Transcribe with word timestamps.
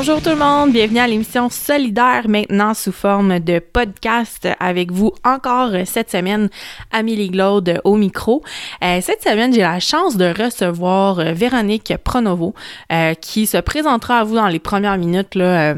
Bonjour 0.00 0.22
tout 0.22 0.30
le 0.30 0.36
monde, 0.36 0.72
bienvenue 0.72 0.98
à 0.98 1.06
l'émission 1.06 1.50
Solidaire 1.50 2.26
maintenant 2.26 2.72
sous 2.72 2.90
forme 2.90 3.38
de 3.38 3.58
podcast 3.58 4.48
avec 4.58 4.90
vous 4.90 5.12
encore 5.24 5.72
cette 5.84 6.10
semaine, 6.10 6.48
Amélie 6.90 7.28
Glaude 7.28 7.82
au 7.84 7.96
micro. 7.96 8.42
Euh, 8.82 9.02
cette 9.02 9.22
semaine, 9.22 9.52
j'ai 9.52 9.60
la 9.60 9.78
chance 9.78 10.16
de 10.16 10.24
recevoir 10.24 11.18
euh, 11.18 11.32
Véronique 11.34 11.92
Pronovo 12.02 12.54
euh, 12.90 13.12
qui 13.12 13.46
se 13.46 13.58
présentera 13.58 14.20
à 14.20 14.24
vous 14.24 14.36
dans 14.36 14.48
les 14.48 14.58
premières 14.58 14.96
minutes 14.96 15.34
là, 15.34 15.74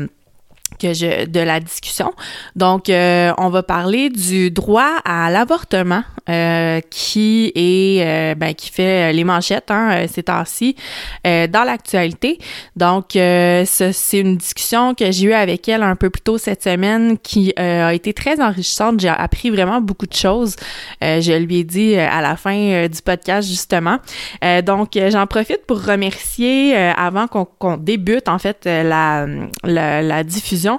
de 0.87 1.41
la 1.41 1.61
discussion. 1.61 2.13
Donc, 2.57 2.89
euh, 2.89 3.33
on 3.39 3.49
va 3.49 3.63
parler 3.63 4.11
du 4.11 4.51
droit 4.51 4.91
à 5.05 5.31
l'avortement 5.31 6.03
euh, 6.29 6.81
qui 6.91 7.53
est 7.55 8.07
euh, 8.07 8.35
ben, 8.35 8.55
qui 8.55 8.71
fait 8.71 9.13
les 9.13 9.25
manchettes 9.25 9.71
hein, 9.71 10.07
ces 10.09 10.23
temps-ci 10.25 10.77
dans 11.25 11.65
l'actualité. 11.65 12.39
Donc, 12.77 13.11
c'est 13.13 14.19
une 14.19 14.37
discussion 14.37 14.95
que 14.95 15.11
j'ai 15.11 15.27
eue 15.27 15.33
avec 15.33 15.69
elle 15.69 15.83
un 15.83 15.97
peu 15.97 16.11
plus 16.11 16.23
tôt 16.23 16.39
cette 16.39 16.63
semaine 16.63 17.19
qui 17.19 17.53
a 17.57 17.93
été 17.95 18.13
très 18.13 18.41
enrichissante. 18.41 19.01
J'ai 19.01 19.09
appris 19.09 19.51
vraiment 19.51 19.81
beaucoup 19.81 20.07
de 20.07 20.15
choses. 20.15 20.57
je 21.01 21.39
lui 21.39 21.59
ai 21.59 21.65
dit 21.65 21.97
à 21.97 22.21
la 22.21 22.37
fin 22.37 22.87
du 22.87 23.03
podcast 23.03 23.49
justement. 23.49 23.99
donc, 24.65 24.99
j'en 25.11 25.27
profite 25.27 25.65
pour 25.67 25.83
remercier 25.85 26.77
avant 26.77 27.27
qu'on 27.27 27.77
débute 27.77 28.29
en 28.29 28.39
fait 28.39 28.65
la, 28.65 29.27
la 29.65 30.25
diffusion 30.25 30.72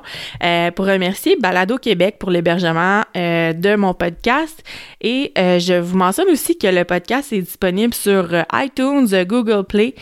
euh, 0.43 0.71
pour 0.71 0.85
remercier 0.85 1.35
Balado 1.39 1.77
Québec 1.77 2.17
pour 2.19 2.31
l'hébergement 2.31 3.03
euh, 3.15 3.53
de 3.53 3.75
mon 3.75 3.93
podcast. 3.93 4.63
Et 5.01 5.31
euh, 5.37 5.59
je 5.59 5.73
vous 5.73 5.97
mentionne 5.97 6.29
aussi 6.29 6.57
que 6.57 6.67
le 6.67 6.83
podcast 6.83 7.33
est 7.33 7.41
disponible 7.41 7.93
sur 7.93 8.27
iTunes, 8.53 9.07
Google 9.25 9.65
Play, 9.65 9.95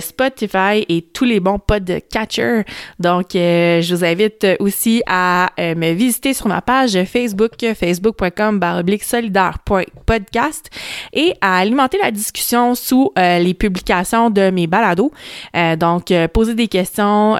Spotify 0.00 0.84
et 0.88 1.02
tous 1.02 1.24
les 1.24 1.40
bons 1.40 1.58
podcatchers. 1.58 2.62
Donc, 2.98 3.28
je 3.32 3.94
vous 3.94 4.04
invite 4.04 4.46
aussi 4.60 5.02
à 5.06 5.50
me 5.58 5.92
visiter 5.92 6.34
sur 6.34 6.48
ma 6.48 6.60
page 6.60 6.98
Facebook, 7.04 7.52
facebook.com 7.74 8.60
solidaire.podcast 9.02 10.70
et 11.12 11.34
à 11.40 11.58
alimenter 11.58 11.98
la 12.02 12.10
discussion 12.10 12.74
sous 12.74 13.12
les 13.16 13.54
publications 13.54 14.30
de 14.30 14.50
mes 14.50 14.66
balados. 14.66 15.12
donc, 15.78 16.12
poser 16.32 16.54
des 16.54 16.68
questions, 16.68 17.36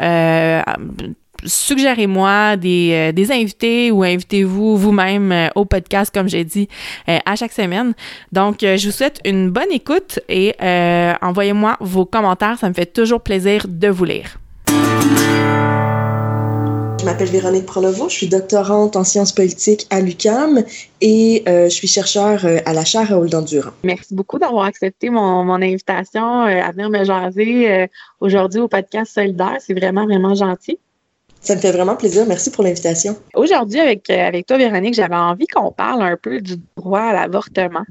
suggérez-moi 1.45 2.57
des, 2.57 2.91
euh, 2.93 3.13
des, 3.13 3.31
invités 3.33 3.91
ou 3.91 4.03
invitez-vous 4.03 4.77
vous-même 4.77 5.33
euh, 5.33 5.49
au 5.55 5.65
podcast, 5.65 6.13
comme 6.13 6.29
j'ai 6.29 6.45
dit, 6.45 6.69
euh, 7.09 7.19
à 7.25 7.37
chaque 7.37 7.53
semaine. 7.53 7.95
Donc, 8.33 8.59
je 8.61 8.85
vous 8.85 8.93
souhaite 8.93 9.21
une 9.25 9.51
bonne 9.51 9.71
écoute 9.71 10.21
et 10.29 10.55
envoyez-moi 11.23 11.77
vos 11.81 12.05
commentaires. 12.05 12.59
Ça 12.59 12.69
me 12.69 12.75
fait 12.75 12.87
toujours 12.87 13.21
plaisir 13.21 13.67
de 13.69 13.89
vous 13.89 14.05
lire. 14.05 14.39
Je 17.01 17.05
m'appelle 17.05 17.29
Véronique 17.29 17.67
Pronovo, 17.67 18.09
je 18.09 18.15
suis 18.15 18.29
doctorante 18.29 18.95
en 18.95 19.03
sciences 19.03 19.33
politiques 19.33 19.89
à 19.91 20.01
l'UCAM 20.01 20.63
et 21.01 21.43
je 21.47 21.69
suis 21.69 21.89
chercheur 21.89 22.47
à 22.65 22.73
la 22.73 22.85
chaire 22.85 23.09
Raoul 23.09 23.29
Durand. 23.45 23.71
Merci 23.83 24.15
beaucoup 24.15 24.39
d'avoir 24.39 24.67
accepté 24.67 25.11
mon, 25.11 25.45
mon 25.45 25.61
invitation 25.61 26.43
à 26.43 26.71
venir 26.71 26.91
me 26.91 27.05
jaser 27.05 27.89
aujourd'hui 28.21 28.61
au 28.61 28.69
podcast 28.69 29.13
Solidaire. 29.13 29.57
C'est 29.61 29.75
vraiment, 29.75 30.05
vraiment 30.05 30.35
gentil. 30.35 30.79
Ça 31.43 31.57
me 31.57 31.61
fait 31.61 31.73
vraiment 31.73 31.97
plaisir. 31.97 32.25
Merci 32.29 32.53
pour 32.53 32.63
l'invitation. 32.63 33.17
Aujourd'hui, 33.35 33.81
avec, 33.81 34.09
euh, 34.11 34.29
avec 34.29 34.47
toi, 34.47 34.59
Véronique, 34.59 34.95
j'avais 34.95 35.17
envie 35.17 35.49
qu'on 35.49 35.73
parle 35.73 36.01
un 36.03 36.17
peu 36.17 36.41
du 36.41 36.55
droit 36.77 37.01
à 37.01 37.13
l'avortement 37.13 37.83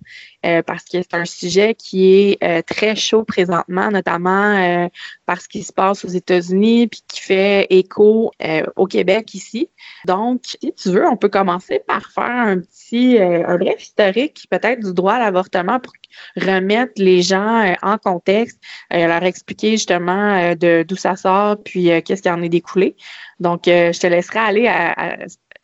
euh, 0.45 0.61
parce 0.61 0.85
que 0.85 1.01
c'est 1.01 1.13
un 1.15 1.25
sujet 1.25 1.75
qui 1.75 2.13
est 2.13 2.43
euh, 2.45 2.61
très 2.61 2.95
chaud 2.95 3.25
présentement, 3.25 3.91
notamment 3.91 4.87
parce 5.25 5.47
qu'il 5.47 5.65
se 5.65 5.73
passe 5.73 6.05
aux 6.05 6.09
États-Unis 6.09 6.87
puis 6.87 7.01
qui 7.09 7.19
fait 7.19 7.67
écho 7.69 8.31
au 8.77 8.85
Québec 8.85 9.33
ici. 9.33 9.69
Donc, 10.05 10.41
si 10.45 10.73
tu 10.73 10.89
veux, 10.89 11.05
on 11.05 11.17
peut 11.17 11.29
commencer 11.29 11.81
par 11.85 12.09
faire 12.09 12.23
un 12.23 12.59
petit, 12.59 13.17
un 13.19 13.57
bref 13.57 13.81
historique 13.81 14.45
peut-être 14.49 14.79
du 14.81 14.93
droit 14.93 15.13
à 15.13 15.19
l'avortement 15.19 15.79
pour 15.79 15.93
remettre 16.37 16.93
les 16.97 17.21
gens 17.21 17.75
en 17.81 17.97
contexte, 17.97 18.59
leur 18.91 19.23
expliquer 19.23 19.71
justement 19.71 20.53
d'où 20.55 20.95
ça 20.95 21.15
sort 21.15 21.57
puis 21.63 21.89
qu'est-ce 22.03 22.21
qui 22.21 22.29
en 22.29 22.41
est 22.41 22.49
découlé. 22.49 22.95
Donc, 23.41 23.67
euh, 23.67 23.91
je 23.91 23.99
te 23.99 24.07
laisserai 24.07 24.39
aller 24.39 24.69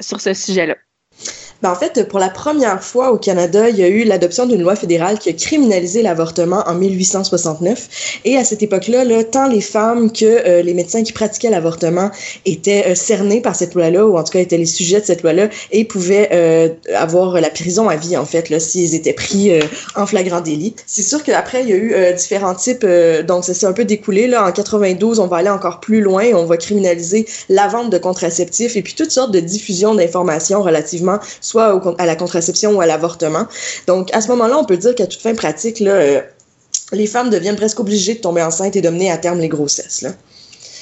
sur 0.01 0.19
ce 0.19 0.33
sujet-là. 0.33 0.75
Ben, 1.63 1.71
en 1.71 1.75
fait, 1.75 2.07
pour 2.07 2.19
la 2.19 2.29
première 2.29 2.83
fois 2.83 3.11
au 3.11 3.17
Canada, 3.17 3.67
il 3.69 3.77
y 3.77 3.83
a 3.83 3.87
eu 3.87 4.03
l'adoption 4.03 4.45
d'une 4.45 4.61
loi 4.61 4.75
fédérale 4.75 5.17
qui 5.17 5.29
a 5.29 5.33
criminalisé 5.33 6.03
l'avortement 6.03 6.63
en 6.67 6.75
1869. 6.75 8.19
Et 8.25 8.37
à 8.37 8.43
cette 8.43 8.61
époque-là, 8.61 9.03
là, 9.03 9.23
tant 9.23 9.47
les 9.47 9.61
femmes 9.61 10.11
que 10.11 10.25
euh, 10.25 10.61
les 10.61 10.75
médecins 10.75 11.03
qui 11.03 11.13
pratiquaient 11.13 11.49
l'avortement 11.49 12.11
étaient 12.45 12.89
euh, 12.89 12.95
cernés 12.95 13.41
par 13.41 13.55
cette 13.55 13.73
loi-là, 13.73 14.05
ou 14.05 14.17
en 14.17 14.23
tout 14.23 14.33
cas 14.33 14.39
étaient 14.39 14.57
les 14.57 14.67
sujets 14.67 15.01
de 15.01 15.05
cette 15.05 15.23
loi-là, 15.23 15.49
et 15.71 15.83
pouvaient 15.83 16.29
euh, 16.31 16.69
avoir 16.95 17.41
la 17.41 17.49
prison 17.49 17.89
à 17.89 17.95
vie, 17.95 18.15
en 18.17 18.25
fait, 18.25 18.59
s'ils 18.59 18.93
étaient 18.93 19.13
pris 19.13 19.51
en 19.95 20.05
flagrant 20.05 20.41
délit. 20.41 20.75
C'est 20.85 21.01
sûr 21.01 21.23
qu'après, 21.23 21.63
il 21.63 21.69
y 21.69 21.73
a 21.73 21.75
eu 21.75 22.13
différents 22.15 22.55
types, 22.55 22.85
donc 23.25 23.43
ça 23.43 23.53
s'est 23.53 23.65
un 23.65 23.73
peu 23.73 23.85
découlé. 23.85 24.27
Là. 24.27 24.47
En 24.47 24.51
92, 24.51 25.19
on 25.19 25.27
va 25.27 25.37
aller 25.37 25.49
encore 25.49 25.79
plus 25.79 26.01
loin, 26.01 26.25
on 26.33 26.45
va 26.45 26.57
criminaliser 26.57 27.25
la 27.49 27.67
vente 27.67 27.89
de 27.89 27.97
contraceptifs 27.97 28.75
et 28.75 28.81
puis 28.81 28.93
toutes 28.93 29.11
sortes 29.11 29.31
de 29.31 29.39
diffusion 29.39 29.95
d'informations 29.95 30.61
relativement 30.61 31.06
soit 31.41 31.81
à 31.97 32.05
la 32.05 32.15
contraception 32.15 32.75
ou 32.75 32.81
à 32.81 32.85
l'avortement. 32.85 33.45
Donc, 33.87 34.13
à 34.13 34.21
ce 34.21 34.27
moment-là, 34.29 34.57
on 34.57 34.65
peut 34.65 34.77
dire 34.77 34.95
qu'à 34.95 35.07
toute 35.07 35.21
fin 35.21 35.33
pratique, 35.33 35.79
là, 35.79 35.91
euh, 35.91 36.21
les 36.91 37.07
femmes 37.07 37.29
deviennent 37.29 37.55
presque 37.55 37.79
obligées 37.79 38.15
de 38.15 38.19
tomber 38.19 38.41
enceinte 38.43 38.75
et 38.75 38.81
de 38.81 38.89
mener 38.89 39.11
à 39.11 39.17
terme 39.17 39.39
les 39.39 39.49
grossesses. 39.49 40.01
Là. 40.01 40.11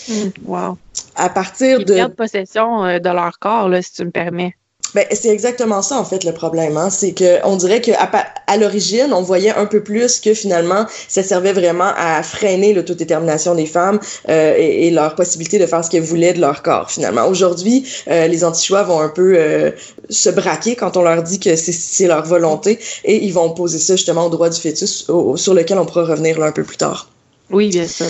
Mmh, 0.07 0.13
wow. 0.45 0.77
À 1.15 1.29
partir 1.29 1.79
Ils 1.79 1.85
de. 1.85 1.93
perdent 1.93 2.15
possession 2.15 2.85
euh, 2.85 2.99
de 2.99 3.09
leur 3.09 3.39
corps, 3.39 3.69
là, 3.69 3.81
si 3.81 3.93
tu 3.93 4.05
me 4.05 4.11
permets. 4.11 4.55
Ben, 4.95 5.05
c'est 5.11 5.27
exactement 5.27 5.81
ça, 5.81 5.97
en 5.97 6.05
fait, 6.05 6.23
le 6.23 6.31
problème. 6.31 6.77
Hein. 6.77 6.89
C'est 6.89 7.11
que 7.11 7.45
on 7.45 7.57
dirait 7.57 7.81
qu'à 7.81 8.09
à, 8.47 8.57
l'origine, 8.57 9.11
on 9.11 9.23
voyait 9.23 9.53
un 9.53 9.65
peu 9.65 9.83
plus 9.83 10.21
que 10.21 10.33
finalement, 10.33 10.85
ça 11.09 11.21
servait 11.21 11.51
vraiment 11.51 11.91
à 11.97 12.23
freiner 12.23 12.73
l'autodétermination 12.73 13.55
des 13.55 13.65
femmes 13.65 13.99
euh, 14.29 14.55
et, 14.57 14.89
leur 14.91 15.15
possibilité 15.15 15.59
de 15.59 15.65
faire 15.65 15.83
ce 15.83 15.89
qu'elles 15.89 16.01
voulaient 16.01 16.31
de 16.31 16.39
leur 16.39 16.63
corps, 16.63 16.89
finalement. 16.89 17.27
Aujourd'hui, 17.27 17.85
euh, 18.07 18.27
les 18.27 18.45
anti-choix 18.45 18.83
vont 18.83 19.01
un 19.01 19.09
peu 19.09 19.33
euh, 19.35 19.71
se 20.09 20.29
braquer 20.29 20.77
quand 20.77 20.95
on 20.95 21.01
leur 21.01 21.23
dit 21.23 21.41
que 21.41 21.57
c'est 21.57 22.07
leur 22.07 22.23
volonté 22.23 22.79
et 23.03 23.21
ils 23.21 23.33
vont 23.33 23.49
poser 23.49 23.79
ça 23.79 23.97
justement 23.97 24.27
au 24.27 24.29
droit 24.29 24.47
du 24.47 24.61
fœtus, 24.61 25.07
sur 25.35 25.53
lequel 25.53 25.77
on 25.77 25.85
pourra 25.85 26.05
revenir 26.05 26.39
là 26.39 26.45
un 26.45 26.53
peu 26.53 26.63
plus 26.63 26.77
tard. 26.77 27.09
Oui, 27.51 27.69
bien 27.69 27.87
sûr. 27.87 28.07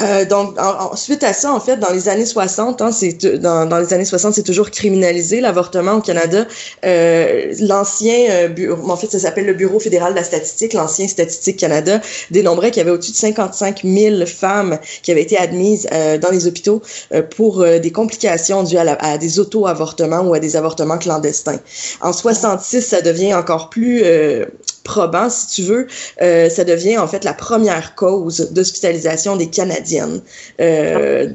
Euh, 0.00 0.24
donc, 0.24 0.56
suite 0.94 1.24
à 1.24 1.32
ça, 1.32 1.52
en 1.52 1.58
fait, 1.58 1.76
dans 1.76 1.92
les 1.92 2.08
années 2.08 2.24
60, 2.24 2.82
hein, 2.82 2.92
c'est 2.92 3.26
dans, 3.40 3.66
dans 3.66 3.78
les 3.78 3.92
années 3.92 4.04
60, 4.04 4.34
c'est 4.34 4.44
toujours 4.44 4.70
criminalisé 4.70 5.40
l'avortement 5.40 5.94
au 5.94 6.00
Canada. 6.00 6.46
Euh, 6.84 7.52
l'ancien 7.60 8.30
euh, 8.30 8.48
bureau, 8.48 8.88
en 8.88 8.96
fait, 8.96 9.10
ça 9.10 9.18
s'appelle 9.18 9.46
le 9.46 9.54
Bureau 9.54 9.80
fédéral 9.80 10.12
de 10.12 10.18
la 10.18 10.24
statistique, 10.24 10.72
l'ancien 10.72 11.08
Statistique 11.08 11.56
Canada, 11.56 12.00
dénombrait 12.30 12.70
qu'il 12.70 12.78
y 12.78 12.82
avait 12.82 12.92
au-dessus 12.92 13.10
de 13.10 13.16
55 13.16 13.82
000 13.82 14.24
femmes 14.26 14.78
qui 15.02 15.10
avaient 15.10 15.22
été 15.22 15.36
admises 15.36 15.88
euh, 15.92 16.16
dans 16.18 16.30
les 16.30 16.46
hôpitaux 16.46 16.80
euh, 17.12 17.22
pour 17.22 17.62
euh, 17.62 17.80
des 17.80 17.90
complications 17.90 18.62
dues 18.62 18.76
à, 18.76 18.96
à 19.00 19.18
des 19.18 19.40
auto-avortements 19.40 20.20
ou 20.20 20.34
à 20.34 20.38
des 20.38 20.54
avortements 20.54 20.98
clandestins. 20.98 21.58
En 22.02 22.12
66, 22.12 22.82
ça 22.82 23.00
devient 23.00 23.34
encore 23.34 23.68
plus 23.68 24.04
probant, 24.86 25.28
si 25.28 25.48
tu 25.48 25.62
veux, 25.62 25.86
euh, 26.22 26.48
ça 26.48 26.64
devient 26.64 26.96
en 26.96 27.08
fait 27.08 27.24
la 27.24 27.34
première 27.34 27.94
cause 27.94 28.52
d'hospitalisation 28.52 29.36
des 29.36 29.48
Canadiennes. 29.48 30.22
Euh, 30.60 31.28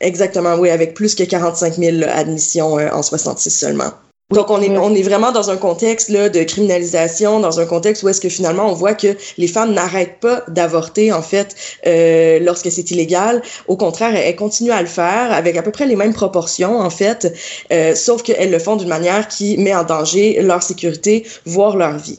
exactement, 0.00 0.54
oui, 0.54 0.70
avec 0.70 0.94
plus 0.94 1.14
que 1.14 1.24
45 1.24 1.74
000 1.74 1.96
admissions 2.08 2.78
euh, 2.78 2.88
en 2.92 3.02
66 3.02 3.50
seulement. 3.50 3.92
Donc, 4.32 4.50
on 4.50 4.62
est, 4.62 4.70
on 4.70 4.94
est 4.94 5.02
vraiment 5.02 5.30
dans 5.30 5.50
un 5.50 5.58
contexte 5.58 6.08
là, 6.08 6.30
de 6.30 6.42
criminalisation, 6.42 7.38
dans 7.38 7.60
un 7.60 7.66
contexte 7.66 8.02
où 8.02 8.08
est-ce 8.08 8.20
que 8.20 8.30
finalement 8.30 8.70
on 8.70 8.72
voit 8.72 8.94
que 8.94 9.14
les 9.36 9.46
femmes 9.46 9.74
n'arrêtent 9.74 10.20
pas 10.20 10.42
d'avorter, 10.48 11.12
en 11.12 11.20
fait, 11.20 11.54
euh, 11.86 12.38
lorsque 12.40 12.70
c'est 12.70 12.90
illégal. 12.90 13.42
Au 13.68 13.76
contraire, 13.76 14.16
elles, 14.16 14.34
continuent 14.34 14.72
à 14.72 14.80
le 14.80 14.88
faire 14.88 15.32
avec 15.32 15.56
à 15.58 15.62
peu 15.62 15.70
près 15.70 15.84
les 15.86 15.96
mêmes 15.96 16.14
proportions, 16.14 16.80
en 16.80 16.88
fait, 16.88 17.30
euh, 17.72 17.94
sauf 17.94 18.22
qu'elles 18.22 18.50
le 18.50 18.58
font 18.58 18.76
d'une 18.76 18.88
manière 18.88 19.28
qui 19.28 19.58
met 19.58 19.74
en 19.74 19.84
danger 19.84 20.40
leur 20.40 20.62
sécurité, 20.62 21.26
voire 21.44 21.76
leur 21.76 21.98
vie. 21.98 22.18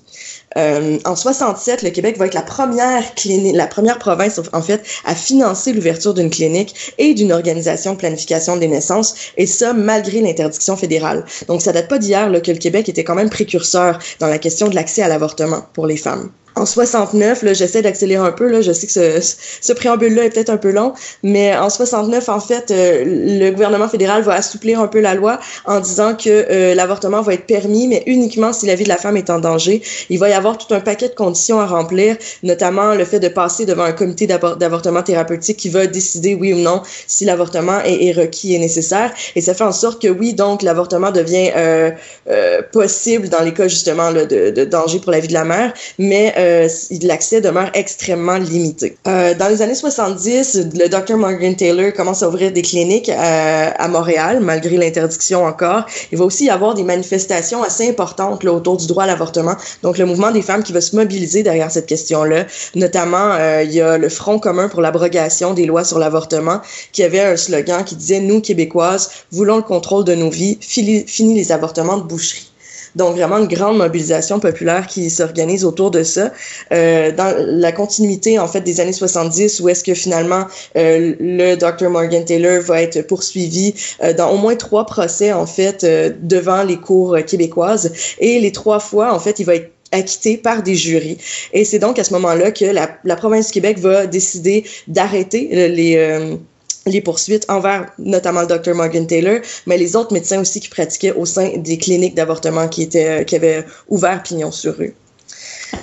Euh, 0.57 0.97
en 1.05 1.15
67, 1.15 1.81
le 1.81 1.89
Québec 1.89 2.17
va 2.17 2.27
être 2.27 2.33
la 2.33 2.41
première 2.41 3.15
clinique, 3.15 3.55
la 3.55 3.67
première 3.67 3.97
province 3.97 4.39
en 4.51 4.61
fait 4.61 4.83
à 5.05 5.15
financer 5.15 5.73
l'ouverture 5.73 6.13
d'une 6.13 6.29
clinique 6.29 6.93
et 6.97 7.13
d'une 7.13 7.31
organisation 7.31 7.93
de 7.93 7.97
planification 7.97 8.57
des 8.57 8.67
naissances, 8.67 9.31
et 9.37 9.47
ça 9.47 9.73
malgré 9.73 10.21
l'interdiction 10.21 10.75
fédérale. 10.75 11.25
Donc 11.47 11.61
ça 11.61 11.71
date 11.71 11.87
pas 11.87 11.97
d'hier 11.97 12.31
que 12.43 12.51
le 12.51 12.57
Québec 12.57 12.89
était 12.89 13.03
quand 13.03 13.15
même 13.15 13.29
précurseur 13.29 13.99
dans 14.19 14.27
la 14.27 14.37
question 14.37 14.67
de 14.67 14.75
l'accès 14.75 15.01
à 15.01 15.07
l'avortement 15.07 15.65
pour 15.73 15.87
les 15.87 15.97
femmes. 15.97 16.29
En 16.55 16.65
69, 16.65 17.43
là, 17.43 17.53
j'essaie 17.53 17.81
d'accélérer 17.81 18.25
un 18.25 18.31
peu, 18.31 18.47
là, 18.47 18.61
je 18.61 18.71
sais 18.71 18.87
que 18.87 18.93
ce, 18.93 19.35
ce 19.61 19.73
préambule-là 19.73 20.25
est 20.25 20.29
peut-être 20.29 20.49
un 20.49 20.57
peu 20.57 20.71
long, 20.71 20.93
mais 21.23 21.55
en 21.55 21.69
69, 21.69 22.29
en 22.29 22.39
fait, 22.39 22.71
euh, 22.71 23.03
le 23.05 23.51
gouvernement 23.51 23.87
fédéral 23.87 24.23
va 24.23 24.33
assouplir 24.33 24.79
un 24.79 24.87
peu 24.87 24.99
la 24.99 25.15
loi 25.15 25.39
en 25.65 25.79
disant 25.79 26.15
que 26.15 26.29
euh, 26.29 26.75
l'avortement 26.75 27.21
va 27.21 27.33
être 27.33 27.45
permis, 27.45 27.87
mais 27.87 28.03
uniquement 28.05 28.53
si 28.53 28.65
la 28.65 28.75
vie 28.75 28.83
de 28.83 28.89
la 28.89 28.97
femme 28.97 29.17
est 29.17 29.29
en 29.29 29.39
danger. 29.39 29.81
Il 30.09 30.19
va 30.19 30.29
y 30.29 30.33
avoir 30.33 30.57
tout 30.57 30.73
un 30.73 30.79
paquet 30.79 31.09
de 31.09 31.15
conditions 31.15 31.59
à 31.59 31.65
remplir, 31.65 32.17
notamment 32.43 32.95
le 32.95 33.05
fait 33.05 33.19
de 33.19 33.29
passer 33.29 33.65
devant 33.65 33.83
un 33.83 33.91
comité 33.91 34.27
d'avortement 34.27 35.03
thérapeutique 35.03 35.57
qui 35.57 35.69
va 35.69 35.87
décider 35.87 36.35
oui 36.35 36.53
ou 36.53 36.59
non 36.59 36.81
si 37.07 37.25
l'avortement 37.25 37.79
est, 37.83 38.05
est, 38.05 38.11
requis 38.11 38.53
et 38.53 38.59
nécessaire. 38.59 39.13
Et 39.35 39.41
ça 39.41 39.53
fait 39.53 39.63
en 39.63 39.71
sorte 39.71 40.01
que 40.01 40.07
oui, 40.07 40.33
donc 40.33 40.61
l'avortement 40.61 41.11
devient 41.11 41.51
euh, 41.55 41.91
euh 42.29 42.61
possible 42.71 43.29
dans 43.29 43.41
les 43.41 43.53
cas 43.53 43.67
justement 43.67 44.09
là, 44.09 44.25
de, 44.25 44.49
de, 44.49 44.65
danger 44.65 44.99
pour 44.99 45.11
la 45.11 45.19
vie 45.19 45.27
de 45.27 45.33
la 45.33 45.43
mère, 45.43 45.73
mais 45.99 46.33
euh, 46.43 46.67
l'accès 47.01 47.41
demeure 47.41 47.69
extrêmement 47.73 48.37
limité. 48.37 48.97
Euh, 49.07 49.33
dans 49.33 49.47
les 49.47 49.61
années 49.61 49.75
70, 49.75 50.69
le 50.75 50.87
Dr. 50.87 51.17
Morgan 51.17 51.55
Taylor 51.55 51.93
commence 51.93 52.23
à 52.23 52.27
ouvrir 52.27 52.51
des 52.51 52.61
cliniques 52.61 53.09
à, 53.09 53.69
à 53.71 53.87
Montréal, 53.87 54.39
malgré 54.41 54.77
l'interdiction 54.77 55.45
encore. 55.45 55.85
Il 56.11 56.17
va 56.17 56.25
aussi 56.25 56.45
y 56.45 56.49
avoir 56.49 56.73
des 56.73 56.83
manifestations 56.83 57.63
assez 57.63 57.89
importantes 57.89 58.43
là, 58.43 58.51
autour 58.51 58.77
du 58.77 58.87
droit 58.87 59.03
à 59.03 59.07
l'avortement. 59.07 59.55
Donc, 59.81 59.97
le 59.97 60.05
mouvement 60.05 60.31
des 60.31 60.41
femmes 60.41 60.63
qui 60.63 60.73
va 60.73 60.81
se 60.81 60.95
mobiliser 60.95 61.43
derrière 61.43 61.71
cette 61.71 61.85
question-là. 61.85 62.45
Notamment, 62.75 63.31
euh, 63.33 63.63
il 63.63 63.71
y 63.71 63.81
a 63.81 63.97
le 63.97 64.09
Front 64.09 64.39
commun 64.39 64.69
pour 64.69 64.81
l'abrogation 64.81 65.53
des 65.53 65.65
lois 65.65 65.83
sur 65.83 65.99
l'avortement 65.99 66.61
qui 66.91 67.03
avait 67.03 67.21
un 67.21 67.37
slogan 67.37 67.83
qui 67.83 67.95
disait 67.95 68.19
«Nous, 68.21 68.41
Québécoises, 68.41 69.09
voulons 69.31 69.57
le 69.57 69.63
contrôle 69.63 70.03
de 70.03 70.15
nos 70.15 70.29
vies, 70.29 70.57
fini 70.61 71.35
les 71.35 71.51
avortements 71.51 71.97
de 71.97 72.03
boucherie». 72.03 72.49
Donc 72.95 73.15
vraiment 73.15 73.37
une 73.37 73.47
grande 73.47 73.77
mobilisation 73.77 74.39
populaire 74.39 74.87
qui 74.87 75.09
s'organise 75.09 75.65
autour 75.65 75.91
de 75.91 76.03
ça. 76.03 76.31
Euh, 76.71 77.11
dans 77.11 77.33
la 77.37 77.71
continuité 77.71 78.39
en 78.39 78.47
fait 78.47 78.61
des 78.61 78.79
années 78.79 78.93
70 78.93 79.59
où 79.59 79.69
est-ce 79.69 79.83
que 79.83 79.93
finalement 79.93 80.45
euh, 80.77 81.15
le 81.19 81.55
Dr 81.55 81.89
Morgan 81.89 82.23
Taylor 82.23 82.61
va 82.61 82.81
être 82.81 83.01
poursuivi 83.01 83.73
euh, 84.03 84.13
dans 84.13 84.29
au 84.31 84.37
moins 84.37 84.55
trois 84.55 84.85
procès 84.85 85.33
en 85.33 85.45
fait 85.45 85.83
euh, 85.83 86.11
devant 86.21 86.63
les 86.63 86.77
cours 86.77 87.17
québécoises 87.25 87.91
et 88.19 88.39
les 88.39 88.51
trois 88.51 88.79
fois 88.79 89.13
en 89.13 89.19
fait 89.19 89.39
il 89.39 89.45
va 89.45 89.55
être 89.55 89.73
acquitté 89.93 90.37
par 90.37 90.63
des 90.63 90.75
jurys. 90.75 91.17
Et 91.53 91.63
c'est 91.63 91.79
donc 91.79 91.99
à 91.99 92.03
ce 92.03 92.11
moment-là 92.13 92.51
que 92.51 92.65
la, 92.65 92.97
la, 93.03 93.15
province 93.15 93.47
du 93.47 93.53
Québec 93.53 93.79
va 93.79 94.07
décider 94.07 94.65
d'arrêter 94.87 95.69
les 95.69 95.95
euh, 95.97 96.35
les 96.85 97.01
poursuites 97.01 97.45
envers 97.49 97.91
notamment 97.97 98.41
le 98.41 98.47
Dr 98.47 98.73
Morgan 98.73 99.07
Taylor, 99.07 99.39
mais 99.65 99.77
les 99.77 99.95
autres 99.95 100.13
médecins 100.13 100.39
aussi 100.39 100.59
qui 100.59 100.69
pratiquaient 100.69 101.13
au 101.13 101.25
sein 101.25 101.57
des 101.57 101.77
cliniques 101.77 102.15
d'avortement 102.15 102.67
qui 102.67 102.83
étaient 102.83 103.21
euh, 103.21 103.23
qui 103.23 103.35
avaient 103.35 103.65
ouvert 103.87 104.21
pignon 104.23 104.51
sur 104.51 104.75
rue. 104.77 104.93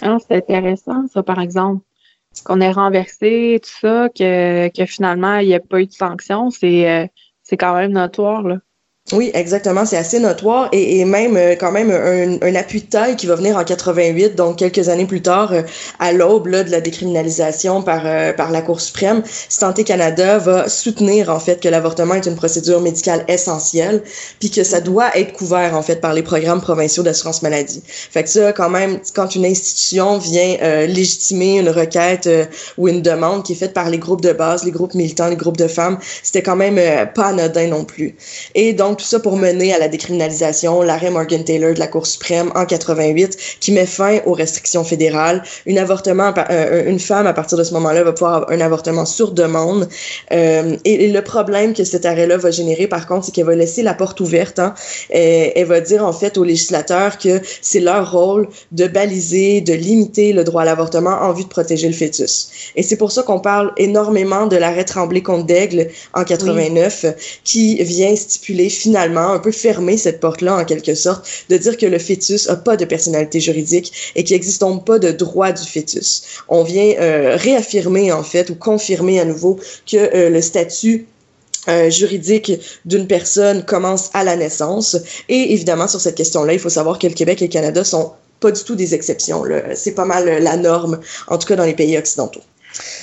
Ah, 0.02 0.18
c'est 0.26 0.36
intéressant 0.36 1.06
ça 1.12 1.22
par 1.22 1.40
exemple 1.40 1.82
qu'on 2.44 2.60
ait 2.60 2.70
renversé 2.70 3.60
tout 3.62 3.70
ça 3.80 4.08
que, 4.08 4.68
que 4.68 4.86
finalement 4.86 5.38
il 5.38 5.48
n'y 5.48 5.54
a 5.54 5.60
pas 5.60 5.80
eu 5.80 5.86
de 5.86 5.92
sanction, 5.92 6.50
c'est 6.50 6.88
euh, 6.88 7.06
c'est 7.42 7.56
quand 7.56 7.74
même 7.74 7.92
notoire 7.92 8.42
là. 8.42 8.58
Oui, 9.12 9.30
exactement. 9.34 9.84
C'est 9.84 9.96
assez 9.96 10.20
notoire 10.20 10.68
et, 10.72 11.00
et 11.00 11.04
même 11.04 11.36
euh, 11.36 11.56
quand 11.58 11.72
même 11.72 11.90
un, 11.90 12.46
un, 12.46 12.54
appui 12.54 12.82
de 12.82 12.86
taille 12.86 13.16
qui 13.16 13.26
va 13.26 13.34
venir 13.34 13.56
en 13.56 13.64
88, 13.64 14.36
donc 14.36 14.58
quelques 14.58 14.88
années 14.88 15.06
plus 15.06 15.20
tard, 15.20 15.52
euh, 15.52 15.62
à 15.98 16.12
l'aube 16.12 16.48
de 16.48 16.70
la 16.70 16.80
décriminalisation 16.80 17.82
par 17.82 18.02
euh, 18.04 18.32
par 18.32 18.50
la 18.52 18.62
Cour 18.62 18.80
suprême. 18.80 19.22
Santé 19.48 19.82
Canada 19.82 20.38
va 20.38 20.68
soutenir 20.68 21.28
en 21.30 21.40
fait 21.40 21.60
que 21.60 21.68
l'avortement 21.68 22.14
est 22.14 22.26
une 22.26 22.36
procédure 22.36 22.80
médicale 22.80 23.24
essentielle, 23.26 24.02
puis 24.38 24.50
que 24.50 24.62
ça 24.62 24.80
doit 24.80 25.16
être 25.16 25.32
couvert 25.32 25.76
en 25.76 25.82
fait 25.82 26.00
par 26.00 26.14
les 26.14 26.22
programmes 26.22 26.60
provinciaux 26.60 27.02
d'assurance 27.02 27.42
maladie. 27.42 27.82
Fait 27.86 28.22
que 28.22 28.28
ça, 28.28 28.52
quand 28.52 28.70
même, 28.70 29.00
quand 29.14 29.34
une 29.34 29.44
institution 29.44 30.18
vient 30.18 30.56
légitimer 30.86 31.58
une 31.58 31.70
requête 31.70 32.28
ou 32.78 32.88
une 32.88 33.02
demande 33.02 33.44
qui 33.44 33.52
est 33.52 33.56
faite 33.56 33.72
par 33.72 33.90
les 33.90 33.98
groupes 33.98 34.20
de 34.20 34.32
base, 34.32 34.64
les 34.64 34.70
groupes 34.70 34.94
militants, 34.94 35.28
les 35.28 35.36
groupes 35.36 35.56
de 35.56 35.68
femmes, 35.68 35.98
c'était 36.22 36.42
quand 36.42 36.56
même 36.56 36.78
pas 37.14 37.28
anodin 37.28 37.68
non 37.68 37.84
plus. 37.84 38.16
Et 38.54 38.72
donc 38.72 38.99
tout 39.00 39.06
ça 39.06 39.18
pour 39.18 39.36
mener 39.36 39.72
à 39.72 39.78
la 39.78 39.88
décriminalisation, 39.88 40.82
l'arrêt 40.82 41.10
Morgan 41.10 41.42
Taylor 41.42 41.72
de 41.72 41.78
la 41.78 41.86
Cour 41.86 42.06
suprême 42.06 42.52
en 42.54 42.66
88 42.66 43.36
qui 43.58 43.72
met 43.72 43.86
fin 43.86 44.20
aux 44.26 44.34
restrictions 44.34 44.84
fédérales. 44.84 45.42
Une 45.64 45.78
avortement, 45.78 46.34
euh, 46.50 46.84
une 46.88 47.00
femme 47.00 47.26
à 47.26 47.32
partir 47.32 47.56
de 47.56 47.64
ce 47.64 47.72
moment-là 47.74 48.02
va 48.02 48.12
pouvoir 48.12 48.34
avoir 48.34 48.50
un 48.50 48.60
avortement 48.60 49.06
sur 49.06 49.32
demande. 49.32 49.88
Euh, 50.32 50.76
et, 50.84 51.08
le 51.10 51.22
problème 51.22 51.72
que 51.72 51.82
cet 51.82 52.04
arrêt-là 52.04 52.36
va 52.36 52.50
générer, 52.50 52.86
par 52.86 53.06
contre, 53.06 53.24
c'est 53.26 53.32
qu'elle 53.32 53.46
va 53.46 53.54
laisser 53.54 53.82
la 53.82 53.94
porte 53.94 54.20
ouverte. 54.20 54.58
Hein, 54.58 54.74
et, 55.10 55.58
elle 55.58 55.66
va 55.66 55.80
dire 55.80 56.04
en 56.04 56.12
fait 56.12 56.36
aux 56.36 56.44
législateurs 56.44 57.16
que 57.16 57.40
c'est 57.62 57.80
leur 57.80 58.12
rôle 58.12 58.48
de 58.72 58.86
baliser, 58.86 59.62
de 59.62 59.72
limiter 59.72 60.34
le 60.34 60.44
droit 60.44 60.62
à 60.62 60.64
l'avortement 60.66 61.22
en 61.22 61.32
vue 61.32 61.44
de 61.44 61.48
protéger 61.48 61.88
le 61.88 61.94
fœtus. 61.94 62.50
Et 62.76 62.82
c'est 62.82 62.96
pour 62.96 63.12
ça 63.12 63.22
qu'on 63.22 63.40
parle 63.40 63.72
énormément 63.78 64.46
de 64.46 64.56
l'arrêt 64.56 64.84
Tremblay 64.84 65.22
contre 65.22 65.46
d'Aigle 65.46 65.88
en 66.12 66.24
89, 66.24 67.00
oui. 67.04 67.10
qui 67.44 67.82
vient 67.82 68.14
stipuler 68.14 68.68
finalement 68.68 68.89
un 68.96 69.38
peu 69.38 69.52
fermer 69.52 69.96
cette 69.96 70.20
porte-là 70.20 70.56
en 70.56 70.64
quelque 70.64 70.94
sorte, 70.94 71.28
de 71.48 71.56
dire 71.56 71.76
que 71.76 71.86
le 71.86 71.98
fœtus 71.98 72.48
a 72.48 72.56
pas 72.56 72.76
de 72.76 72.84
personnalité 72.84 73.40
juridique 73.40 74.12
et 74.14 74.24
qu'il 74.24 74.34
n'existe 74.36 74.60
donc 74.60 74.86
pas 74.86 74.98
de 74.98 75.10
droit 75.10 75.52
du 75.52 75.66
fœtus. 75.66 76.42
On 76.48 76.62
vient 76.62 76.94
euh, 76.98 77.36
réaffirmer 77.36 78.12
en 78.12 78.22
fait 78.22 78.50
ou 78.50 78.54
confirmer 78.54 79.20
à 79.20 79.24
nouveau 79.24 79.58
que 79.90 79.96
euh, 79.96 80.30
le 80.30 80.40
statut 80.40 81.06
euh, 81.68 81.90
juridique 81.90 82.52
d'une 82.84 83.06
personne 83.06 83.64
commence 83.64 84.10
à 84.14 84.24
la 84.24 84.36
naissance. 84.36 84.96
Et 85.28 85.52
évidemment, 85.52 85.88
sur 85.88 86.00
cette 86.00 86.16
question-là, 86.16 86.54
il 86.54 86.58
faut 86.58 86.70
savoir 86.70 86.98
que 86.98 87.06
le 87.06 87.14
Québec 87.14 87.42
et 87.42 87.46
le 87.46 87.52
Canada 87.52 87.84
sont 87.84 88.12
pas 88.40 88.50
du 88.50 88.64
tout 88.64 88.74
des 88.74 88.94
exceptions. 88.94 89.44
C'est 89.74 89.94
pas 89.94 90.06
mal 90.06 90.42
la 90.42 90.56
norme, 90.56 91.00
en 91.28 91.36
tout 91.36 91.46
cas 91.46 91.56
dans 91.56 91.64
les 91.64 91.74
pays 91.74 91.98
occidentaux. 91.98 92.40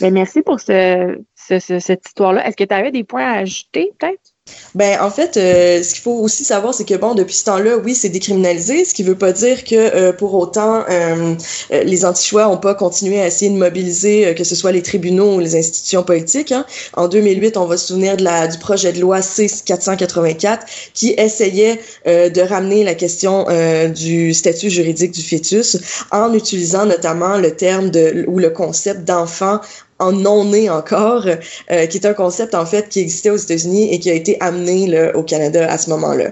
Merci 0.01 0.41
pour 0.41 0.60
ce, 0.60 1.17
ce, 1.36 1.60
ce 1.60 1.79
cette 1.79 2.08
histoire-là. 2.08 2.48
Est-ce 2.48 2.58
que 2.58 2.63
tu 2.63 2.74
avais 2.74 2.91
des 2.91 3.03
points 3.03 3.25
à 3.25 3.38
ajouter, 3.39 3.91
peut-être? 4.00 4.34
Ben 4.75 5.00
en 5.01 5.10
fait, 5.10 5.38
euh, 5.38 5.82
ce 5.82 5.94
qu'il 5.94 6.04
faut 6.04 6.20
aussi 6.20 6.44
savoir, 6.44 6.74
c'est 6.74 6.88
que 6.88 6.94
bon, 6.94 7.16
depuis 7.16 7.34
ce 7.36 7.46
temps-là, 7.46 7.77
oui, 7.77 7.96
c'est 7.96 8.10
décriminalisé, 8.10 8.86
ce 8.86 8.94
qui 8.94 9.04
veut 9.04 9.18
pas 9.18 9.32
dire 9.32 9.63
que 9.63 9.75
euh, 9.75 10.13
pour 10.13 10.34
autant 10.36 10.84
euh, 10.89 11.34
euh 11.72 11.84
les 11.84 12.06
anti-choix 12.06 12.48
ont 12.48 12.58
pas 12.58 12.75
continué 12.75 13.20
à 13.20 13.27
essayer 13.27 13.50
de 13.50 13.58
mobiliser, 13.58 14.27
euh, 14.27 14.34
que 14.34 14.44
ce 14.44 14.56
soit 14.56 14.72
les 14.72 14.82
tribunaux 14.82 15.36
ou 15.36 15.39
les 15.39 15.56
institutions 15.56 16.04
politiques. 16.04 16.51
Hein. 16.51 16.66
En 16.94 17.08
2008, 17.08 17.58
on 17.58 17.66
va 17.66 17.77
se 17.77 17.88
souvenir 17.88 18.18
de 18.18 18.24
la 18.24 18.48
du 18.48 18.58
projet 18.60 18.94
de 18.94 19.00
loi 19.00 19.20
C484 19.20 20.60
qui 20.94 21.16
essayait 21.18 21.80
de 22.06 22.42
ramener 22.42 22.84
la 22.84 22.96
question 22.96 23.46
du 23.89 24.34
statut 24.34 24.70
juridique 24.70 25.12
du 25.12 25.22
fœtus 25.22 25.77
en 26.12 26.34
utilisant 26.34 26.86
notamment 26.86 27.38
le 27.38 27.51
terme 27.51 27.89
de 27.89 28.25
ou 28.27 28.39
le 28.39 28.50
concept 28.50 29.06
d'enfant 29.06 29.60
en 30.00 30.12
non 30.12 30.46
né 30.46 30.70
encore, 30.70 31.25
euh, 31.27 31.86
qui 31.88 31.98
est 31.98 32.06
un 32.06 32.13
concept 32.13 32.56
en 32.56 32.66
fait 32.66 32.89
qui 32.89 33.00
existait 33.00 33.30
aux 33.30 33.38
États-Unis 33.38 33.94
et 33.94 34.00
qui 34.00 34.10
a 34.10 34.13
été 34.13 34.38
amené 34.42 34.88
là, 34.88 35.16
au 35.16 35.24
Canada 35.24 35.70
à 35.70 35.77
ce 35.77 35.89
moment-là. 35.89 36.32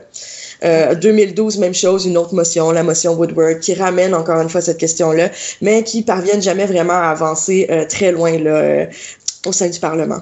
Euh, 0.64 0.96
2012, 0.96 1.60
même 1.60 1.74
chose, 1.74 2.06
une 2.06 2.18
autre 2.18 2.34
motion, 2.34 2.72
la 2.72 2.84
motion 2.84 3.14
Woodward, 3.14 3.60
qui 3.60 3.74
ramène 3.74 4.16
encore 4.16 4.42
une 4.42 4.50
fois 4.50 4.62
cette 4.62 4.78
question-là, 4.78 5.30
mais 5.62 5.84
qui 5.84 6.02
parviennent 6.02 6.42
jamais 6.42 6.66
vraiment 6.66 6.94
à 6.94 7.10
avancer 7.10 7.68
euh, 7.70 7.86
très 7.86 8.12
loin 8.12 8.38
là, 8.38 8.56
euh, 8.56 8.86
au 9.46 9.52
sein 9.52 9.70
du 9.70 9.80
Parlement. 9.80 10.20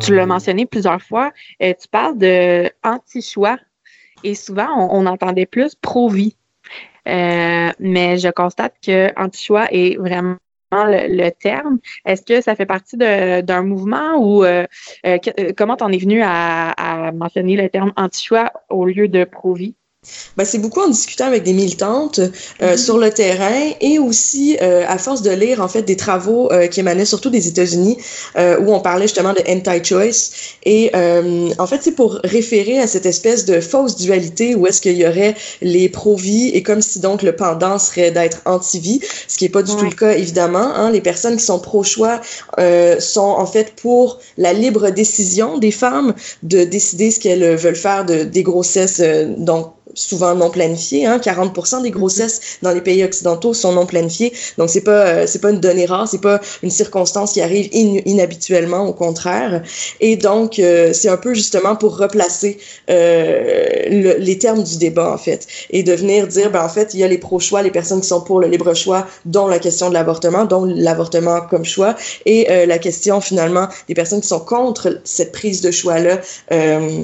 Tu 0.00 0.14
l'as 0.14 0.26
mentionné 0.26 0.66
plusieurs 0.66 1.02
fois, 1.02 1.32
euh, 1.62 1.72
tu 1.80 1.88
parles 1.88 2.18
de 2.18 2.70
anti-choix 2.82 3.56
et 4.22 4.34
souvent 4.34 4.68
on, 4.90 5.06
entendait 5.06 5.46
plus 5.46 5.74
pro-vie. 5.74 6.36
mais 7.06 8.18
je 8.18 8.30
constate 8.30 8.74
que 8.84 9.10
anti-choix 9.20 9.66
est 9.70 9.96
vraiment 9.96 10.36
le, 10.84 11.30
terme. 11.30 11.78
Est-ce 12.04 12.22
que 12.22 12.40
ça 12.40 12.54
fait 12.54 12.66
partie 12.66 12.96
d'un 12.96 13.62
mouvement 13.62 14.16
ou 14.16 14.44
euh, 14.44 14.66
euh, 15.06 15.18
comment 15.56 15.76
t'en 15.76 15.90
es 15.90 15.98
venu 15.98 16.22
à, 16.22 16.70
à, 16.70 17.12
mentionner 17.12 17.56
le 17.56 17.68
terme 17.68 17.92
anti-choix 17.96 18.52
au 18.68 18.84
lieu 18.84 19.08
de 19.08 19.24
pro-vie? 19.24 19.76
Ben, 20.36 20.44
c'est 20.44 20.58
beaucoup 20.58 20.80
en 20.80 20.88
discutant 20.88 21.26
avec 21.26 21.42
des 21.42 21.52
militantes 21.52 22.18
euh, 22.18 22.28
-hmm. 22.60 22.76
sur 22.76 22.98
le 22.98 23.10
terrain 23.10 23.60
et 23.80 23.98
aussi 23.98 24.56
euh, 24.62 24.84
à 24.94 24.98
force 24.98 25.22
de 25.22 25.30
lire 25.30 25.60
en 25.60 25.68
fait 25.68 25.82
des 25.82 25.96
travaux 25.96 26.50
euh, 26.50 26.66
qui 26.66 26.80
émanaient 26.80 27.04
surtout 27.14 27.30
des 27.30 27.44
États-Unis 27.48 27.96
euh, 28.36 28.58
où 28.62 28.72
on 28.74 28.80
parlait 28.80 29.08
justement 29.10 29.32
de 29.32 29.42
anti-choice 29.54 30.20
et 30.64 30.90
euh, 30.94 31.50
en 31.58 31.66
fait 31.66 31.80
c'est 31.84 31.92
pour 31.92 32.10
référer 32.24 32.78
à 32.78 32.86
cette 32.86 33.06
espèce 33.06 33.44
de 33.44 33.60
fausse 33.60 33.94
dualité 33.96 34.54
où 34.54 34.66
est-ce 34.66 34.80
qu'il 34.80 34.96
y 34.96 35.06
aurait 35.06 35.34
les 35.60 35.88
pro-vie 35.88 36.48
et 36.56 36.62
comme 36.62 36.82
si 36.82 36.98
donc 37.00 37.22
le 37.22 37.34
pendant 37.36 37.78
serait 37.78 38.10
d'être 38.10 38.40
anti-vie, 38.44 39.00
ce 39.28 39.34
qui 39.38 39.44
est 39.46 39.54
pas 39.58 39.62
du 39.62 39.72
ouais. 39.72 39.78
tout 39.78 39.84
le 39.84 39.96
cas 40.02 40.12
évidemment. 40.12 40.68
Hein. 40.78 40.90
Les 40.90 41.00
personnes 41.00 41.36
qui 41.36 41.44
sont 41.44 41.58
pro-choix 41.58 42.20
euh, 42.58 43.00
sont 43.00 43.20
en 43.44 43.46
fait 43.46 43.68
pour 43.84 44.18
la 44.38 44.52
libre 44.52 44.90
décision 44.90 45.58
des 45.58 45.70
femmes 45.70 46.14
de 46.42 46.64
décider 46.64 47.10
ce 47.10 47.18
qu'elles 47.20 47.56
veulent 47.64 47.82
faire 47.88 48.04
de 48.04 48.16
des 48.24 48.42
grossesses 48.42 49.00
donc 49.50 49.64
souvent 49.94 50.34
non 50.34 50.50
planifiées. 50.50 51.06
Hein, 51.06 51.18
40% 51.18 51.82
des 51.82 51.90
grossesses 51.90 52.58
dans 52.62 52.72
les 52.72 52.80
pays 52.80 53.04
occidentaux 53.04 53.54
sont 53.54 53.72
non 53.72 53.86
planifiées. 53.86 54.32
Donc 54.58 54.70
c'est 54.70 54.82
pas 54.82 55.06
euh, 55.06 55.26
c'est 55.26 55.40
pas 55.40 55.50
une 55.50 55.60
donnée 55.60 55.86
rare, 55.86 56.08
c'est 56.08 56.20
pas 56.20 56.40
une 56.62 56.70
circonstance 56.70 57.32
qui 57.32 57.40
arrive 57.40 57.68
inhabituellement, 57.72 58.86
au 58.86 58.92
contraire. 58.92 59.62
Et 60.00 60.16
donc 60.16 60.58
euh, 60.58 60.92
c'est 60.92 61.08
un 61.08 61.16
peu 61.16 61.34
justement 61.34 61.76
pour 61.76 61.98
replacer 61.98 62.58
le, 62.88 64.18
les 64.18 64.38
termes 64.38 64.62
du 64.62 64.78
débat 64.78 65.12
en 65.12 65.18
fait 65.18 65.46
et 65.70 65.82
de 65.82 65.92
venir 65.92 66.26
dire 66.26 66.50
ben 66.50 66.64
en 66.64 66.68
fait 66.68 66.94
il 66.94 67.00
y 67.00 67.04
a 67.04 67.08
les 67.08 67.18
pro-choix, 67.18 67.62
les 67.62 67.70
personnes 67.70 68.00
qui 68.00 68.08
sont 68.08 68.20
pour 68.20 68.40
le 68.40 68.48
libre 68.48 68.74
choix, 68.74 69.06
dont 69.24 69.46
la 69.46 69.58
question 69.58 69.88
de 69.88 69.94
l'avortement, 69.94 70.44
dont 70.44 70.64
l'avortement 70.64 71.40
comme 71.42 71.64
choix, 71.64 71.94
et 72.26 72.66
la 72.66 72.78
question 72.78 73.20
finalement 73.20 73.68
des 73.88 73.94
personnes 73.94 74.20
qui 74.20 74.28
sont 74.28 74.40
contre 74.40 75.00
cette 75.04 75.32
prise 75.32 75.60
de 75.60 75.70
choix 75.70 75.98
là. 75.98 76.20
Euh, 76.52 77.02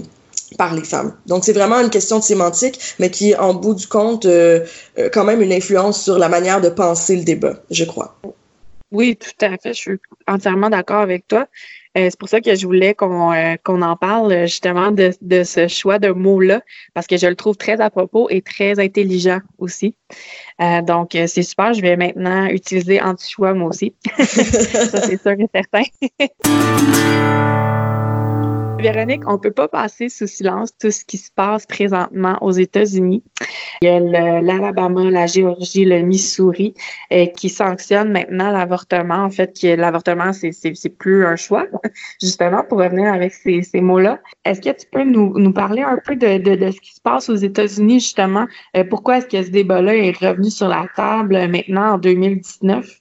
par 0.56 0.74
les 0.74 0.84
femmes. 0.84 1.16
Donc, 1.26 1.44
c'est 1.44 1.52
vraiment 1.52 1.80
une 1.80 1.90
question 1.90 2.18
de 2.18 2.24
sémantique, 2.24 2.78
mais 2.98 3.10
qui, 3.10 3.34
en 3.36 3.54
bout 3.54 3.74
du 3.74 3.86
compte, 3.86 4.26
euh, 4.26 4.60
euh, 4.98 5.08
quand 5.12 5.24
même 5.24 5.42
une 5.42 5.52
influence 5.52 6.02
sur 6.02 6.18
la 6.18 6.28
manière 6.28 6.60
de 6.60 6.68
penser 6.68 7.16
le 7.16 7.24
débat, 7.24 7.54
je 7.70 7.84
crois. 7.84 8.16
Oui, 8.92 9.16
tout 9.16 9.44
à 9.44 9.56
fait. 9.56 9.72
Je 9.72 9.80
suis 9.80 9.98
entièrement 10.26 10.68
d'accord 10.68 11.00
avec 11.00 11.28
toi. 11.28 11.46
Euh, 11.96 12.06
c'est 12.08 12.18
pour 12.18 12.28
ça 12.28 12.40
que 12.40 12.54
je 12.54 12.66
voulais 12.66 12.94
qu'on 12.94 13.32
qu'on 13.64 13.82
en 13.82 13.96
parle 13.96 14.46
justement 14.46 14.92
de, 14.92 15.12
de 15.22 15.42
ce 15.42 15.66
choix 15.66 15.98
de 15.98 16.10
mots-là, 16.10 16.60
parce 16.94 17.08
que 17.08 17.16
je 17.16 17.26
le 17.26 17.34
trouve 17.34 17.56
très 17.56 17.80
à 17.80 17.90
propos 17.90 18.28
et 18.30 18.42
très 18.42 18.78
intelligent 18.78 19.40
aussi. 19.58 19.94
donc, 20.82 21.10
c'est 21.12 21.42
super. 21.42 21.72
Je 21.72 21.82
vais 21.82 21.96
maintenant 21.96 22.46
utiliser 22.46 23.00
anti-choix 23.00 23.54
moi 23.54 23.70
aussi. 23.70 23.94
ça, 24.18 25.02
c'est 25.02 25.20
sûr 25.20 25.32
et 25.32 25.48
certain. 25.52 25.82
Véronique, 28.80 29.22
on 29.26 29.34
ne 29.34 29.38
peut 29.38 29.50
pas 29.50 29.68
passer 29.68 30.08
sous 30.08 30.26
silence 30.26 30.70
tout 30.78 30.90
ce 30.90 31.04
qui 31.04 31.18
se 31.18 31.30
passe 31.30 31.66
présentement 31.66 32.38
aux 32.40 32.52
États-Unis. 32.52 33.22
Il 33.82 33.86
y 33.86 33.88
a 33.88 34.00
l'Alabama, 34.40 35.10
la 35.10 35.26
Géorgie, 35.26 35.84
le 35.84 36.00
Missouri 36.02 36.74
euh, 37.12 37.26
qui 37.26 37.48
sanctionnent 37.48 38.12
maintenant 38.12 38.50
l'avortement. 38.50 39.24
En 39.24 39.30
fait, 39.30 39.62
l'avortement, 39.62 40.32
c'est, 40.32 40.52
c'est, 40.52 40.88
plus 40.88 41.24
un 41.24 41.36
choix, 41.36 41.66
justement, 42.20 42.64
pour 42.64 42.78
revenir 42.78 43.12
avec 43.12 43.32
ces, 43.32 43.62
ces 43.62 43.80
mots-là. 43.80 44.20
Est-ce 44.44 44.60
que 44.60 44.70
tu 44.70 44.86
peux 44.90 45.04
nous, 45.04 45.38
nous 45.38 45.52
parler 45.52 45.82
un 45.82 45.98
peu 46.04 46.16
de, 46.16 46.38
de, 46.38 46.56
de 46.56 46.70
ce 46.70 46.80
qui 46.80 46.94
se 46.94 47.00
passe 47.00 47.28
aux 47.28 47.36
États-Unis, 47.36 48.00
justement? 48.00 48.46
Euh, 48.76 48.84
pourquoi 48.84 49.18
est-ce 49.18 49.26
que 49.26 49.42
ce 49.42 49.50
débat-là 49.50 49.96
est 49.96 50.16
revenu 50.16 50.50
sur 50.50 50.68
la 50.68 50.86
table 50.96 51.34
maintenant 51.48 51.94
en 51.94 51.98
2019? 51.98 53.00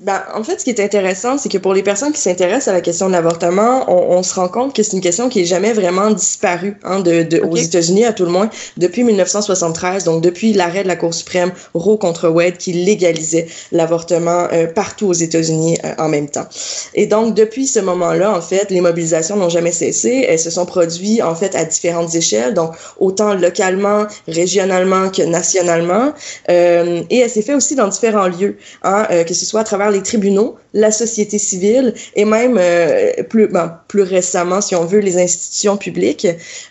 Ben, 0.00 0.22
en 0.34 0.42
fait, 0.42 0.58
ce 0.58 0.64
qui 0.64 0.70
est 0.70 0.80
intéressant, 0.80 1.38
c'est 1.38 1.48
que 1.48 1.56
pour 1.56 1.72
les 1.72 1.84
personnes 1.84 2.12
qui 2.12 2.20
s'intéressent 2.20 2.66
à 2.66 2.72
la 2.72 2.80
question 2.80 3.06
de 3.06 3.12
l'avortement, 3.12 3.84
on, 3.86 4.18
on, 4.18 4.22
se 4.24 4.34
rend 4.34 4.48
compte 4.48 4.74
que 4.74 4.82
c'est 4.82 4.94
une 4.94 5.00
question 5.00 5.28
qui 5.28 5.42
est 5.42 5.44
jamais 5.44 5.72
vraiment 5.72 6.10
disparue 6.10 6.76
hein, 6.82 6.98
de, 6.98 7.22
de 7.22 7.38
aux 7.38 7.54
États-Unis, 7.54 8.04
à 8.04 8.12
tout 8.12 8.24
le 8.24 8.32
moins, 8.32 8.50
depuis 8.76 9.04
1973, 9.04 10.02
donc 10.02 10.20
depuis 10.20 10.52
l'arrêt 10.52 10.82
de 10.82 10.88
la 10.88 10.96
Cour 10.96 11.14
suprême 11.14 11.52
Roe 11.74 11.96
contre 11.96 12.28
Wade 12.28 12.56
qui 12.56 12.72
légalisait 12.72 13.46
l'avortement 13.70 14.48
euh, 14.52 14.66
partout 14.66 15.06
aux 15.06 15.12
États-Unis 15.12 15.78
euh, 15.84 15.94
en 15.98 16.08
même 16.08 16.28
temps. 16.28 16.46
Et 16.94 17.06
donc, 17.06 17.34
depuis 17.34 17.68
ce 17.68 17.78
moment-là, 17.78 18.36
en 18.36 18.40
fait, 18.40 18.72
les 18.72 18.80
mobilisations 18.80 19.36
n'ont 19.36 19.48
jamais 19.48 19.72
cessé. 19.72 20.26
Elles 20.28 20.40
se 20.40 20.50
sont 20.50 20.66
produites, 20.66 21.22
en 21.22 21.36
fait, 21.36 21.54
à 21.54 21.64
différentes 21.64 22.16
échelles, 22.16 22.54
donc 22.54 22.72
autant 22.98 23.32
localement, 23.32 24.06
régionalement 24.26 25.08
que 25.10 25.22
nationalement. 25.22 26.12
Euh, 26.50 27.02
et 27.10 27.18
elle 27.18 27.30
s'est 27.30 27.42
fait 27.42 27.54
aussi 27.54 27.76
dans 27.76 27.86
différents 27.86 28.26
lieux, 28.26 28.56
hein, 28.82 29.06
euh, 29.12 29.22
que 29.22 29.34
ce 29.34 29.46
soit 29.46 29.60
à 29.60 29.64
travers 29.64 29.83
les 29.90 30.02
tribunaux, 30.02 30.56
la 30.72 30.90
société 30.90 31.38
civile 31.38 31.94
et 32.16 32.24
même 32.24 32.56
euh, 32.58 33.22
plus, 33.28 33.48
ben, 33.48 33.78
plus 33.88 34.02
récemment, 34.02 34.60
si 34.60 34.74
on 34.74 34.84
veut, 34.84 34.98
les 34.98 35.18
institutions 35.18 35.76
publiques. 35.76 36.26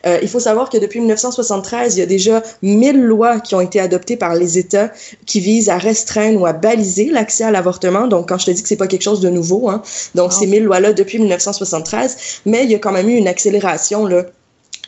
Euh, 0.05 0.19
il 0.21 0.27
faut 0.27 0.39
savoir 0.39 0.69
que 0.69 0.77
depuis 0.77 0.99
1973, 0.99 1.95
il 1.95 1.99
y 1.99 2.03
a 2.03 2.05
déjà 2.05 2.43
1000 2.61 3.01
lois 3.01 3.39
qui 3.39 3.55
ont 3.55 3.61
été 3.61 3.79
adoptées 3.79 4.17
par 4.17 4.35
les 4.35 4.57
États 4.57 4.91
qui 5.25 5.39
visent 5.39 5.69
à 5.69 5.77
restreindre 5.77 6.41
ou 6.41 6.45
à 6.45 6.53
baliser 6.53 7.05
l'accès 7.05 7.43
à 7.43 7.51
l'avortement. 7.51 8.07
Donc, 8.07 8.29
quand 8.29 8.37
je 8.37 8.47
te 8.47 8.51
dis 8.51 8.61
que 8.61 8.67
c'est 8.67 8.75
pas 8.75 8.87
quelque 8.87 9.03
chose 9.03 9.21
de 9.21 9.29
nouveau, 9.29 9.69
hein, 9.69 9.81
donc 10.15 10.33
ces 10.33 10.47
1000 10.47 10.63
lois-là 10.63 10.93
depuis 10.93 11.19
1973, 11.19 12.41
mais 12.45 12.63
il 12.63 12.71
y 12.71 12.75
a 12.75 12.79
quand 12.79 12.91
même 12.91 13.09
eu 13.09 13.15
une 13.15 13.27
accélération 13.27 14.05
là 14.05 14.25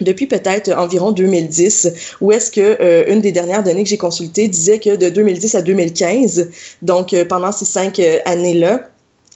depuis 0.02 0.28
peut-être 0.28 0.72
environ 0.74 1.12
2010, 1.12 2.18
où 2.22 2.32
est-ce 2.32 2.52
que 2.52 2.78
euh, 2.82 3.06
une 3.08 3.22
des 3.22 3.32
dernières 3.32 3.64
données 3.64 3.84
que 3.84 3.90
j'ai 3.90 3.98
consultées 3.98 4.48
disait 4.48 4.80
que 4.80 4.96
de 4.96 5.10
2010 5.10 5.56
à 5.56 5.62
2015, 5.62 6.50
donc 6.82 7.14
euh, 7.14 7.26
pendant 7.26 7.52
ces 7.52 7.66
cinq 7.66 8.00
euh, 8.00 8.20
années-là, 8.26 8.90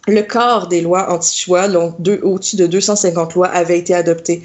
le 0.07 0.21
corps 0.21 0.67
des 0.67 0.81
lois 0.81 1.11
anti-choix, 1.11 1.67
donc 1.67 1.95
au-dessus 2.23 2.55
de 2.55 2.65
250 2.65 3.35
lois, 3.35 3.47
avaient 3.47 3.77
été 3.77 3.93
adoptées 3.93 4.41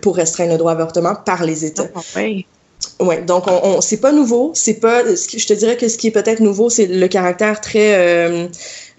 pour 0.00 0.16
restreindre 0.16 0.52
le 0.52 0.58
droit 0.58 0.72
à 0.72 0.74
l'avortement 0.74 1.14
par 1.14 1.44
les 1.44 1.64
États. 1.64 1.88
Ah. 1.94 2.00
Ouais, 3.00 3.22
donc 3.22 3.46
on, 3.46 3.60
on 3.64 3.80
c'est 3.80 4.00
pas 4.00 4.12
nouveau, 4.12 4.52
c'est 4.54 4.74
pas. 4.80 5.02
Je 5.04 5.46
te 5.46 5.52
dirais 5.54 5.76
que 5.76 5.88
ce 5.88 5.98
qui 5.98 6.08
est 6.08 6.10
peut-être 6.12 6.40
nouveau, 6.40 6.70
c'est 6.70 6.86
le 6.86 7.08
caractère 7.08 7.60
très 7.60 8.48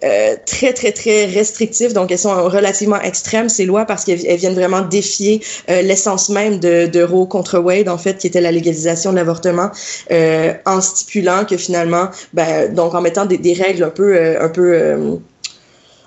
euh, 0.04 0.36
très, 0.46 0.74
très, 0.74 0.92
très 0.92 1.26
restrictives. 1.26 1.94
Donc, 1.94 2.12
elles 2.12 2.20
sont 2.20 2.50
relativement 2.50 3.02
extrêmes, 3.02 3.50
ces 3.50 3.66
lois, 3.66 3.86
parce 3.86 4.04
qu'elles 4.04 4.38
viennent 4.38 4.54
vraiment 4.54 4.82
défier 4.82 5.42
euh, 5.70 5.82
l'essence 5.82 6.30
même 6.30 6.60
de, 6.60 6.86
de 6.86 7.02
Roe 7.02 7.26
contre 7.28 7.60
Wade, 7.60 7.90
en 7.90 7.98
fait, 7.98 8.18
qui 8.18 8.28
était 8.28 8.42
la 8.42 8.52
légalisation 8.52 9.12
de 9.12 9.16
l'avortement, 9.16 9.72
euh, 10.12 10.54
en 10.66 10.82
stipulant 10.82 11.46
que 11.46 11.58
finalement, 11.58 12.10
ben, 12.34 12.74
donc 12.74 12.94
en 12.94 13.02
mettant 13.02 13.26
des, 13.26 13.38
des 13.38 13.54
règles 13.54 13.84
un 13.84 13.90
peu, 13.90 14.16
euh, 14.16 14.42
un 14.42 14.50
peu 14.50 15.20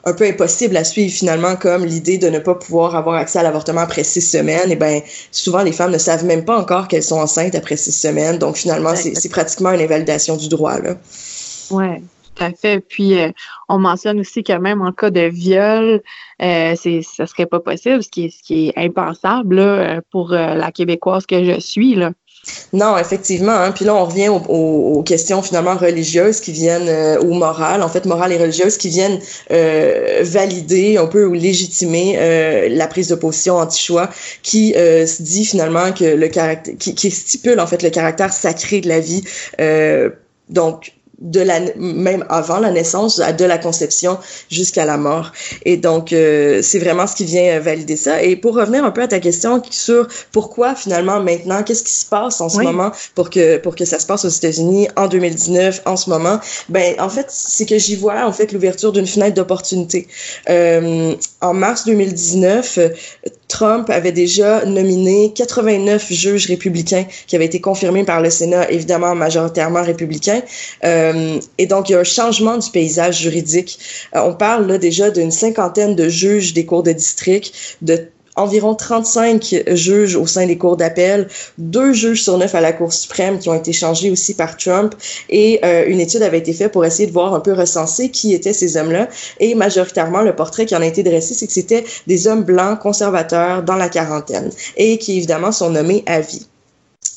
un 0.09 0.15
peu 0.15 0.27
impossible 0.27 0.77
à 0.77 0.85
suivre 0.85 1.13
finalement 1.13 1.57
comme 1.57 1.85
l'idée 1.85 2.19
de 2.19 2.29
ne 2.29 2.39
pas 2.39 2.55
pouvoir 2.55 2.97
avoir 2.97 3.17
accès 3.17 3.39
à 3.39 3.43
l'avortement 3.43 3.83
après 3.83 4.05
six 4.05 4.23
semaines 4.23 4.71
et 4.71 4.77
ben 4.77 5.01
souvent 5.31 5.63
les 5.63 5.73
femmes 5.73 5.93
ne 5.93 5.99
savent 5.99 6.25
même 6.25 6.45
pas 6.45 6.59
encore 6.59 6.89
qu'elles 6.89 7.03
sont 7.03 7.21
enceintes 7.21 7.55
après 7.55 7.77
six 7.77 7.93
semaines 7.93 8.39
donc 8.39 8.57
finalement 8.57 8.95
c'est 8.95 9.31
pratiquement 9.31 9.71
une 9.71 9.81
invalidation 9.81 10.37
du 10.37 10.49
droit 10.49 10.79
là. 10.81 10.97
Ouais 11.71 12.03
à 12.41 12.53
fait. 12.53 12.81
Puis 12.81 13.19
euh, 13.19 13.31
on 13.69 13.79
mentionne 13.79 14.21
aussi 14.21 14.43
que 14.43 14.53
même 14.53 14.83
en 14.83 14.93
cas 14.93 15.11
de 15.11 15.21
viol, 15.21 16.03
euh, 16.43 16.75
c'est 16.77 17.03
ça 17.03 17.27
serait 17.27 17.47
pas 17.47 17.61
possible, 17.61 18.03
ce 18.03 18.09
qui 18.09 18.27
est, 18.27 18.31
ce 18.31 18.43
qui 18.43 18.69
est 18.69 18.79
impensable 18.79 19.57
là, 19.57 19.63
euh, 19.63 20.01
pour 20.11 20.33
euh, 20.33 20.55
la 20.55 20.73
québécoise 20.73 21.27
que 21.27 21.45
je 21.45 21.61
suis 21.61 21.95
là. 21.95 22.13
Non, 22.73 22.99
effectivement. 22.99 23.53
Hein. 23.53 23.73
Puis 23.73 23.85
là, 23.85 23.95
on 23.95 24.05
revient 24.05 24.29
aux, 24.29 24.37
aux, 24.37 25.03
questions 25.03 25.43
finalement 25.43 25.77
religieuses 25.77 26.41
qui 26.41 26.53
viennent, 26.53 26.89
euh, 26.89 27.21
ou 27.21 27.35
morales, 27.35 27.83
en 27.83 27.89
fait, 27.89 28.05
morales 28.05 28.33
et 28.33 28.37
religieuses, 28.37 28.77
qui 28.77 28.89
viennent 28.89 29.21
euh, 29.51 30.21
valider 30.23 30.99
un 30.99 31.07
peu 31.07 31.25
ou 31.25 31.33
légitimer 31.33 32.17
euh, 32.19 32.69
la 32.71 32.87
prise 32.87 33.09
de 33.09 33.15
position 33.15 33.57
anti-choix, 33.57 34.11
qui 34.43 34.73
se 34.75 35.23
dit 35.23 35.45
finalement 35.45 35.93
que 35.93 36.05
le 36.05 36.29
caractère, 36.29 36.75
qui, 36.79 36.95
qui, 36.95 37.11
stipule 37.11 37.61
en 37.61 37.67
fait 37.67 37.83
le 37.83 37.91
caractère 37.91 38.33
sacré 38.33 38.81
de 38.81 38.89
la 38.89 39.01
vie. 39.01 39.23
donc, 40.49 40.93
de 41.19 41.41
la 41.41 41.61
même 41.77 42.25
avant 42.29 42.59
la 42.59 42.71
naissance 42.71 43.19
de 43.19 43.45
la 43.45 43.59
conception 43.59 44.19
jusqu'à 44.51 44.85
la 44.85 44.97
mort. 44.97 45.33
Et 45.65 45.77
donc 45.77 46.13
euh, 46.13 46.63
c'est 46.63 46.79
vraiment 46.79 47.07
ce 47.07 47.17
qui 47.17 47.25
vient 47.25 47.57
euh, 47.57 47.61
valider 47.61 47.97
ça. 47.97 48.23
Et 48.23 48.37
pour 48.37 48.55
revenir 48.55 48.85
un 48.85 48.91
peu 48.91 49.03
à 49.03 49.09
ta 49.09 49.19
question 49.19 49.61
sur 49.71 50.07
pourquoi 50.33 50.75
finalement 50.75 51.21
maintenant 51.21 51.63
qu'est-ce 51.63 51.83
qui 51.83 51.93
se 51.93 52.07
passe 52.07 52.41
en 52.41 52.49
ce 52.49 52.61
moment 52.61 52.93
pour 53.15 53.31
que 53.31 53.59
pour 53.59 53.75
que 53.75 53.85
ça 53.85 53.99
se 53.99 54.07
passe 54.07 54.25
aux 54.25 54.29
États-Unis 54.29 54.89
en 54.97 55.09
2019 55.09 55.83
en 55.87 55.97
ce 55.97 56.09
moment? 56.09 56.39
Ben 56.69 56.95
en 57.01 57.09
fait 57.09 57.27
c'est 57.29 57.67
que 57.67 57.79
j'y 57.79 57.97
vois 57.97 58.25
en 58.25 58.33
fait 58.33 58.53
l'ouverture 58.53 58.93
d'une 58.93 59.07
fenêtre 59.07 59.35
d'opportunité. 59.35 60.07
Euh, 60.49 61.15
en 61.41 61.55
mars 61.55 61.85
2019 61.85 62.79
Trump 63.49 63.89
avait 63.91 64.13
déjà 64.13 64.65
nominé 64.67 65.33
89 65.35 66.13
juges 66.13 66.47
républicains 66.47 67.07
qui 67.27 67.35
avaient 67.35 67.47
été 67.47 67.61
confirmés 67.61 68.05
par 68.05 68.21
le 68.21 68.31
Sénat, 68.31 68.71
évidemment 68.71 69.15
majoritairement 69.15 69.83
républicains. 69.83 70.43
Euh, 70.85 71.41
et 71.57 71.67
donc, 71.67 71.89
il 71.89 71.93
y 71.93 71.95
a 71.95 72.01
un 72.01 72.05
changement 72.05 72.59
du 72.59 72.71
paysage 72.71 73.21
juridique. 73.23 73.79
Euh, 74.15 74.21
on 74.21 74.35
parle 74.35 74.67
là 74.67 74.79
déjà 74.79 75.11
d'une 75.11 75.31
cinquantaine 75.31 75.97
de 75.97 76.09
juges 76.09 76.53
des 76.53 76.67
cours 76.67 76.83
de 76.83 76.93
district, 76.93 77.77
de 77.81 78.09
environ 78.39 78.75
35 78.75 79.65
juges 79.73 80.17
au 80.17 80.27
sein 80.27 80.47
des 80.47 80.57
cours 80.57 80.77
d'appel, 80.77 81.29
deux 81.59 81.93
juges 81.93 82.23
sur 82.23 82.39
neuf 82.39 82.55
à 82.55 82.61
la 82.61 82.73
Cour 82.73 82.93
suprême 82.93 83.39
qui 83.39 83.49
ont 83.49 83.55
été 83.55 83.73
changés 83.73 84.11
aussi 84.11 84.35
par 84.35 84.57
Trump 84.57 84.95
et 85.29 85.61
euh, 85.65 85.85
une 85.87 86.01
étude 86.01 86.23
avait 86.23 86.39
été 86.39 86.53
faite 86.53 86.73
pour 86.73 86.85
essayer 86.85 87.07
de 87.07 87.13
voir 87.13 87.35
un 87.35 87.41
peu 87.41 87.53
recenser 87.53 88.11
qui 88.11 88.35
étaient 88.35 88.53
ces 88.53 88.77
hommes-là 88.77 89.09
et 89.41 89.55
majoritairement 89.55 90.23
le 90.23 90.35
portrait 90.35 90.67
qui 90.67 90.77
en 90.77 90.83
a 90.83 90.87
été 90.87 91.03
dressé, 91.03 91.35
c'est 91.35 91.47
que 91.47 91.53
c'était 91.53 91.85
des 92.07 92.27
hommes 92.27 92.45
blancs 92.45 92.79
conservateurs 92.79 93.63
dans 93.63 93.77
la 93.77 93.89
quarantaine 93.89 94.51
et 94.77 94.99
qui 94.99 95.17
évidemment 95.17 95.53
sont 95.53 95.71
nommés 95.71 96.03
à 96.07 96.21
vie. 96.21 96.47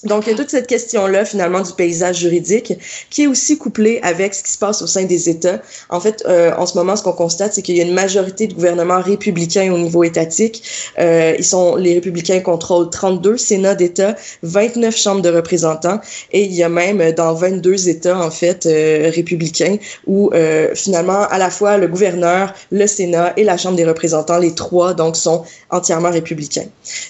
Donc, 0.03 0.25
il 0.25 0.31
y 0.31 0.33
a 0.33 0.35
toute 0.35 0.49
cette 0.49 0.67
question-là, 0.67 1.25
finalement, 1.25 1.61
du 1.61 1.73
paysage 1.73 2.17
juridique, 2.17 2.73
qui 3.11 3.23
est 3.23 3.27
aussi 3.27 3.57
couplée 3.57 3.99
avec 4.01 4.33
ce 4.33 4.43
qui 4.43 4.51
se 4.51 4.57
passe 4.57 4.81
au 4.81 4.87
sein 4.87 5.03
des 5.03 5.29
États. 5.29 5.61
En 5.89 5.99
fait, 5.99 6.23
euh, 6.27 6.51
en 6.57 6.65
ce 6.65 6.75
moment, 6.75 6.95
ce 6.95 7.03
qu'on 7.03 7.13
constate, 7.13 7.53
c'est 7.53 7.61
qu'il 7.61 7.77
y 7.77 7.81
a 7.81 7.83
une 7.83 7.93
majorité 7.93 8.47
de 8.47 8.53
gouvernements 8.53 8.99
républicains 8.99 9.71
au 9.71 9.77
niveau 9.77 10.03
étatique. 10.03 10.63
Euh, 10.97 11.35
ils 11.37 11.45
sont, 11.45 11.75
les 11.75 11.93
républicains 11.93 12.39
contrôlent 12.39 12.89
32 12.89 13.37
Sénats 13.37 13.75
d'États, 13.75 14.15
29 14.41 14.95
chambres 14.97 15.21
de 15.21 15.29
représentants, 15.29 15.99
et 16.31 16.45
il 16.45 16.53
y 16.53 16.63
a 16.63 16.69
même 16.69 17.11
dans 17.11 17.35
22 17.35 17.87
États, 17.89 18.19
en 18.19 18.31
fait, 18.31 18.65
euh, 18.65 19.11
républicains, 19.13 19.77
où 20.07 20.31
euh, 20.33 20.73
finalement, 20.73 21.27
à 21.29 21.37
la 21.37 21.51
fois 21.51 21.77
le 21.77 21.87
gouverneur, 21.87 22.53
le 22.71 22.87
Sénat 22.87 23.33
et 23.37 23.43
la 23.43 23.57
Chambre 23.57 23.75
des 23.75 23.85
représentants, 23.85 24.39
les 24.39 24.55
trois, 24.55 24.95
donc, 24.95 25.15
sont 25.15 25.43
entièrement 25.69 26.09
républicains. 26.09 26.65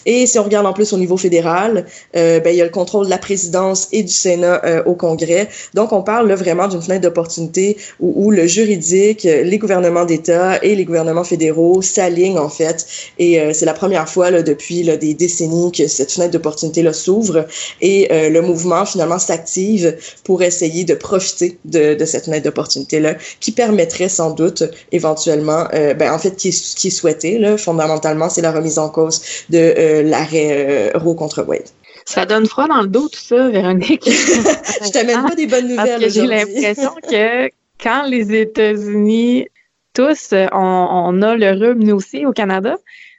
Et 0.05 0.25
si 0.25 0.38
on 0.39 0.43
regarde 0.43 0.65
en 0.65 0.74
plus 0.74 0.91
au 0.91 0.98
niveau 0.98 1.17
fédéral, 1.17 1.86
euh, 2.15 2.39
ben, 2.39 2.50
il 2.51 2.57
y 2.57 2.62
a 2.62 2.65
le 2.65 2.69
contrôle 2.81 3.05
de 3.05 3.09
la 3.17 3.17
présidence 3.17 3.88
et 3.91 4.03
du 4.03 4.15
Sénat 4.25 4.55
au 4.85 4.95
Congrès. 5.05 5.50
Donc, 5.73 5.93
on 5.93 6.03
parle 6.03 6.27
là, 6.27 6.35
vraiment 6.35 6.67
d'une 6.67 6.81
fenêtre 6.81 7.03
d'opportunité 7.07 7.77
où, 8.00 8.09
où, 8.21 8.31
le 8.31 8.45
juridique, 8.47 9.23
les 9.23 9.57
gouvernements 9.63 10.05
d'État 10.11 10.63
et 10.63 10.75
les 10.75 10.85
gouvernements 10.85 11.23
fédéraux 11.23 11.81
s'alignent, 11.81 12.39
en 12.39 12.50
fait. 12.59 12.77
Et 13.19 13.31
c'est 13.53 13.65
la 13.65 13.73
première 13.73 14.07
fois 14.09 14.31
là, 14.31 14.41
depuis 14.41 14.83
là, 14.83 14.97
des 14.97 15.13
décennies 15.13 15.71
que 15.71 15.88
cette 15.88 16.11
fenêtre 16.11 16.33
d'opportunité 16.33 16.81
s'ouvre 16.93 17.45
et 17.81 18.07
le 18.11 18.41
mouvement, 18.41 18.85
finalement, 18.85 19.19
s'active 19.19 19.95
pour 20.23 20.41
essayer 20.41 20.83
de 20.83 20.95
profiter 20.95 21.57
de, 21.65 21.95
de 21.95 22.05
cette 22.05 22.25
fenêtre 22.25 22.45
d'opportunité-là 22.45 23.15
qui 23.39 23.51
permettrait 23.51 24.09
sans 24.09 24.31
doute 24.31 24.63
éventuellement, 24.91 25.67
euh, 25.73 25.93
ben, 25.93 26.13
en 26.13 26.19
fait, 26.19 26.35
qui 26.35 26.51
qui 26.51 26.88
est 26.88 26.91
souhaité, 26.91 27.38
là, 27.38 27.57
fondamentalement, 27.57 28.29
c'est 28.29 28.41
la 28.41 28.51
remise 28.51 28.79
en 28.79 28.89
cause 28.89 29.21
de 29.50 29.57
euh, 29.77 30.03
l'arrêt 30.03 30.91
euh, 30.93 30.97
Roe 30.97 31.15
contre 31.15 31.43
Wade. 31.43 31.67
Ça 32.12 32.25
donne 32.25 32.46
froid 32.46 32.68
dans 32.68 32.82
le 32.82 32.88
dos, 32.88 33.08
tout 33.08 33.20
ça, 33.20 33.50
Véronique. 33.50 34.03
Je 34.06 34.91
t'amène 34.91 35.24
pas 35.24 35.36
des 35.36 35.48
bonnes 35.48 35.68
nouvelles 35.70 36.00
Parce 36.00 36.03
que 36.03 36.10
j'ai 36.10 36.27
l'impression 36.27 36.91
que 37.10 37.50
quand 37.82 38.03
les 38.03 38.34
États-Unis, 38.34 39.48
tous, 39.94 40.34
on, 40.34 40.88
on, 40.91 41.22
a 41.22 41.36
le 41.36 41.51
rhume, 41.51 41.84
nous 41.84 41.96
aussi, 41.96 42.25
au 42.25 42.34
Canada, 42.34 42.75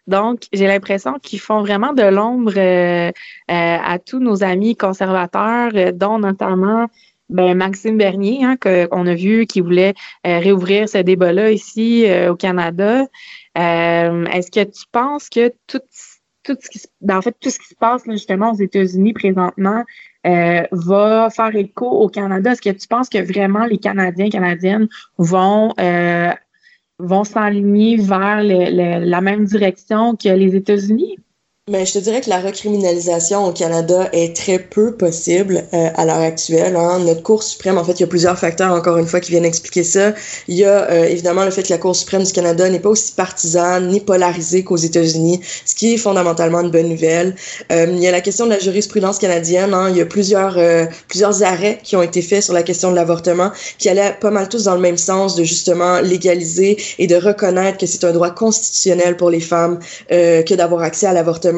donc, 0.06 0.42
j'ai 0.52 0.66
l'impression 0.66 1.18
qu'ils 1.20 1.40
font 1.40 1.60
vraiment 1.60 1.92
de 1.92 2.02
l'ombre 2.02 2.54
euh, 2.56 3.08
euh, 3.08 3.12
à 3.48 3.98
tous 3.98 4.18
nos 4.18 4.42
amis 4.42 4.76
conservateurs, 4.76 5.70
euh, 5.74 5.92
dont 5.92 6.18
notamment 6.18 6.88
ben, 7.28 7.56
Maxime 7.56 7.98
Bernier, 7.98 8.44
hein, 8.44 8.56
qu'on 8.56 9.06
a 9.06 9.14
vu 9.14 9.46
qui 9.46 9.60
voulait 9.60 9.94
réouvrir 10.24 10.88
ce 10.88 10.98
débat-là 10.98 11.50
ici 11.50 12.04
au 12.28 12.34
Canada. 12.34 13.06
Est-ce 13.54 14.50
que 14.50 14.64
tu 14.64 14.84
penses 14.92 15.30
que 15.30 15.50
tout, 15.66 15.80
tout 16.42 16.56
ce 16.60 16.68
qui 16.68 16.80
ben, 17.00 17.18
en 17.18 17.22
fait 17.22 17.36
tout 17.40 17.50
ce 17.50 17.58
qui 17.58 17.68
se 17.68 17.74
passe 17.74 18.02
justement 18.06 18.52
aux 18.52 18.56
États-Unis 18.56 19.12
présentement 19.12 19.84
va 20.24 21.28
faire 21.30 21.54
écho 21.56 21.86
au 21.86 22.08
Canada? 22.08 22.52
Est-ce 22.52 22.62
que 22.62 22.70
tu 22.70 22.86
penses 22.88 23.08
que 23.08 23.18
vraiment 23.18 23.64
les 23.64 23.78
Canadiens, 23.78 24.28
Canadiennes 24.30 24.88
vont 25.18 25.74
vont 26.98 27.24
s'aligner 27.24 27.96
vers 27.96 28.42
la 28.42 29.20
même 29.20 29.44
direction 29.44 30.14
que 30.16 30.28
les 30.28 30.54
États-Unis? 30.54 31.18
Mais 31.70 31.86
je 31.86 31.92
te 31.92 31.98
dirais 32.00 32.20
que 32.20 32.28
la 32.28 32.40
recriminalisation 32.40 33.46
au 33.46 33.52
Canada 33.52 34.08
est 34.12 34.34
très 34.34 34.58
peu 34.58 34.96
possible 34.96 35.62
euh, 35.72 35.90
à 35.94 36.04
l'heure 36.04 36.16
actuelle. 36.16 36.74
Hein. 36.74 36.98
Notre 36.98 37.22
Cour 37.22 37.44
suprême, 37.44 37.78
en 37.78 37.84
fait, 37.84 37.92
il 37.92 38.00
y 38.00 38.02
a 38.02 38.08
plusieurs 38.08 38.36
facteurs, 38.36 38.72
encore 38.72 38.98
une 38.98 39.06
fois, 39.06 39.20
qui 39.20 39.30
viennent 39.30 39.44
expliquer 39.44 39.84
ça. 39.84 40.12
Il 40.48 40.56
y 40.56 40.64
a 40.64 40.90
euh, 40.90 41.04
évidemment 41.04 41.44
le 41.44 41.52
fait 41.52 41.62
que 41.62 41.68
la 41.68 41.78
Cour 41.78 41.94
suprême 41.94 42.24
du 42.24 42.32
Canada 42.32 42.68
n'est 42.68 42.80
pas 42.80 42.88
aussi 42.88 43.12
partisane 43.12 43.90
ni 43.90 44.00
polarisée 44.00 44.64
qu'aux 44.64 44.76
États-Unis, 44.76 45.38
ce 45.64 45.76
qui 45.76 45.94
est 45.94 45.98
fondamentalement 45.98 46.62
une 46.62 46.72
bonne 46.72 46.88
nouvelle. 46.88 47.36
Euh, 47.70 47.86
il 47.88 48.00
y 48.00 48.08
a 48.08 48.10
la 48.10 48.22
question 48.22 48.46
de 48.46 48.50
la 48.50 48.58
jurisprudence 48.58 49.20
canadienne. 49.20 49.72
Hein. 49.72 49.88
Il 49.90 49.96
y 49.96 50.00
a 50.00 50.06
plusieurs, 50.06 50.58
plusieurs 51.06 51.44
arrêts 51.44 51.78
qui 51.84 51.94
ont 51.94 52.02
été 52.02 52.22
faits 52.22 52.42
sur 52.42 52.54
la 52.54 52.64
question 52.64 52.90
de 52.90 52.96
l'avortement 52.96 53.52
qui 53.78 53.88
allaient 53.88 54.16
pas 54.20 54.32
mal 54.32 54.48
tous 54.48 54.64
dans 54.64 54.74
le 54.74 54.80
même 54.80 54.98
sens 54.98 55.36
de 55.36 55.44
justement 55.44 56.00
légaliser 56.00 56.76
et 56.98 57.06
de 57.06 57.14
reconnaître 57.14 57.78
que 57.78 57.86
c'est 57.86 58.02
un 58.02 58.10
droit 58.10 58.30
constitutionnel 58.30 59.16
pour 59.16 59.30
les 59.30 59.38
femmes 59.38 59.78
que 60.10 60.54
d'avoir 60.54 60.82
accès 60.82 61.06
à 61.06 61.12
l'avortement 61.12 61.51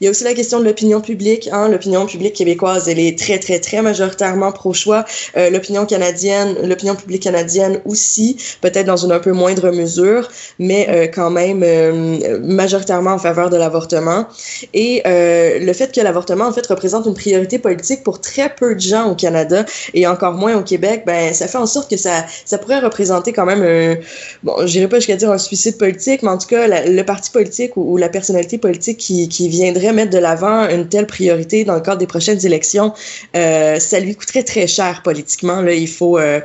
il 0.00 0.04
y 0.04 0.08
a 0.08 0.10
aussi 0.10 0.24
la 0.24 0.34
question 0.34 0.60
de 0.60 0.64
l'opinion 0.64 1.00
publique. 1.00 1.48
Hein. 1.52 1.68
L'opinion 1.68 2.06
publique 2.06 2.34
québécoise, 2.34 2.88
elle 2.88 2.98
est 2.98 3.18
très, 3.18 3.38
très, 3.38 3.58
très 3.60 3.82
majoritairement 3.82 4.52
pro-choix. 4.52 5.04
Euh, 5.36 5.50
l'opinion 5.50 5.86
canadienne, 5.86 6.56
l'opinion 6.64 6.94
publique 6.94 7.22
canadienne 7.22 7.80
aussi, 7.84 8.36
peut-être 8.60 8.86
dans 8.86 8.96
une 8.96 9.12
un 9.12 9.18
peu 9.18 9.32
moindre 9.32 9.70
mesure, 9.70 10.28
mais 10.58 10.86
euh, 10.90 11.06
quand 11.06 11.30
même 11.30 11.62
euh, 11.62 12.38
majoritairement 12.42 13.12
en 13.12 13.18
faveur 13.18 13.50
de 13.50 13.56
l'avortement. 13.56 14.26
Et 14.74 15.02
le 15.06 15.72
fait 15.72 15.94
que 15.94 16.00
l'avortement, 16.00 16.46
en 16.46 16.52
fait, 16.52 16.66
représente 16.66 17.06
une 17.06 17.14
priorité 17.14 17.58
politique 17.58 18.02
pour 18.02 18.20
très 18.20 18.54
peu 18.54 18.74
de 18.74 18.80
gens 18.80 19.10
au 19.10 19.14
Canada 19.14 19.64
et 19.94 20.06
encore 20.06 20.32
moins 20.32 20.56
au 20.56 20.62
Québec, 20.62 21.04
ben, 21.06 21.32
ça 21.32 21.48
fait 21.48 21.58
en 21.58 21.66
sorte 21.66 21.90
que 21.90 21.96
ça, 21.96 22.24
ça 22.44 22.58
pourrait 22.58 22.80
représenter 22.80 23.32
quand 23.32 23.46
même 23.46 23.62
un, 23.62 23.96
bon, 24.42 24.66
j'irai 24.66 24.88
pas 24.88 24.96
jusqu'à 24.96 25.16
dire 25.16 25.30
un 25.30 25.38
suicide 25.38 25.78
politique, 25.78 26.22
mais 26.22 26.30
en 26.30 26.38
tout 26.38 26.48
cas, 26.48 26.66
le 26.84 27.02
parti 27.02 27.30
politique 27.30 27.76
ou, 27.76 27.92
ou 27.92 27.96
la 27.96 28.08
personnalité 28.08 28.58
politique 28.58 28.98
qui 28.98 29.25
qui, 29.28 29.48
viendrait 29.48 29.92
mettre 29.92 30.10
de 30.10 30.18
l'avant 30.18 30.68
une 30.68 30.88
telle 30.88 31.06
priorité 31.06 31.64
dans 31.64 31.74
le 31.74 31.80
cadre 31.80 31.98
des 31.98 32.06
prochaines 32.06 32.44
élections, 32.44 32.92
euh, 33.36 33.78
ça 33.78 34.00
lui 34.00 34.14
coûterait 34.14 34.42
très 34.42 34.66
cher 34.66 35.02
politiquement. 35.02 35.60
Là, 35.62 35.72
il 35.72 35.88
faut, 35.88 36.18
euh, 36.18 36.40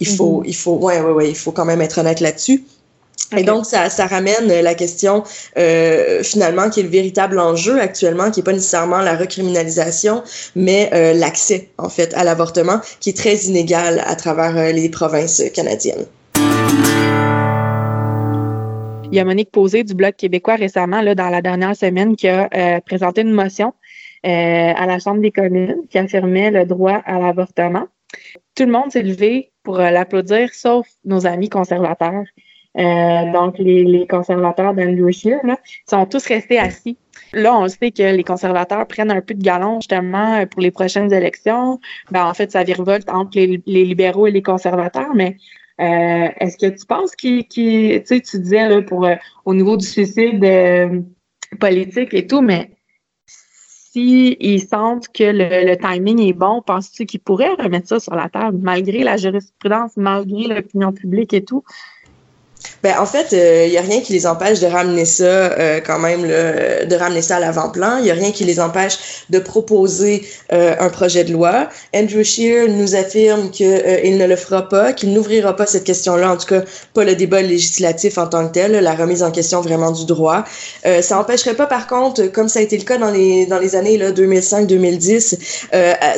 il 0.00 0.06
faut, 0.06 0.42
mm-hmm. 0.42 0.48
il 0.48 0.56
faut, 0.56 0.74
ouais, 0.76 1.00
ouais, 1.00 1.12
ouais, 1.12 1.28
il 1.28 1.36
faut 1.36 1.52
quand 1.52 1.64
même 1.64 1.80
être 1.80 1.98
honnête 1.98 2.20
là-dessus. 2.20 2.64
Et 3.36 3.42
donc, 3.42 3.66
ça, 3.66 3.90
ça 3.90 4.06
ramène 4.06 4.48
la 4.48 4.74
question, 4.74 5.24
euh, 5.58 6.22
finalement, 6.22 6.70
qui 6.70 6.80
est 6.80 6.82
le 6.82 6.88
véritable 6.88 7.38
enjeu 7.38 7.80
actuellement, 7.80 8.30
qui 8.30 8.40
n'est 8.40 8.44
pas 8.44 8.52
nécessairement 8.52 9.00
la 9.00 9.16
recriminalisation, 9.16 10.22
mais 10.54 10.90
euh, 10.92 11.14
l'accès, 11.14 11.70
en 11.78 11.88
fait, 11.88 12.12
à 12.14 12.24
l'avortement, 12.24 12.80
qui 13.00 13.10
est 13.10 13.16
très 13.16 13.36
inégal 13.36 14.02
à 14.06 14.14
travers 14.14 14.56
euh, 14.56 14.72
les 14.72 14.88
provinces 14.88 15.42
canadiennes. 15.52 16.06
Il 19.14 19.18
y 19.18 19.20
a 19.20 19.24
Monique 19.24 19.52
Posé 19.52 19.84
du 19.84 19.94
Bloc 19.94 20.16
québécois 20.16 20.56
récemment, 20.56 21.00
là, 21.00 21.14
dans 21.14 21.28
la 21.28 21.40
dernière 21.40 21.76
semaine, 21.76 22.16
qui 22.16 22.26
a 22.26 22.48
euh, 22.52 22.80
présenté 22.80 23.20
une 23.20 23.30
motion 23.30 23.72
euh, 24.26 24.72
à 24.76 24.86
la 24.86 24.98
Chambre 24.98 25.20
des 25.20 25.30
communes 25.30 25.86
qui 25.88 25.98
affirmait 25.98 26.50
le 26.50 26.66
droit 26.66 27.00
à 27.06 27.20
l'avortement. 27.20 27.86
Tout 28.56 28.64
le 28.64 28.72
monde 28.72 28.90
s'est 28.90 29.04
levé 29.04 29.52
pour 29.62 29.78
euh, 29.78 29.90
l'applaudir, 29.90 30.52
sauf 30.52 30.88
nos 31.04 31.28
amis 31.28 31.48
conservateurs. 31.48 32.24
donc, 32.74 33.56
les, 33.60 34.04
conservateurs 34.10 34.74
d'Andrew 34.74 35.12
Scheer, 35.12 35.38
là, 35.44 35.60
sont 35.88 36.06
tous 36.06 36.26
restés 36.26 36.58
assis. 36.58 36.98
Là, 37.32 37.56
on 37.56 37.68
sait 37.68 37.92
que 37.92 38.16
les 38.16 38.24
conservateurs 38.24 38.84
prennent 38.88 39.12
un 39.12 39.20
peu 39.20 39.34
de 39.34 39.44
galon 39.44 39.78
justement 39.78 40.44
pour 40.48 40.60
les 40.60 40.72
prochaines 40.72 41.12
élections. 41.12 41.78
Ben, 42.10 42.26
en 42.26 42.34
fait, 42.34 42.50
ça 42.50 42.64
virevolte 42.64 43.08
entre 43.08 43.38
les, 43.38 43.62
les 43.64 43.84
libéraux 43.84 44.26
et 44.26 44.32
les 44.32 44.42
conservateurs, 44.42 45.14
mais 45.14 45.36
euh, 45.80 46.28
est-ce 46.38 46.56
que 46.56 46.66
tu 46.66 46.86
penses 46.86 47.16
qu'il, 47.16 47.46
tu 47.48 48.00
sais, 48.04 48.20
tu 48.20 48.38
disais 48.38 48.68
là, 48.68 48.82
pour 48.82 49.06
euh, 49.06 49.16
au 49.44 49.54
niveau 49.54 49.76
du 49.76 49.84
suicide 49.84 50.44
euh, 50.44 51.00
politique 51.58 52.14
et 52.14 52.26
tout, 52.26 52.42
mais 52.42 52.70
si 53.26 54.36
ils 54.38 54.62
sentent 54.62 55.08
que 55.08 55.24
le, 55.24 55.76
timing 55.76 56.20
est 56.20 56.32
bon, 56.32 56.62
penses-tu 56.62 57.06
qu'ils 57.06 57.20
pourraient 57.20 57.54
remettre 57.54 57.88
ça 57.88 58.00
sur 58.00 58.14
la 58.14 58.28
table 58.28 58.58
malgré 58.60 59.02
la 59.02 59.16
jurisprudence, 59.16 59.96
malgré 59.96 60.54
l'opinion 60.54 60.92
publique 60.92 61.32
et 61.34 61.44
tout? 61.44 61.64
Ben, 62.84 62.96
en 62.98 63.06
fait, 63.06 63.28
il 63.32 63.38
euh, 63.38 63.68
n'y 63.70 63.78
a 63.78 63.80
rien 63.80 64.02
qui 64.02 64.12
les 64.12 64.26
empêche 64.26 64.60
de 64.60 64.66
ramener 64.66 65.06
ça 65.06 65.24
euh, 65.24 65.80
quand 65.80 65.98
même, 65.98 66.20
de 66.24 66.96
ramener 66.96 67.22
ça 67.22 67.36
à 67.36 67.40
l'avant-plan. 67.40 67.96
Il 67.96 68.04
n'y 68.04 68.10
a 68.10 68.14
rien 68.14 68.30
qui 68.30 68.44
les 68.44 68.60
empêche 68.60 69.24
de 69.30 69.38
proposer 69.38 70.26
euh, 70.52 70.76
un 70.78 70.90
projet 70.90 71.24
de 71.24 71.32
loi. 71.32 71.70
Andrew 71.96 72.22
Scheer 72.22 72.68
nous 72.68 72.94
affirme 72.94 73.48
qu'il 73.50 74.18
ne 74.18 74.26
le 74.26 74.36
fera 74.36 74.68
pas, 74.68 74.92
qu'il 74.92 75.14
n'ouvrira 75.14 75.56
pas 75.56 75.64
cette 75.64 75.84
question-là, 75.84 76.30
en 76.30 76.36
tout 76.36 76.46
cas 76.46 76.60
pas 76.92 77.04
le 77.04 77.14
débat 77.14 77.40
législatif 77.40 78.18
en 78.18 78.26
tant 78.26 78.46
que 78.48 78.52
tel, 78.52 78.72
la 78.72 78.94
remise 78.94 79.22
en 79.22 79.30
question 79.30 79.62
vraiment 79.62 79.90
du 79.90 80.04
droit. 80.04 80.44
ça 80.84 81.14
n'empêcherait 81.14 81.54
pas, 81.54 81.66
par 81.66 81.86
contre, 81.86 82.26
comme 82.26 82.50
ça 82.50 82.58
a 82.58 82.62
été 82.62 82.76
le 82.76 82.84
cas 82.84 82.98
dans 82.98 83.10
les, 83.10 83.46
dans 83.46 83.58
les 83.58 83.76
années 83.76 83.96
2005-2010, 83.96 85.38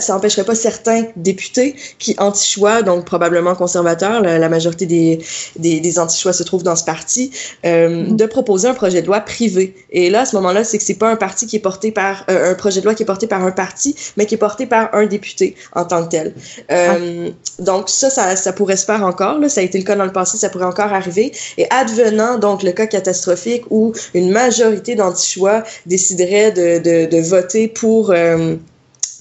ça 0.00 0.12
n'empêcherait 0.12 0.44
pas 0.44 0.56
certains 0.56 1.04
députés 1.14 1.76
qui 2.00 2.16
anti-choix, 2.18 2.82
donc 2.82 3.04
probablement 3.04 3.54
conservateurs, 3.54 4.20
la, 4.22 4.48
majorité 4.48 4.86
des, 4.86 5.20
des, 5.56 5.78
des 5.78 5.98
anti-choix 6.00 6.32
se 6.32 6.42
dans 6.62 6.76
ce 6.76 6.84
parti, 6.84 7.30
euh, 7.64 7.88
mm-hmm. 7.88 8.16
de 8.16 8.26
proposer 8.26 8.68
un 8.68 8.74
projet 8.74 9.02
de 9.02 9.06
loi 9.06 9.20
privé. 9.20 9.74
Et 9.90 10.10
là, 10.10 10.22
à 10.22 10.24
ce 10.24 10.36
moment-là, 10.36 10.64
c'est 10.64 10.78
que 10.78 10.84
c'est 10.84 10.94
pas 10.94 11.10
un 11.10 11.16
parti 11.16 11.46
qui 11.46 11.56
est 11.56 11.60
porté 11.60 11.92
par 11.92 12.24
euh, 12.30 12.52
un 12.52 12.54
projet 12.54 12.80
de 12.80 12.86
loi 12.86 12.94
qui 12.94 13.02
est 13.02 13.06
porté 13.06 13.26
par 13.26 13.44
un 13.44 13.52
parti, 13.52 13.94
mais 14.16 14.26
qui 14.26 14.34
est 14.34 14.38
porté 14.38 14.66
par 14.66 14.94
un 14.94 15.06
député 15.06 15.56
en 15.74 15.84
tant 15.84 16.04
que 16.04 16.10
tel. 16.10 16.34
Euh, 16.70 17.30
donc 17.58 17.88
ça, 17.88 18.10
ça, 18.10 18.36
ça, 18.36 18.52
pourrait 18.52 18.76
se 18.76 18.84
faire 18.84 19.04
encore. 19.04 19.38
Là. 19.38 19.48
Ça 19.48 19.60
a 19.60 19.64
été 19.64 19.78
le 19.78 19.84
cas 19.84 19.96
dans 19.96 20.04
le 20.04 20.12
passé, 20.12 20.38
ça 20.38 20.48
pourrait 20.48 20.66
encore 20.66 20.92
arriver. 20.92 21.32
Et 21.58 21.66
advenant 21.70 22.38
donc 22.38 22.62
le 22.62 22.72
cas 22.72 22.86
catastrophique 22.86 23.64
où 23.70 23.92
une 24.14 24.30
majorité 24.30 24.94
d'anti-choix 24.94 25.62
déciderait 25.86 26.52
de, 26.52 26.78
de, 26.78 27.06
de, 27.06 27.20
voter 27.20 27.68
pour 27.68 28.12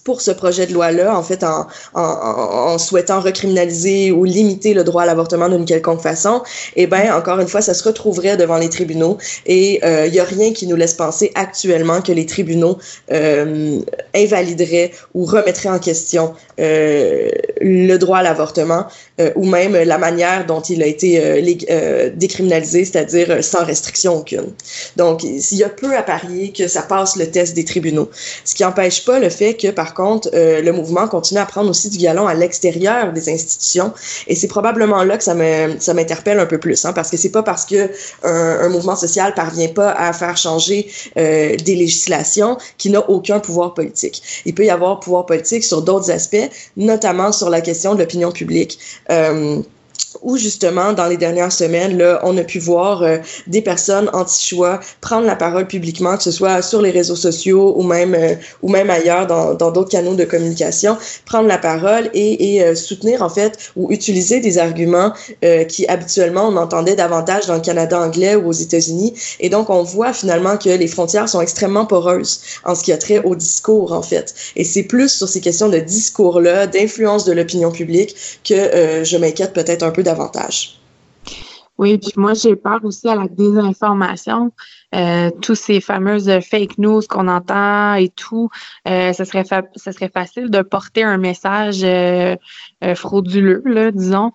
pour 0.06 0.22
ce 0.22 0.30
projet 0.30 0.68
de 0.68 0.74
loi-là, 0.74 1.18
en 1.18 1.24
fait, 1.24 1.44
en, 1.44 2.78
souhaitant 2.78 3.20
recriminaliser 3.20 4.12
ou 4.12 4.24
limiter 4.24 4.76
le 4.76 4.84
droit 4.84 5.02
à 5.02 5.06
l'avortement 5.08 5.50
d'une 5.50 5.66
quelconque 5.66 6.02
façon, 6.02 6.44
eh 6.76 6.86
ben 6.86 7.12
encore 7.12 7.40
une 7.40 7.48
fois, 7.48 7.62
ça 7.62 7.74
se 7.74 7.84
retrouverait 7.84 8.38
devant 8.38 8.58
les 8.58 8.70
tribunaux 8.70 9.18
et 9.48 9.78
il 9.78 9.84
euh, 9.84 10.06
y 10.06 10.20
a 10.20 10.24
rien 10.24 10.54
qui 10.54 10.68
nous 10.68 10.76
laisse 10.76 10.94
penser 10.94 11.32
actuellement 11.34 12.02
que 12.02 12.12
les 12.12 12.28
tribunaux 12.28 12.78
euh, 13.12 13.80
invalideraient 14.14 14.92
ou 15.16 15.26
remettraient 15.26 15.70
en 15.70 15.80
question 15.80 16.36
euh, 16.60 17.30
le 17.62 17.98
droit 17.98 18.20
à 18.20 18.24
l'avortement 18.24 18.86
euh, 19.20 19.32
ou 19.36 19.46
même 19.46 19.76
la 19.76 19.98
manière 19.98 20.46
dont 20.46 20.62
il 20.62 20.84
a 20.84 20.86
été 20.86 21.22
euh, 21.22 22.10
décriminalisé, 22.14 22.86
c'est-à-dire 22.86 23.44
sans 23.44 23.64
restriction 23.64 24.18
aucune. 24.18 24.52
Donc, 24.98 25.24
il 25.24 25.58
y 25.58 25.64
a 25.64 25.70
peu 25.70 25.96
à 25.96 26.04
parier 26.04 26.52
que 26.52 26.68
ça 26.68 26.82
passe 26.82 27.16
le 27.16 27.30
test 27.30 27.56
des 27.56 27.66
tribunaux, 27.66 28.10
ce 28.44 28.56
qui 28.56 28.64
n'empêche 28.64 29.06
pas 29.06 29.20
le 29.20 29.30
fait 29.30 29.56
que 29.56 29.70
par 29.72 29.94
contre, 29.94 30.30
euh, 30.34 30.62
le 30.62 30.72
mouvement 30.72 31.08
continue 31.08 31.40
à 31.40 31.46
prendre 31.46 31.70
aussi 31.70 31.90
du 31.90 31.98
galon 31.98 32.28
à 32.28 32.34
l'extérieur 32.34 33.14
des 33.14 33.30
institutions. 33.30 33.94
Et 34.28 34.36
c'est 34.36 34.48
probablement 34.48 35.04
là 35.04 35.18
que 35.18 35.24
ça 35.24 35.34
m'interpelle 35.34 36.40
un 36.40 36.46
peu 36.46 36.58
plus, 36.58 36.84
hein, 36.86 36.94
parce 36.94 37.10
que 37.10 37.18
c'est 37.18 37.32
pas 37.32 37.44
parce 37.44 37.66
que 37.66 37.90
un, 38.24 38.70
mouvement 38.70 38.96
social 38.96 39.34
parvient 39.34 39.70
pas 39.70 39.92
à 39.92 40.12
faire 40.12 40.36
changer 40.36 40.92
euh, 41.18 41.56
des 41.56 41.76
législations 41.76 42.58
qu'il 42.78 42.92
n'a 42.92 43.10
aucun 43.10 43.40
pouvoir 43.40 43.74
politique. 43.74 44.44
Il 44.46 44.54
peut 44.54 44.66
y 44.66 44.70
avoir 44.70 45.00
pouvoir 45.00 45.26
politique 45.26 45.64
sur 45.64 45.82
d'autres 45.82 46.12
aspects, 46.12 46.45
notamment 46.78 47.32
sur 47.32 47.50
la 47.50 47.62
question 47.62 47.96
de 47.96 48.00
l'opinion 48.00 48.32
publique. 48.32 48.80
Euh, 49.12 49.62
où 50.26 50.38
justement, 50.38 50.92
dans 50.92 51.06
les 51.06 51.18
dernières 51.18 51.52
semaines, 51.52 51.98
là, 51.98 52.20
on 52.24 52.36
a 52.38 52.44
pu 52.44 52.58
voir 52.58 53.04
euh, 53.04 53.18
des 53.46 53.62
personnes 53.62 54.10
anti-choix 54.12 54.80
prendre 55.00 55.28
la 55.28 55.36
parole 55.36 55.68
publiquement, 55.68 56.18
que 56.18 56.24
ce 56.24 56.32
soit 56.32 56.64
sur 56.64 56.82
les 56.82 56.90
réseaux 56.90 57.16
sociaux 57.16 57.76
ou 57.78 57.84
même, 57.84 58.16
euh, 58.16 58.34
ou 58.64 58.70
même 58.70 58.90
ailleurs 58.90 59.28
dans 59.28 59.54
d'autres 59.54 59.92
canaux 59.92 60.16
de 60.16 60.26
communication, 60.26 60.98
prendre 61.26 61.48
la 61.48 61.60
parole 61.60 62.10
et, 62.16 62.56
et 62.56 62.64
euh, 62.64 62.74
soutenir 62.74 63.22
en 63.22 63.30
fait 63.30 63.72
ou 63.76 63.92
utiliser 63.92 64.40
des 64.40 64.58
arguments 64.58 65.14
qui 65.70 65.86
habituellement 65.88 66.48
on 66.48 66.58
entendait 66.58 66.96
davantage 66.96 67.46
dans 67.46 67.54
le 67.54 67.62
Canada 67.62 68.00
anglais 68.00 68.36
ou 68.36 68.50
aux 68.50 68.52
États-Unis. 68.52 69.14
Et 69.40 69.50
donc, 69.50 69.70
on 69.70 69.84
voit 69.84 70.12
finalement 70.12 70.58
que 70.58 70.70
les 70.70 70.88
frontières 70.88 71.30
sont 71.30 71.42
extrêmement 71.42 71.86
poreuses 71.86 72.42
en 72.64 72.74
ce 72.74 72.84
qui 72.84 72.92
a 72.92 72.98
trait 72.98 73.22
au 73.24 73.36
discours 73.36 73.94
en 73.94 74.02
fait. 74.02 74.34
Et 74.56 74.64
c'est 74.64 74.84
plus 74.84 75.10
sur 75.10 75.30
ces 75.30 75.42
questions 75.42 75.70
de 75.70 75.78
discours-là, 75.78 76.66
d'influence 76.66 77.26
de 77.26 77.34
l'opinion 77.34 77.72
publique 77.72 78.16
que 78.44 79.04
je 79.04 79.18
m'inquiète 79.18 79.54
peut-être 79.54 79.84
un 79.84 79.92
peu 79.92 80.02
davantage. 80.02 80.15
Oui, 81.78 81.98
puis 81.98 82.14
moi 82.16 82.34
j'ai 82.34 82.56
peur 82.56 82.80
aussi 82.84 83.10
à 83.10 83.16
la 83.16 83.28
désinformation, 83.28 84.54
euh, 84.96 85.30
tous 85.42 85.56
ces 85.56 85.82
fameuses 85.82 86.32
fake 86.40 86.78
news 86.78 87.02
qu'on 87.10 87.28
entend 87.28 87.96
et 87.96 88.08
tout. 88.08 88.50
Euh, 88.88 89.12
ce 89.12 89.26
serait 89.26 89.44
ce 89.76 89.92
serait 89.92 90.10
facile 90.10 90.50
de 90.50 90.62
porter 90.62 91.04
un 91.04 91.18
message 91.18 91.84
euh, 91.84 92.38
euh, 92.82 92.96
frauduleux, 92.96 93.62
là, 93.66 93.92
disons, 93.92 94.32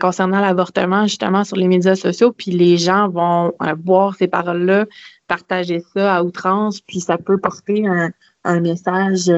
concernant 0.00 0.40
l'avortement 0.40 1.08
justement 1.08 1.42
sur 1.42 1.56
les 1.56 1.66
médias 1.66 1.96
sociaux, 1.96 2.32
puis 2.32 2.52
les 2.52 2.76
gens 2.78 3.08
vont 3.08 3.52
voir 3.84 4.14
ces 4.14 4.28
paroles-là, 4.28 4.86
partager 5.26 5.82
ça 5.92 6.14
à 6.14 6.22
outrance, 6.22 6.80
puis 6.80 7.00
ça 7.00 7.18
peut 7.18 7.38
porter 7.38 7.84
un, 7.88 8.12
un 8.46 8.60
message 8.60 9.30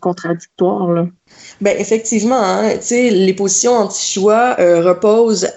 contradictoire. 0.00 0.92
Là. 0.92 1.06
Ben 1.60 1.76
effectivement, 1.78 2.42
hein, 2.42 2.74
les 2.90 3.34
positions 3.34 3.72
anti-choix 3.72 4.56
euh, 4.58 4.82
reposent 4.82 5.48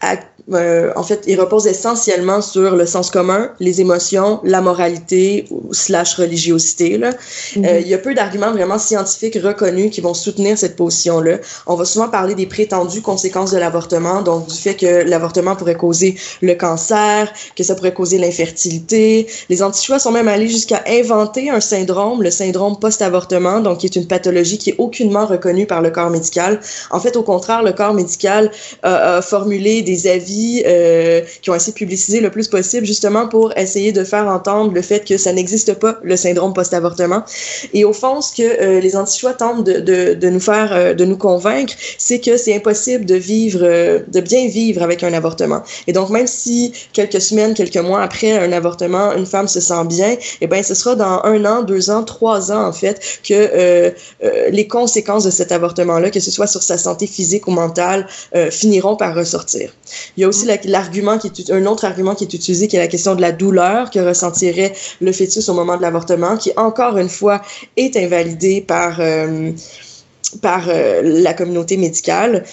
à, 0.00 0.16
euh, 0.52 0.92
en 0.94 1.02
fait, 1.02 1.24
ils 1.26 1.38
reposent 1.40 1.66
essentiellement 1.66 2.40
sur 2.40 2.76
le 2.76 2.86
sens 2.86 3.10
commun, 3.10 3.50
les 3.58 3.80
émotions, 3.80 4.40
la 4.44 4.60
moralité 4.60 5.46
slash 5.72 6.14
religiosité. 6.14 6.98
Là. 6.98 7.10
Euh, 7.56 7.60
mhm. 7.60 7.80
il 7.80 7.88
y 7.88 7.94
a 7.94 7.98
peu 7.98 8.14
d'arguments 8.14 8.52
vraiment 8.52 8.78
scientifiques 8.78 9.38
reconnus 9.42 9.90
qui 9.90 10.00
vont 10.00 10.14
soutenir 10.14 10.56
cette 10.56 10.76
position-là. 10.76 11.38
On 11.66 11.74
va 11.74 11.84
souvent 11.84 12.08
parler 12.08 12.34
des 12.34 12.46
prétendues 12.46 13.02
conséquences 13.02 13.50
de 13.50 13.58
l'avortement, 13.58 14.22
donc 14.22 14.46
du 14.46 14.54
fait 14.54 14.74
que 14.74 15.02
l'avortement 15.02 15.56
pourrait 15.56 15.74
causer 15.74 16.16
le 16.42 16.54
cancer, 16.54 17.32
que 17.56 17.64
ça 17.64 17.74
pourrait 17.74 17.94
causer 17.94 18.18
l'infertilité. 18.18 19.26
Les 19.48 19.62
anti-choix 19.62 19.98
sont 19.98 20.12
même 20.12 20.28
allés 20.28 20.48
jusqu'à 20.48 20.84
inventer 20.86 21.50
un 21.50 21.60
syndrome, 21.60 22.22
le 22.22 22.30
syndrome 22.30 22.78
post-avortement, 22.78 23.60
donc 23.60 23.78
qui 23.78 23.86
est 23.86 23.96
une 23.96 24.06
pathologie 24.06 24.58
qui 24.58 24.70
est 24.70 24.76
aucunement 24.78 25.26
reconnu 25.26 25.66
par 25.66 25.82
le 25.82 25.90
corps 25.90 26.10
médical. 26.10 26.60
En 26.90 27.00
fait, 27.00 27.16
au 27.16 27.22
contraire, 27.22 27.64
le 27.64 27.72
corps 27.72 27.94
médical 27.94 28.52
a, 28.84 29.20
formulé 29.22 29.82
des 29.82 30.06
avis 30.06 30.35
euh, 30.66 31.20
qui 31.42 31.50
ont 31.50 31.54
essayé 31.54 31.72
de 31.72 31.78
publiciser 31.78 32.20
le 32.20 32.30
plus 32.30 32.48
possible, 32.48 32.86
justement 32.86 33.28
pour 33.28 33.56
essayer 33.56 33.92
de 33.92 34.04
faire 34.04 34.26
entendre 34.26 34.72
le 34.72 34.82
fait 34.82 35.06
que 35.06 35.16
ça 35.16 35.32
n'existe 35.32 35.74
pas, 35.74 35.98
le 36.02 36.16
syndrome 36.16 36.52
post-avortement. 36.52 37.22
Et 37.72 37.84
au 37.84 37.92
fond, 37.92 38.20
ce 38.20 38.34
que 38.34 38.42
euh, 38.42 38.80
les 38.80 38.96
anti-choix 38.96 39.34
tentent 39.34 39.64
de, 39.64 40.28
nous 40.28 40.40
faire, 40.40 40.70
euh, 40.72 40.94
de 40.94 41.04
nous 41.04 41.16
convaincre, 41.16 41.74
c'est 41.98 42.20
que 42.20 42.36
c'est 42.36 42.54
impossible 42.54 43.04
de 43.04 43.14
vivre, 43.14 43.60
de 43.60 44.20
bien 44.20 44.48
vivre 44.48 44.82
avec 44.82 45.02
un 45.02 45.12
avortement. 45.12 45.62
Et 45.86 45.92
donc, 45.92 46.10
même 46.10 46.26
si 46.26 46.72
quelques 46.92 47.20
semaines, 47.20 47.54
quelques 47.54 47.76
mois 47.76 48.02
après 48.02 48.32
un 48.32 48.52
avortement, 48.52 49.12
une 49.12 49.26
femme 49.26 49.48
se 49.48 49.60
sent 49.60 49.84
bien, 49.86 50.16
eh 50.40 50.46
ben, 50.46 50.62
ce 50.62 50.74
sera 50.74 50.94
dans 50.94 51.22
un 51.24 51.44
an, 51.44 51.62
deux 51.62 51.90
ans, 51.90 52.04
trois 52.04 52.52
ans, 52.52 52.66
en 52.66 52.72
fait, 52.72 53.00
que 53.26 53.92
les 54.50 54.66
conséquences 54.66 55.24
de 55.24 55.30
cet 55.30 55.52
avortement-là, 55.52 56.10
que 56.10 56.20
ce 56.20 56.30
soit 56.30 56.46
sur 56.46 56.62
sa 56.62 56.78
santé 56.78 57.06
physique 57.06 57.46
ou 57.46 57.50
mentale, 57.50 58.06
finiront 58.50 58.96
par 58.96 59.14
ressortir. 59.14 59.70
Il 60.16 60.22
y 60.22 60.24
a 60.24 60.25
aussi 60.26 60.46
l'argument 60.64 61.18
qui 61.18 61.28
est 61.28 61.50
un 61.50 61.66
autre 61.66 61.84
argument 61.84 62.14
qui 62.14 62.24
est 62.24 62.34
utilisé, 62.34 62.68
qui 62.68 62.76
est 62.76 62.80
la 62.80 62.88
question 62.88 63.14
de 63.14 63.20
la 63.20 63.32
douleur 63.32 63.90
que 63.90 63.98
ressentirait 63.98 64.72
le 65.00 65.12
fœtus 65.12 65.48
au 65.48 65.54
moment 65.54 65.76
de 65.76 65.82
l'avortement, 65.82 66.36
qui 66.36 66.52
encore 66.56 66.98
une 66.98 67.08
fois 67.08 67.42
est 67.76 67.96
invalidé 67.96 68.60
par 68.60 69.00
euh, 69.00 69.52
par 70.42 70.68
euh, 70.68 71.02
la 71.02 71.34
communauté 71.34 71.76
médicale 71.76 72.44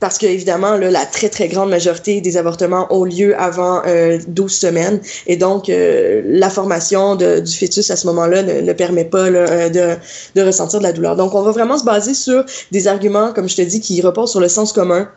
parce 0.00 0.16
que 0.16 0.26
évidemment 0.26 0.76
la 0.76 1.04
très 1.06 1.28
très 1.28 1.46
grande 1.46 1.70
majorité 1.70 2.20
des 2.20 2.36
avortements 2.36 2.86
ont 2.90 3.04
lieu 3.04 3.38
avant 3.38 3.82
euh, 3.86 4.18
12 4.26 4.52
semaines 4.52 5.00
et 5.26 5.36
donc 5.36 5.68
euh, 5.68 6.22
la 6.24 6.50
formation 6.50 7.14
du 7.16 7.56
fœtus 7.56 7.90
à 7.90 7.96
ce 7.96 8.06
moment-là 8.08 8.42
ne, 8.42 8.72
permet 8.72 9.04
pas 9.04 9.26
euh, 9.26 9.68
de, 9.68 9.96
de 10.34 10.46
ressentir 10.46 10.78
de 10.78 10.84
la 10.84 10.92
douleur. 10.92 11.16
Donc 11.16 11.34
on 11.34 11.42
va 11.42 11.50
vraiment 11.50 11.76
se 11.76 11.84
baser 11.84 12.14
sur 12.14 12.44
des 12.72 12.88
arguments 12.88 13.32
comme 13.32 13.48
je 13.48 13.56
te 13.56 13.62
dis 13.62 13.80
qui 13.80 14.00
reposent 14.00 14.30
sur 14.30 14.40
le 14.40 14.48
sens 14.48 14.72
commun 14.72 15.08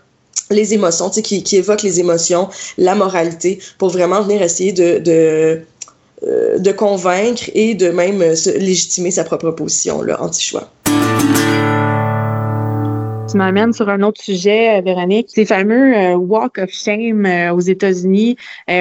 les 0.50 0.74
émotions, 0.74 1.10
tu 1.10 1.16
sais, 1.16 1.22
qui, 1.22 1.44
qui 1.44 1.58
évoquent 1.58 1.84
les 1.84 2.00
émotions, 2.00 2.50
la 2.78 2.96
moralité, 2.96 3.60
pour 3.78 3.90
vraiment 3.90 4.22
venir 4.22 4.42
essayer 4.42 4.72
de, 4.72 5.00
de, 5.00 5.62
euh, 6.24 6.60
de 6.60 6.72
convaincre 6.72 7.44
et 7.54 7.76
de 7.76 7.90
même 7.90 8.22
légitimer 8.58 9.12
sa 9.12 9.24
propre 9.24 9.52
position 9.52 10.02
là, 10.02 10.22
anti-choix 10.22 10.70
tu 13.34 13.38
m'amènes 13.38 13.74
sur 13.74 13.90
un 13.90 14.04
autre 14.04 14.22
sujet, 14.22 14.78
euh, 14.78 14.82
Véronique. 14.82 15.30
Ces 15.30 15.46
fameux 15.46 15.98
euh, 15.98 16.16
Walk 16.16 16.60
of 16.60 16.70
Shame 16.70 17.26
euh, 17.26 17.52
aux 17.52 17.62
États-Unis. 17.62 18.38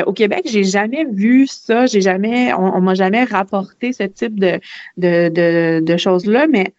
au 0.07 0.13
Québec, 0.13 0.43
j'ai 0.45 0.65
jamais 0.65 1.07
vu 1.11 1.47
ça. 1.47 1.87
J'ai 1.87 2.03
jamais, 2.03 2.53
on, 2.53 2.81
m'a 2.83 2.95
jamais 2.95 3.25
rapporté 3.25 3.95
ce 3.95 4.03
type 4.03 4.39
de, 4.39 4.61
de, 4.99 5.31
de, 5.31 5.81
de 5.81 5.97
choses-là, 5.97 6.47
mais 6.49 6.75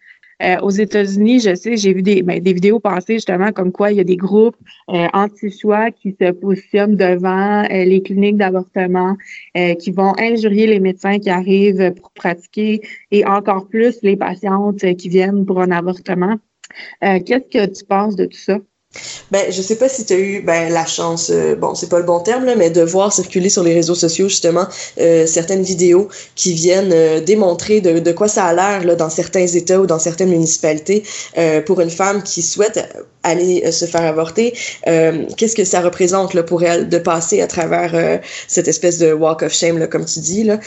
aux 0.62 0.70
États-Unis, 0.70 1.40
je 1.40 1.54
sais, 1.54 1.76
j'ai 1.76 1.92
vu 1.94 2.02
des, 2.02 2.22
ben, 2.22 2.40
des 2.40 2.52
vidéos 2.52 2.80
passées 2.80 3.14
justement 3.14 3.52
comme 3.52 3.72
quoi 3.72 3.92
il 3.92 3.96
y 3.98 4.00
a 4.00 4.04
des 4.04 4.16
groupes 4.16 4.56
anti-choix 4.88 5.90
qui 5.90 6.16
se 6.20 6.30
positionnent 6.32 6.96
devant 6.96 7.62
les 7.62 8.02
cliniques 8.02 8.36
d'avortement, 8.36 9.16
qui 9.54 9.90
vont 9.90 10.12
injurier 10.18 10.66
les 10.66 10.80
médecins 10.80 11.18
qui 11.18 11.30
arrivent 11.30 11.92
pour 11.94 12.10
pratiquer 12.12 12.80
et 13.10 13.24
encore 13.24 13.68
plus 13.68 13.98
les 14.02 14.16
patientes 14.16 14.84
qui 14.96 15.08
viennent 15.08 15.46
pour 15.46 15.60
un 15.60 15.70
avortement. 15.70 16.36
Euh, 17.02 17.20
qu'est-ce 17.24 17.66
que 17.66 17.66
tu 17.66 17.84
penses 17.84 18.16
de 18.16 18.26
tout 18.26 18.38
ça? 18.38 18.58
Ben, 19.30 19.50
je 19.50 19.62
sais 19.62 19.76
pas 19.76 19.88
si 19.88 20.04
tu 20.04 20.12
as 20.12 20.18
eu 20.18 20.40
ben, 20.40 20.72
la 20.72 20.86
chance, 20.86 21.30
euh, 21.32 21.54
bon, 21.56 21.74
c'est 21.74 21.88
pas 21.88 21.98
le 21.98 22.04
bon 22.04 22.20
terme, 22.20 22.44
là, 22.44 22.54
mais 22.56 22.70
de 22.70 22.82
voir 22.82 23.12
circuler 23.12 23.48
sur 23.48 23.62
les 23.62 23.74
réseaux 23.74 23.94
sociaux, 23.94 24.28
justement, 24.28 24.66
euh, 25.00 25.26
certaines 25.26 25.62
vidéos 25.62 26.08
qui 26.34 26.52
viennent 26.52 26.92
euh, 26.92 27.20
démontrer 27.20 27.80
de, 27.80 27.98
de, 27.98 28.12
quoi 28.12 28.28
ça 28.28 28.44
a 28.44 28.54
l'air 28.54 28.96
dans 28.96 29.10
certains 29.10 29.46
États 29.46 29.80
ou 29.80 29.86
dans 29.86 29.98
certaines 29.98 30.30
municipalités 30.30 31.02
euh, 31.38 31.60
pour 31.60 31.80
une 31.80 31.90
femme 31.90 32.22
qui 32.22 32.42
souhaite 32.42 32.80
aller 33.22 33.72
se 33.72 33.86
faire 33.86 34.02
avorter. 34.02 34.52
Qu'est-ce 34.84 35.56
que 35.56 35.64
ça 35.64 35.80
représente 35.80 36.34
là, 36.34 36.42
pour 36.42 36.62
elle 36.62 36.90
de 36.90 36.98
passer 36.98 37.40
à 37.40 37.46
travers 37.46 38.20
cette 38.48 38.68
espèce 38.68 38.98
de 38.98 39.14
walk 39.14 39.40
of 39.42 39.50
shame, 39.50 39.78
là, 39.78 39.86
comme 39.86 40.04
tu 40.04 40.20
dis. 40.20 40.44
Là? 40.44 40.58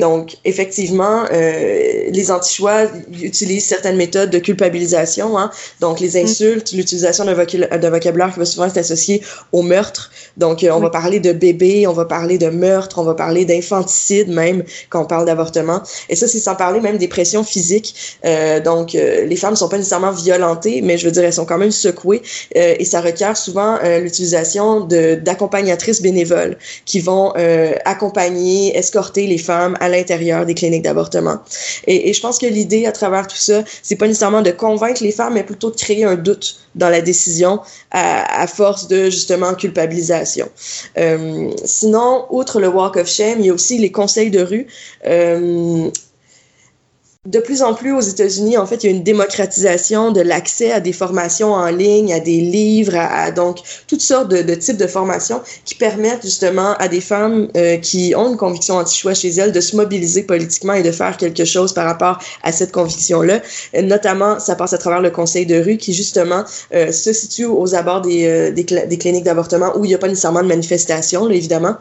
Donc, 0.00 0.38
effectivement, 0.46 1.24
les 1.30 2.30
anti-choix 2.30 2.84
utilisent 3.20 3.66
certaines 3.66 3.96
méthodes 3.96 4.30
de 4.30 4.38
culpabilisation, 4.38 5.36
hein, 5.36 5.50
donc 5.80 6.00
les 6.00 6.18
mm. 6.18 6.24
insultes, 6.24 6.72
l'utilisation 6.72 7.26
d'un 7.26 7.34
de 7.58 7.88
vocabulaire 7.88 8.32
qui 8.32 8.38
va 8.38 8.44
souvent 8.44 8.66
être 8.66 8.78
associé 8.78 9.22
au 9.52 9.62
meurtre. 9.62 10.10
Donc, 10.36 10.64
euh, 10.64 10.70
on 10.70 10.80
va 10.80 10.90
parler 10.90 11.20
de 11.20 11.32
bébé, 11.32 11.86
on 11.86 11.92
va 11.92 12.04
parler 12.04 12.38
de 12.38 12.48
meurtre, 12.48 12.98
on 12.98 13.04
va 13.04 13.14
parler 13.14 13.44
d'infanticide 13.44 14.28
même 14.28 14.64
quand 14.88 15.02
on 15.02 15.06
parle 15.06 15.26
d'avortement. 15.26 15.82
Et 16.08 16.16
ça, 16.16 16.26
c'est 16.26 16.38
sans 16.38 16.54
parler 16.54 16.80
même 16.80 16.98
des 16.98 17.08
pressions 17.08 17.44
physiques. 17.44 18.18
Euh, 18.24 18.60
donc, 18.60 18.94
euh, 18.94 19.24
les 19.24 19.36
femmes 19.36 19.52
ne 19.52 19.56
sont 19.56 19.68
pas 19.68 19.78
nécessairement 19.78 20.12
violentées, 20.12 20.80
mais 20.82 20.98
je 20.98 21.06
veux 21.06 21.12
dire, 21.12 21.24
elles 21.24 21.32
sont 21.32 21.46
quand 21.46 21.58
même 21.58 21.70
secouées. 21.70 22.22
et 22.54 22.84
ça 22.84 23.00
requiert 23.00 23.36
souvent 23.36 23.78
l'utilisation 24.00 24.80
d'accompagnatrices 24.80 26.02
bénévoles 26.02 26.56
qui 26.84 27.00
vont 27.00 27.32
accompagner, 27.84 28.76
escorter 28.76 29.26
les 29.26 29.38
femmes 29.38 29.76
à 29.80 29.88
l'intérieur 29.88 30.46
des 30.46 30.54
cliniques 30.54 30.82
d'avortement. 30.82 31.38
Et, 31.86 32.08
et 32.08 32.12
je 32.12 32.20
pense 32.20 32.38
que 32.38 32.46
l'idée 32.46 32.86
à 32.86 32.92
travers 32.92 33.26
tout 33.26 33.36
ça, 33.36 33.62
c'est 33.82 33.96
pas 33.96 34.06
nécessairement 34.06 34.42
de 34.42 34.50
convaincre 34.50 35.02
les 35.02 35.12
femmes, 35.12 35.34
mais 35.34 35.44
plutôt 35.44 35.70
de 35.70 35.76
créer 35.76 36.04
un 36.04 36.16
doute 36.16 36.61
dans 36.74 36.88
la 36.88 37.00
décision 37.00 37.60
à, 37.90 38.42
à 38.42 38.46
force 38.46 38.88
de 38.88 39.04
justement 39.04 39.54
culpabilisation. 39.54 40.48
Euh, 40.98 41.50
sinon, 41.64 42.26
outre 42.30 42.60
le 42.60 42.68
Walk 42.68 42.96
of 42.96 43.08
Shame, 43.08 43.40
il 43.40 43.46
y 43.46 43.50
a 43.50 43.54
aussi 43.54 43.78
les 43.78 43.92
conseils 43.92 44.30
de 44.30 44.42
rue. 44.42 44.66
Euh, 45.06 45.90
de 47.24 47.38
plus 47.38 47.62
en 47.62 47.72
plus 47.72 47.92
aux 47.92 48.00
États-Unis, 48.00 48.58
en 48.58 48.66
fait, 48.66 48.82
il 48.82 48.90
y 48.90 48.92
a 48.92 48.96
une 48.96 49.04
démocratisation 49.04 50.10
de 50.10 50.20
l'accès 50.20 50.72
à 50.72 50.80
des 50.80 50.92
formations 50.92 51.52
en 51.52 51.68
ligne, 51.68 52.12
à 52.12 52.18
des 52.18 52.40
livres, 52.40 52.96
à, 52.96 53.30
donc 53.30 53.58
toutes 53.86 54.00
sortes 54.00 54.28
de, 54.28 54.54
types 54.56 54.76
de 54.76 54.88
formations 54.88 55.40
qui 55.64 55.76
permettent 55.76 56.22
justement 56.22 56.74
à 56.80 56.88
des 56.88 57.00
femmes 57.00 57.46
euh, 57.56 57.76
qui 57.76 58.12
ont 58.16 58.32
une 58.32 58.36
conviction 58.36 58.74
anti-choix 58.74 59.14
chez 59.14 59.28
elles 59.28 59.52
de 59.52 59.60
se 59.60 59.76
mobiliser 59.76 60.24
politiquement 60.24 60.72
et 60.72 60.82
de 60.82 60.90
faire 60.90 61.16
quelque 61.16 61.44
chose 61.44 61.72
par 61.72 61.86
rapport 61.86 62.18
à 62.42 62.50
cette 62.50 62.72
conviction-là. 62.72 63.40
notamment, 63.84 64.40
ça 64.40 64.56
passe 64.56 64.72
à 64.72 64.78
travers 64.78 65.00
le 65.00 65.10
conseil 65.10 65.46
de 65.46 65.62
rue 65.62 65.76
qui 65.76 65.92
justement 65.92 66.42
euh, 66.74 66.90
se 66.90 67.12
situe 67.12 67.44
aux 67.44 67.76
abords 67.76 68.00
des, 68.00 68.26
euh, 68.26 68.50
des 68.50 68.98
cliniques 68.98 69.24
d'avortement 69.24 69.76
où 69.76 69.84
il 69.84 69.88
n'y 69.88 69.94
a 69.94 69.98
pas 69.98 70.08
nécessairement 70.08 70.42
de 70.42 70.48
manifestation, 70.48 71.26
là, 71.28 71.36
évidemment 71.36 71.76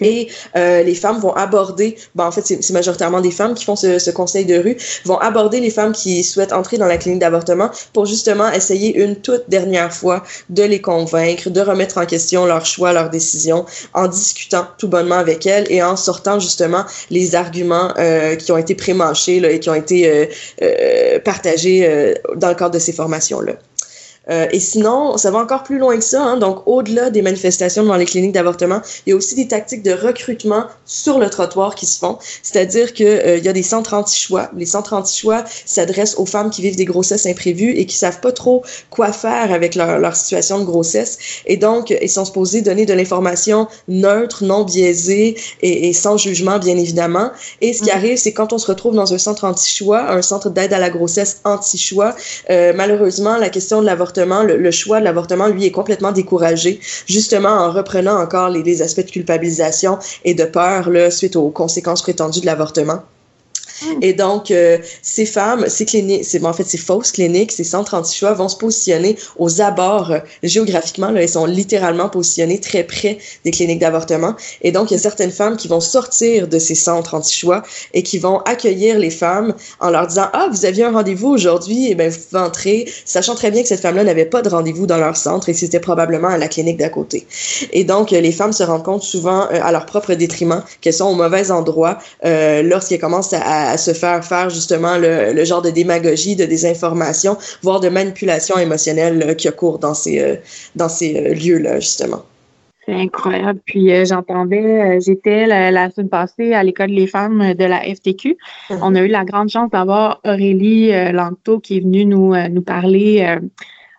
Et 0.00 0.28
euh, 0.56 0.82
les 0.82 0.94
femmes 0.94 1.18
vont 1.18 1.32
aborder, 1.32 1.96
ben 2.14 2.26
en 2.26 2.32
fait 2.32 2.46
c'est 2.46 2.72
majoritairement 2.72 3.20
des 3.20 3.30
femmes 3.30 3.54
qui 3.54 3.64
font 3.64 3.76
ce, 3.76 4.10
conseil 4.10 4.44
de 4.44 4.56
rue, 4.56 4.76
vont 5.04 5.18
aborder 5.18 5.60
les 5.60 5.70
femmes 5.70 5.92
qui 5.92 6.24
souhaitent 6.24 6.52
entrer 6.52 6.78
dans 6.78 6.86
la 6.86 6.98
clinique 6.98 7.20
d'avortement 7.20 7.70
pour 7.92 8.06
justement 8.06 8.50
essayer 8.50 8.96
une 9.02 9.16
toute 9.16 9.48
dernière 9.48 9.92
fois 9.92 10.22
de 10.50 10.62
les 10.62 10.80
convaincre, 10.80 11.50
de 11.50 11.60
remettre 11.60 11.98
en 11.98 12.06
question 12.06 12.46
leur 12.46 12.66
choix, 12.66 12.92
leur 12.92 13.10
décision, 13.10 13.64
en 13.92 14.08
discutant 14.08 14.66
tout 14.78 14.88
bonnement 14.88 15.16
avec 15.16 15.46
elles 15.46 15.70
et 15.70 15.82
en 15.82 15.96
sortant 15.96 16.38
justement 16.38 16.84
les 17.10 17.34
arguments 17.34 17.92
euh, 17.98 18.36
qui 18.36 18.52
ont 18.52 18.58
été 18.58 18.74
prémanchés 18.74 19.40
là, 19.40 19.50
et 19.50 19.60
qui 19.60 19.70
ont 19.70 19.74
été 19.74 20.08
euh, 20.08 20.26
euh 20.62 21.18
partagés 21.24 22.14
dans 22.36 22.48
le 22.48 22.54
cadre 22.54 22.72
de 22.72 22.78
ces 22.78 22.92
formations-là. 22.92 23.54
Euh, 24.30 24.46
et 24.52 24.60
sinon, 24.60 25.16
ça 25.18 25.30
va 25.30 25.38
encore 25.38 25.62
plus 25.62 25.78
loin 25.78 25.96
que 25.96 26.04
ça. 26.04 26.22
Hein. 26.22 26.36
Donc, 26.38 26.62
au-delà 26.66 27.10
des 27.10 27.22
manifestations 27.22 27.84
dans 27.84 27.96
les 27.96 28.06
cliniques 28.06 28.32
d'avortement, 28.32 28.80
il 29.06 29.10
y 29.10 29.12
a 29.12 29.16
aussi 29.16 29.34
des 29.34 29.48
tactiques 29.48 29.82
de 29.82 29.92
recrutement 29.92 30.64
sur 30.86 31.18
le 31.18 31.28
trottoir 31.28 31.74
qui 31.74 31.86
se 31.86 31.98
font. 31.98 32.18
C'est-à-dire 32.42 32.92
qu'il 32.92 33.06
euh, 33.06 33.38
y 33.38 33.48
a 33.48 33.52
des 33.52 33.62
centres 33.62 33.94
anti-choix. 33.94 34.50
Les 34.56 34.66
centres 34.66 34.94
anti-choix 34.94 35.44
s'adressent 35.66 36.16
aux 36.16 36.26
femmes 36.26 36.50
qui 36.50 36.62
vivent 36.62 36.76
des 36.76 36.84
grossesses 36.84 37.26
imprévues 37.26 37.72
et 37.72 37.86
qui 37.86 37.96
savent 37.96 38.20
pas 38.20 38.32
trop 38.32 38.64
quoi 38.90 39.12
faire 39.12 39.52
avec 39.52 39.74
leur, 39.74 39.98
leur 39.98 40.16
situation 40.16 40.58
de 40.58 40.64
grossesse. 40.64 41.18
Et 41.46 41.56
donc, 41.56 41.90
ils 41.90 42.10
sont 42.10 42.24
supposés 42.24 42.62
donner 42.62 42.86
de 42.86 42.94
l'information 42.94 43.68
neutre, 43.88 44.44
non 44.44 44.64
biaisée 44.64 45.36
et, 45.60 45.88
et, 45.88 45.92
sans 45.92 46.16
jugement, 46.16 46.58
bien 46.58 46.76
évidemment. 46.76 47.30
Et 47.60 47.72
ce 47.72 47.82
qui 47.82 47.90
mm. 47.90 47.96
arrive, 47.96 48.16
c'est 48.16 48.32
quand 48.32 48.52
on 48.52 48.58
se 48.58 48.66
retrouve 48.66 48.94
dans 48.94 49.12
un 49.12 49.18
centre 49.18 49.44
anti-choix, 49.44 50.10
un 50.10 50.22
centre 50.22 50.48
d'aide 50.48 50.72
à 50.72 50.78
la 50.78 50.90
grossesse 50.90 51.40
anti-choix, 51.44 52.14
euh, 52.50 52.72
malheureusement, 52.74 53.36
la 53.36 53.50
question 53.50 53.80
de 53.80 53.86
l'avortement 53.86 54.13
le, 54.16 54.70
choix 54.70 55.00
de 55.00 55.04
l'avortement, 55.04 55.48
lui, 55.48 55.66
est 55.66 55.70
complètement 55.70 56.12
découragé, 56.12 56.80
justement 57.06 57.48
en 57.48 57.70
reprenant 57.70 58.20
encore 58.20 58.48
les, 58.48 58.62
les 58.62 58.82
aspects 58.82 59.06
de 59.06 59.10
culpabilisation 59.10 59.98
et 60.24 60.34
de 60.34 60.44
peur 60.44 60.90
là, 60.90 61.10
suite 61.10 61.36
aux 61.36 61.50
conséquences 61.50 62.02
prétendues 62.02 62.40
de 62.40 62.46
l'avortement. 62.46 63.02
Et 64.02 64.12
donc, 64.12 64.50
euh, 64.50 64.78
ces 65.02 65.26
femmes, 65.26 65.66
ces 65.68 65.84
cliniques, 65.84 66.24
c'est, 66.24 66.44
en 66.44 66.52
fait, 66.52 66.64
ces 66.64 66.78
fausses 66.78 67.12
cliniques, 67.12 67.52
ces 67.52 67.64
centres 67.64 67.94
anti-choix 67.94 68.32
vont 68.32 68.48
se 68.48 68.56
positionner 68.56 69.16
aux 69.38 69.60
abords 69.60 70.12
euh, 70.12 70.18
géographiquement. 70.42 71.10
Là, 71.10 71.22
ils 71.22 71.28
sont 71.28 71.46
littéralement 71.46 72.08
positionnés 72.08 72.60
très 72.60 72.84
près 72.84 73.18
des 73.44 73.50
cliniques 73.50 73.80
d'avortement. 73.80 74.34
Et 74.62 74.72
donc, 74.72 74.90
il 74.90 74.94
y 74.94 74.96
a 74.96 75.00
certaines 75.00 75.30
femmes 75.30 75.56
qui 75.56 75.68
vont 75.68 75.80
sortir 75.80 76.48
de 76.48 76.58
ces 76.58 76.74
centres 76.74 77.14
anti-choix 77.14 77.62
et 77.92 78.02
qui 78.02 78.18
vont 78.18 78.38
accueillir 78.40 78.98
les 78.98 79.10
femmes 79.10 79.54
en 79.80 79.90
leur 79.90 80.06
disant 80.06 80.28
Ah, 80.32 80.48
vous 80.50 80.64
aviez 80.64 80.84
un 80.84 80.92
rendez-vous 80.92 81.28
aujourd'hui, 81.28 81.86
et 81.86 81.90
eh 81.92 81.94
bien, 81.94 82.08
vous 82.08 82.18
pouvez 82.30 82.42
entrer, 82.42 82.88
sachant 83.04 83.34
très 83.34 83.50
bien 83.50 83.62
que 83.62 83.68
cette 83.68 83.80
femme-là 83.80 84.04
n'avait 84.04 84.24
pas 84.24 84.42
de 84.42 84.48
rendez-vous 84.48 84.86
dans 84.86 84.98
leur 84.98 85.16
centre 85.16 85.48
et 85.48 85.54
c'était 85.54 85.80
probablement 85.80 86.28
à 86.28 86.38
la 86.38 86.48
clinique 86.48 86.78
d'à 86.78 86.88
côté. 86.88 87.26
Et 87.72 87.84
donc, 87.84 88.10
les 88.10 88.32
femmes 88.32 88.52
se 88.52 88.62
rendent 88.62 88.84
compte 88.84 89.02
souvent 89.02 89.42
euh, 89.52 89.60
à 89.62 89.72
leur 89.72 89.86
propre 89.86 90.14
détriment 90.14 90.62
qu'elles 90.80 90.94
sont 90.94 91.06
au 91.06 91.14
mauvais 91.14 91.50
endroit 91.50 91.98
euh, 92.24 92.62
lorsqu'elles 92.62 93.00
commencent 93.00 93.32
à 93.32 93.64
à 93.73 93.73
se 93.76 93.92
faire 93.92 94.24
faire 94.24 94.50
justement 94.50 94.98
le, 94.98 95.44
genre 95.44 95.62
de 95.62 95.70
démagogie, 95.70 96.36
de 96.36 96.44
désinformation, 96.44 97.36
voire 97.62 97.80
de 97.80 97.88
manipulation 97.88 98.58
émotionnelle 98.58 99.34
qui 99.36 99.48
cours 99.52 99.78
dans 99.78 99.94
ces, 99.94 100.20
euh, 100.20 100.36
dans 100.76 100.88
ces 100.88 101.16
euh, 101.16 101.34
lieux-là, 101.34 101.80
justement. 101.80 102.22
C'est 102.86 102.94
incroyable. 102.94 103.60
Puis 103.64 103.90
euh, 103.92 104.04
j'entendais, 104.04 105.00
j'étais 105.00 105.46
la, 105.46 105.90
semaine 105.90 106.10
passée 106.10 106.52
à 106.52 106.62
l'école 106.62 106.94
des 106.94 107.06
femmes 107.06 107.54
de 107.54 107.64
la 107.64 107.80
FTQ. 107.80 108.36
Mm-hmm. 108.68 108.78
On 108.82 108.94
a 108.94 109.00
eu 109.00 109.08
la 109.08 109.24
grande 109.24 109.48
chance 109.48 109.70
d'avoir 109.70 110.20
Aurélie 110.24 110.92
Langto 111.12 111.60
qui 111.60 111.78
est 111.78 111.80
venue 111.80 112.04
nous, 112.04 112.34
nous 112.50 112.62
parler 112.62 113.38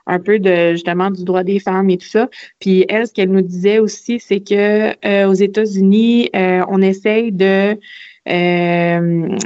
un 0.05 0.19
peu 0.19 0.37
de 0.37 0.73
justement 0.73 1.09
du 1.09 1.23
droit 1.23 1.43
des 1.43 1.59
femmes 1.59 1.89
et 1.89 1.97
tout 1.97 2.05
ça. 2.05 2.29
Puis 2.59 2.85
elle, 2.87 3.07
ce 3.07 3.13
qu'elle 3.13 3.31
nous 3.31 3.41
disait 3.41 3.79
aussi, 3.79 4.19
c'est 4.19 4.41
que 4.41 5.25
aux 5.25 5.33
États-Unis, 5.33 6.29
on 6.35 6.79
essaye 6.83 7.31
de 7.31 7.79
euh, 8.27 9.37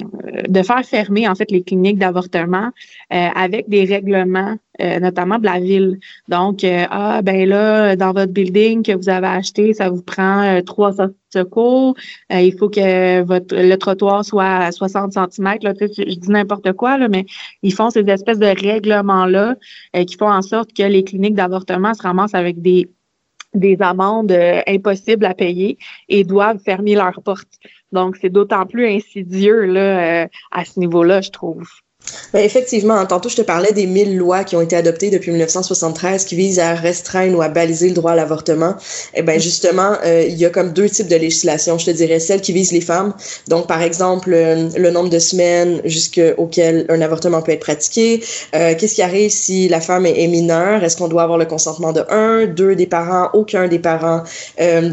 de 0.47 0.63
faire 0.63 0.85
fermer 0.85 1.27
en 1.27 1.35
fait 1.35 1.51
les 1.51 1.63
cliniques 1.63 1.97
d'avortement 1.97 2.69
euh, 3.13 3.27
avec 3.35 3.67
des 3.67 3.83
règlements, 3.83 4.55
euh, 4.79 4.99
notamment 5.01 5.37
de 5.37 5.43
la 5.43 5.59
ville. 5.59 5.99
Donc, 6.29 6.63
ah 6.63 7.21
ben 7.21 7.47
là, 7.47 7.97
dans 7.97 8.13
votre 8.13 8.31
building 8.31 8.83
que 8.83 8.93
vous 8.93 9.09
avez 9.09 9.27
acheté, 9.27 9.73
ça 9.73 9.89
vous 9.89 10.01
prend 10.01 10.61
trois 10.65 10.93
secours. 11.29 11.95
il 12.29 12.55
faut 12.57 12.69
que 12.69 13.21
votre 13.23 13.53
le 13.53 13.75
trottoir 13.75 14.23
soit 14.23 14.45
à 14.45 14.71
60 14.71 15.11
cm. 15.13 15.57
Là, 15.61 15.73
je 15.79 16.15
dis 16.15 16.31
n'importe 16.31 16.71
quoi, 16.73 16.97
là, 16.97 17.09
mais 17.09 17.25
ils 17.63 17.73
font 17.73 17.89
ces 17.89 18.07
espèces 18.09 18.39
de 18.39 18.45
règlements-là 18.45 19.55
qui 20.07 20.15
font 20.15 20.31
en 20.31 20.41
sorte 20.41 20.71
que 20.73 20.83
les 20.83 21.03
cliniques 21.03 21.35
d'avortement 21.35 21.93
se 21.93 22.03
ramassent 22.03 22.35
avec 22.35 22.61
des 22.61 22.89
des 23.55 23.77
amendes 23.79 24.31
impossibles 24.67 25.25
à 25.25 25.33
payer 25.33 25.79
et 26.07 26.23
doivent 26.23 26.59
fermer 26.59 26.93
leurs 26.93 27.19
portes. 27.23 27.47
Donc, 27.91 28.17
c'est 28.17 28.29
d'autant 28.29 28.65
plus 28.65 28.87
insidieux 28.87 29.65
là, 29.65 30.23
euh, 30.23 30.27
à 30.51 30.65
ce 30.65 30.79
niveau-là, 30.79 31.21
je 31.21 31.31
trouve. 31.31 31.67
Ben 32.33 32.43
effectivement, 32.43 33.05
tantôt 33.05 33.29
je 33.29 33.35
te 33.35 33.41
parlais 33.41 33.71
des 33.71 33.85
1000 33.85 34.17
lois 34.17 34.43
qui 34.43 34.55
ont 34.55 34.61
été 34.61 34.75
adoptées 34.75 35.09
depuis 35.09 35.31
1973 35.31 36.25
qui 36.25 36.35
visent 36.35 36.59
à 36.59 36.73
restreindre 36.73 37.37
ou 37.37 37.41
à 37.41 37.49
baliser 37.49 37.89
le 37.89 37.95
droit 37.95 38.11
à 38.11 38.15
l'avortement. 38.15 38.75
Eh 39.13 39.21
ben 39.21 39.39
justement, 39.39 39.93
euh, 40.05 40.25
il 40.27 40.37
y 40.37 40.45
a 40.45 40.49
comme 40.49 40.71
deux 40.71 40.89
types 40.89 41.07
de 41.07 41.15
législation. 41.15 41.77
Je 41.77 41.85
te 41.85 41.91
dirais 41.91 42.19
celle 42.19 42.41
qui 42.41 42.53
vise 42.53 42.71
les 42.71 42.81
femmes. 42.81 43.13
Donc 43.47 43.67
par 43.67 43.81
exemple, 43.81 44.31
euh, 44.33 44.69
le 44.77 44.91
nombre 44.91 45.09
de 45.09 45.19
semaines 45.19 45.81
jusqu'auquel 45.85 46.85
un 46.89 47.01
avortement 47.01 47.41
peut 47.41 47.51
être 47.51 47.59
pratiqué. 47.59 48.21
Euh, 48.55 48.75
Qu'est-ce 48.77 48.95
qui 48.95 49.01
arrive 49.01 49.31
si 49.31 49.67
la 49.67 49.81
femme 49.81 50.05
est, 50.05 50.27
mineure? 50.27 50.83
Est-ce 50.83 50.97
qu'on 50.97 51.07
doit 51.07 51.23
avoir 51.23 51.37
le 51.37 51.45
consentement 51.45 51.91
de 51.91 52.03
un, 52.09 52.45
deux 52.45 52.75
des 52.75 52.85
parents, 52.85 53.29
aucun 53.33 53.67
des 53.67 53.79
parents? 53.79 54.23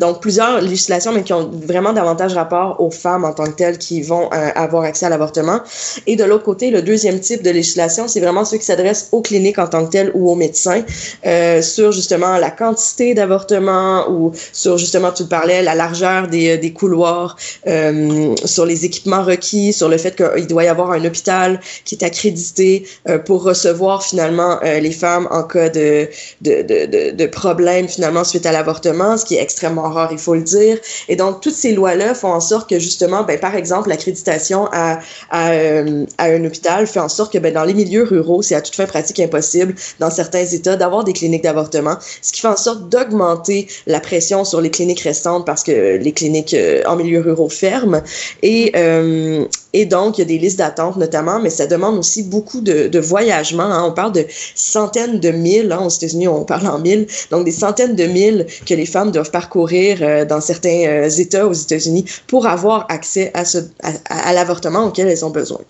Donc 0.00 0.20
plusieurs 0.20 0.60
législations, 0.60 1.12
mais 1.12 1.22
qui 1.22 1.32
ont 1.32 1.50
vraiment 1.52 1.92
davantage 1.92 2.32
rapport 2.34 2.80
aux 2.80 2.90
femmes 2.90 3.24
en 3.24 3.32
tant 3.32 3.44
que 3.44 3.56
telles 3.56 3.78
qui 3.78 4.00
vont 4.02 4.28
avoir 4.30 4.84
accès 4.84 5.06
à 5.06 5.08
l'avortement. 5.08 5.60
Et 6.06 6.16
de 6.16 6.24
l'autre 6.24 6.44
côté, 6.44 6.70
le 6.70 6.82
deuxième 6.82 7.05
type 7.14 7.42
de 7.42 7.50
législation, 7.50 8.08
c'est 8.08 8.20
vraiment 8.20 8.44
ceux 8.44 8.58
qui 8.58 8.64
s'adressent 8.64 9.08
aux 9.12 9.22
cliniques 9.22 9.58
en 9.58 9.66
tant 9.66 9.86
que 9.86 9.90
telles 9.90 10.10
ou 10.14 10.30
aux 10.30 10.34
médecins 10.34 10.82
euh, 11.26 11.62
sur 11.62 11.92
justement 11.92 12.36
la 12.38 12.50
quantité 12.50 13.14
d'avortements 13.14 14.10
ou 14.10 14.32
sur 14.52 14.78
justement, 14.78 15.12
tu 15.12 15.24
parlais, 15.24 15.62
la 15.62 15.74
largeur 15.74 16.28
des, 16.28 16.58
des 16.58 16.72
couloirs, 16.72 17.36
euh, 17.66 18.34
sur 18.44 18.66
les 18.66 18.84
équipements 18.84 19.22
requis, 19.22 19.72
sur 19.72 19.88
le 19.88 19.98
fait 19.98 20.16
qu'il 20.16 20.46
doit 20.46 20.64
y 20.64 20.68
avoir 20.68 20.92
un 20.92 21.04
hôpital 21.04 21.60
qui 21.84 21.94
est 21.94 22.04
accrédité 22.04 22.86
euh, 23.08 23.18
pour 23.18 23.42
recevoir 23.42 24.02
finalement 24.02 24.58
euh, 24.64 24.80
les 24.80 24.92
femmes 24.92 25.28
en 25.30 25.42
cas 25.42 25.68
de, 25.68 26.08
de, 26.40 26.62
de, 26.62 27.10
de, 27.12 27.26
problème 27.26 27.88
finalement 27.88 28.24
suite 28.24 28.46
à 28.46 28.52
l'avortement, 28.52 29.16
ce 29.16 29.24
qui 29.24 29.34
est 29.34 29.42
extrêmement 29.42 29.90
rare, 29.90 30.10
il 30.12 30.18
faut 30.18 30.34
le 30.34 30.42
dire. 30.42 30.78
Et 31.08 31.16
donc, 31.16 31.40
toutes 31.40 31.54
ces 31.54 31.72
lois-là 31.72 32.14
font 32.14 32.32
en 32.32 32.40
sorte 32.40 32.68
que 32.70 32.78
justement, 32.78 33.22
ben, 33.24 33.38
par 33.38 33.54
exemple, 33.54 33.88
l'accréditation 33.88 34.68
à, 34.72 35.00
à, 35.30 35.50
euh, 35.50 36.04
à 36.18 36.24
un 36.26 36.44
hôpital 36.44 36.86
fait 36.96 37.04
en 37.04 37.08
sorte 37.10 37.32
que 37.32 37.38
ben, 37.38 37.52
dans 37.52 37.64
les 37.64 37.74
milieux 37.74 38.04
ruraux, 38.04 38.40
c'est 38.40 38.54
à 38.54 38.62
toute 38.62 38.74
fin 38.74 38.86
pratique 38.86 39.20
impossible 39.20 39.74
dans 40.00 40.10
certains 40.10 40.46
États 40.46 40.76
d'avoir 40.76 41.04
des 41.04 41.12
cliniques 41.12 41.42
d'avortement, 41.42 41.96
ce 42.22 42.32
qui 42.32 42.40
fait 42.40 42.48
en 42.48 42.56
sorte 42.56 42.88
d'augmenter 42.88 43.68
la 43.86 44.00
pression 44.00 44.44
sur 44.44 44.62
les 44.62 44.70
cliniques 44.70 45.00
restantes 45.00 45.44
parce 45.44 45.62
que 45.62 45.96
les 45.96 46.12
cliniques 46.12 46.54
euh, 46.54 46.82
en 46.86 46.96
milieu 46.96 47.20
ruraux 47.20 47.50
ferment. 47.50 48.00
Et, 48.42 48.72
euh, 48.76 49.44
et 49.74 49.84
donc, 49.84 50.16
il 50.16 50.22
y 50.22 50.24
a 50.24 50.26
des 50.26 50.38
listes 50.38 50.58
d'attente 50.58 50.96
notamment, 50.96 51.38
mais 51.38 51.50
ça 51.50 51.66
demande 51.66 51.98
aussi 51.98 52.22
beaucoup 52.22 52.62
de, 52.62 52.88
de. 52.88 53.02
Hein. 53.60 53.84
On 53.86 53.92
parle 53.92 54.12
de 54.12 54.24
centaines 54.54 55.20
de 55.20 55.30
milles. 55.30 55.70
Hein. 55.70 55.84
Aux 55.84 55.90
États-Unis, 55.90 56.28
on 56.28 56.44
parle 56.44 56.66
en 56.66 56.78
milles. 56.78 57.06
Donc, 57.30 57.44
des 57.44 57.52
centaines 57.52 57.94
de 57.94 58.04
milles 58.04 58.46
que 58.64 58.72
les 58.72 58.86
femmes 58.86 59.10
doivent 59.10 59.30
parcourir 59.30 59.98
euh, 60.00 60.24
dans 60.24 60.40
certains 60.40 61.08
États 61.08 61.46
aux 61.46 61.52
États-Unis 61.52 62.06
pour 62.26 62.46
avoir 62.46 62.86
accès 62.88 63.32
à 63.34 64.32
l'avortement 64.32 64.84
auquel 64.86 65.08
elles 65.08 65.24
ont 65.24 65.30
besoin. 65.30 65.60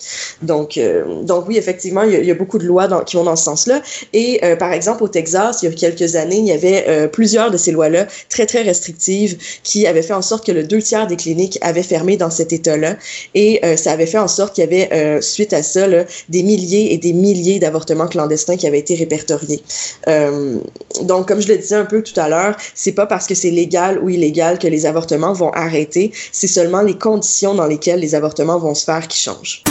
Donc, 0.42 0.78
euh, 0.78 1.05
donc 1.22 1.48
oui, 1.48 1.56
effectivement, 1.56 2.02
il 2.02 2.24
y, 2.24 2.30
a, 2.30 2.34
beaucoup 2.34 2.58
de 2.58 2.64
lois 2.64 2.86
qui 3.04 3.16
vont 3.16 3.24
dans 3.24 3.36
ce 3.36 3.44
sens-là. 3.44 3.82
Et 4.12 4.40
par 4.58 4.72
exemple, 4.72 5.02
au 5.02 5.08
Texas, 5.08 5.62
il 5.62 5.70
y 5.70 5.72
a 5.72 5.74
quelques 5.74 6.16
années, 6.16 6.38
il 6.38 6.46
y 6.46 6.52
avait 6.52 7.08
plusieurs 7.08 7.50
de 7.50 7.56
ces 7.56 7.72
lois-là 7.72 8.06
très, 8.28 8.46
très 8.46 8.62
restrictives 8.62 9.36
qui 9.62 9.86
avaient 9.86 10.02
fait 10.02 10.12
en 10.12 10.22
sorte 10.22 10.46
que 10.46 10.52
le 10.52 10.64
deux 10.64 10.80
tiers 10.80 11.06
des 11.06 11.16
cliniques 11.16 11.58
avaient 11.62 11.82
fermé 11.82 12.16
dans 12.16 12.30
cet 12.30 12.52
État-là. 12.52 12.96
Et 13.34 13.60
ça 13.76 13.92
avait 13.92 14.06
fait 14.06 14.18
en 14.18 14.28
sorte 14.28 14.54
qu'il 14.54 14.64
y 14.64 14.66
avait, 14.66 14.88
euh, 14.92 15.20
suite 15.20 15.52
à 15.52 15.62
ça, 15.62 15.86
là, 15.86 16.04
des 16.28 16.42
milliers 16.42 16.92
et 16.92 16.98
des 16.98 17.12
milliers 17.12 17.58
d'avortements 17.58 18.08
clandestins 18.08 18.56
qui 18.56 18.66
avaient 18.66 18.78
été 18.78 18.94
répertoriés. 18.94 19.62
Euh, 20.08 20.58
donc, 21.02 21.28
comme 21.28 21.40
je 21.40 21.48
le 21.48 21.58
disais 21.58 21.76
un 21.76 21.84
peu 21.84 22.02
tout 22.02 22.18
à 22.18 22.28
l'heure, 22.28 22.56
c'est 22.74 22.92
pas 22.92 23.06
parce 23.06 23.26
que 23.26 23.34
c'est 23.34 23.50
légal 23.50 23.98
ou 24.02 24.08
illégal 24.08 24.58
que 24.58 24.68
les 24.68 24.86
avortements 24.86 25.32
vont 25.32 25.50
arrêter, 25.50 26.12
c'est 26.32 26.48
seulement 26.48 26.82
les 26.82 26.96
conditions 26.98 27.54
dans 27.54 27.66
lesquelles 27.66 28.00
les 28.00 28.14
avortements 28.14 28.58
vont 28.58 28.74
se 28.74 28.84
faire 28.84 29.06
qui 29.08 29.20
changent. 29.20 29.62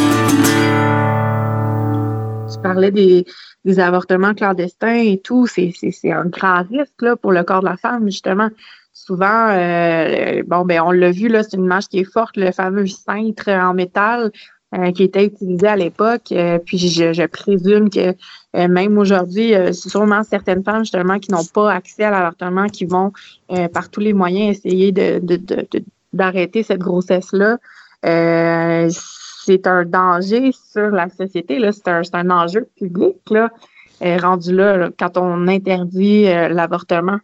Je 2.56 2.60
parlais 2.62 2.92
des, 2.92 3.26
avortements 3.80 4.34
clandestins 4.34 4.96
et 4.96 5.20
tout, 5.20 5.48
c'est 5.48 5.72
un 6.06 6.26
grand 6.26 6.64
risque 6.70 7.02
là, 7.02 7.16
pour 7.16 7.32
le 7.32 7.44
corps 7.44 7.62
de 7.62 7.66
la 7.66 7.78
femme, 7.78 8.06
justement 8.06 8.50
souvent, 8.94 9.50
euh, 9.50 10.42
bon, 10.48 10.64
ben 10.64 10.82
on 10.82 10.92
l'a 10.92 11.12
vu, 11.12 11.28
là, 11.28 11.44
c'est 11.44 11.58
une 11.58 11.66
image 11.66 11.90
qui 11.90 12.00
est 12.00 12.12
forte, 12.12 12.38
le 12.38 12.52
fameux 12.52 12.88
cintre 12.88 13.50
en 13.50 13.74
métal. 13.74 14.32
qui 14.94 15.04
était 15.04 15.26
utilisé 15.26 15.68
à 15.68 15.76
l'époque. 15.78 16.34
puis 16.66 16.78
je, 16.78 17.26
présume 17.28 17.90
que 17.90 18.14
même 18.54 18.98
aujourd'hui, 18.98 19.54
sûrement 19.74 20.24
certaines 20.24 20.64
femmes 20.64 20.84
justement 20.84 21.18
qui 21.20 21.32
n'ont 21.32 21.46
pas 21.46 21.72
accès 21.72 22.04
à 22.04 22.12
l'avortement, 22.12 22.68
qui 22.68 22.86
vont 22.86 23.14
par 23.74 23.90
tous 23.90 24.02
les 24.02 24.14
moyens 24.14 24.58
essayer 24.58 24.92
de, 24.92 25.22
d'arrêter 26.12 26.64
cette 26.64 26.82
grossesse-là. 26.82 27.58
C'est 29.46 29.68
un 29.68 29.86
danger 29.86 30.52
sur 30.52 30.90
la 30.90 31.10
société. 31.10 31.60
Là. 31.60 31.72
C'est, 31.72 31.88
un, 31.88 32.02
un 32.14 32.30
enjeu 32.30 32.68
public 32.78 33.18
là, 33.30 33.50
rendu 34.20 34.54
là, 34.54 34.90
quand 34.98 35.18
on 35.18 35.48
interdit 35.48 36.24
l'avortement. 36.24 37.20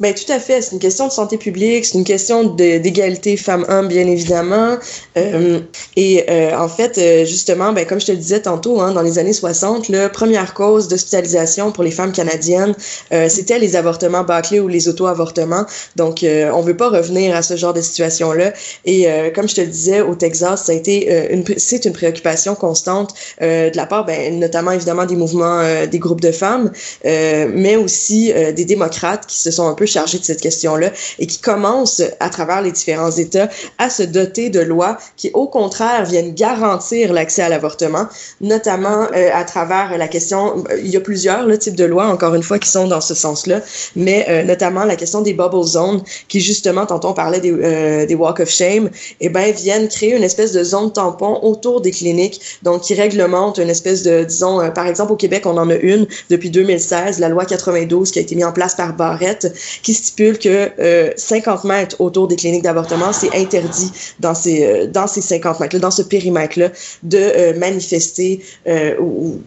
Ben 0.00 0.14
tout 0.14 0.30
à 0.30 0.38
fait. 0.38 0.60
C'est 0.60 0.72
une 0.72 0.78
question 0.78 1.06
de 1.06 1.12
santé 1.12 1.38
publique, 1.38 1.86
c'est 1.86 1.96
une 1.96 2.04
question 2.04 2.44
d'égalité 2.44 3.36
femmes-hommes, 3.36 3.88
bien 3.88 4.06
évidemment. 4.06 4.76
Euh, 5.16 5.60
et 5.96 6.24
euh, 6.28 6.56
en 6.56 6.68
fait, 6.68 6.98
euh, 6.98 7.24
justement, 7.24 7.72
ben, 7.72 7.86
comme 7.86 8.00
je 8.00 8.06
te 8.06 8.12
le 8.12 8.18
disais 8.18 8.40
tantôt, 8.40 8.80
hein, 8.80 8.92
dans 8.92 9.00
les 9.02 9.18
années 9.18 9.32
60, 9.32 9.88
la 9.88 10.10
première 10.10 10.52
cause 10.52 10.88
d'hospitalisation 10.88 11.72
pour 11.72 11.82
les 11.82 11.90
femmes 11.90 12.12
canadiennes, 12.12 12.74
euh, 13.12 13.28
c'était 13.30 13.58
les 13.58 13.74
avortements 13.74 14.22
bâclés 14.22 14.60
ou 14.60 14.68
les 14.68 14.88
auto-avortements. 14.88 15.64
Donc, 15.96 16.22
euh, 16.22 16.50
on 16.54 16.60
veut 16.60 16.76
pas 16.76 16.90
revenir 16.90 17.34
à 17.34 17.42
ce 17.42 17.56
genre 17.56 17.72
de 17.72 17.80
situation-là. 17.80 18.52
Et 18.84 19.06
comme 19.34 19.48
je 19.48 19.54
te 19.54 19.60
le 19.60 19.66
disais, 19.66 20.00
au 20.00 20.14
Texas, 20.14 20.64
ça 20.64 20.72
a 20.72 20.74
été 20.74 21.32
une, 21.32 21.44
c'est 21.56 21.84
une 21.84 21.92
préoccupation 21.92 22.54
constante 22.54 23.14
de 23.40 23.76
la 23.76 23.86
part, 23.86 24.04
ben, 24.04 24.38
notamment 24.38 24.70
évidemment 24.72 25.06
des 25.06 25.16
mouvements, 25.16 25.62
des 25.86 25.98
groupes 25.98 26.20
de 26.20 26.32
femmes, 26.32 26.70
mais 27.04 27.76
aussi 27.76 28.32
des 28.32 28.64
démocrates 28.64 29.26
qui 29.26 29.38
se 29.38 29.50
sont 29.50 29.65
un 29.68 29.74
peu 29.74 29.86
chargés 29.86 30.18
de 30.18 30.24
cette 30.24 30.40
question-là 30.40 30.92
et 31.18 31.26
qui 31.26 31.38
commencent, 31.38 32.02
à 32.20 32.28
travers 32.28 32.62
les 32.62 32.72
différents 32.72 33.10
États, 33.10 33.48
à 33.78 33.90
se 33.90 34.02
doter 34.02 34.50
de 34.50 34.60
lois 34.60 34.98
qui, 35.16 35.30
au 35.34 35.46
contraire, 35.46 36.04
viennent 36.04 36.34
garantir 36.34 37.12
l'accès 37.12 37.42
à 37.42 37.48
l'avortement, 37.48 38.06
notamment 38.40 39.06
euh, 39.14 39.30
à 39.32 39.44
travers 39.44 39.96
la 39.96 40.08
question, 40.08 40.64
il 40.78 40.88
y 40.88 40.96
a 40.96 41.00
plusieurs 41.00 41.46
là, 41.46 41.56
types 41.56 41.76
de 41.76 41.84
lois, 41.84 42.06
encore 42.06 42.34
une 42.34 42.42
fois, 42.42 42.58
qui 42.58 42.68
sont 42.68 42.86
dans 42.86 43.00
ce 43.00 43.14
sens-là, 43.14 43.60
mais 43.94 44.26
euh, 44.28 44.42
notamment 44.42 44.84
la 44.84 44.96
question 44.96 45.22
des 45.22 45.32
bubble 45.32 45.64
zones, 45.64 46.02
qui 46.28 46.40
justement, 46.40 46.86
tantôt 46.86 47.08
on 47.08 47.14
parlait 47.14 47.40
des, 47.40 47.52
euh, 47.52 48.06
des 48.06 48.14
walk 48.14 48.40
of 48.40 48.48
shame, 48.48 48.90
eh 49.20 49.28
ben, 49.28 49.52
viennent 49.52 49.88
créer 49.88 50.16
une 50.16 50.24
espèce 50.24 50.52
de 50.52 50.62
zone 50.64 50.92
tampon 50.92 51.38
autour 51.42 51.80
des 51.80 51.90
cliniques, 51.90 52.40
donc 52.62 52.82
qui 52.82 52.94
réglemente 52.94 53.58
une 53.58 53.70
espèce 53.70 54.02
de, 54.02 54.24
disons, 54.24 54.70
par 54.74 54.86
exemple, 54.86 55.12
au 55.12 55.16
Québec, 55.16 55.44
on 55.46 55.56
en 55.56 55.70
a 55.70 55.74
une 55.74 56.06
depuis 56.30 56.50
2016, 56.50 57.18
la 57.18 57.28
loi 57.28 57.44
92 57.44 58.10
qui 58.10 58.18
a 58.18 58.22
été 58.22 58.34
mise 58.34 58.44
en 58.44 58.52
place 58.52 58.74
par 58.74 58.94
Barrette, 58.94 59.52
qui 59.82 59.94
stipule 59.94 60.38
que 60.38 60.70
euh, 60.78 61.10
50 61.16 61.64
mètres 61.64 61.96
autour 62.00 62.28
des 62.28 62.36
cliniques 62.36 62.62
d'avortement, 62.62 63.12
c'est 63.12 63.34
interdit 63.34 63.90
dans 64.20 64.34
ces, 64.34 64.64
euh, 64.64 64.86
dans 64.86 65.06
ces 65.06 65.20
50 65.20 65.60
mètres-là, 65.60 65.80
dans 65.80 65.90
ce 65.90 66.02
périmètre-là, 66.02 66.70
de 67.02 67.18
euh, 67.18 67.58
manifester 67.58 68.40
euh, 68.68 68.96
ou 69.00 69.40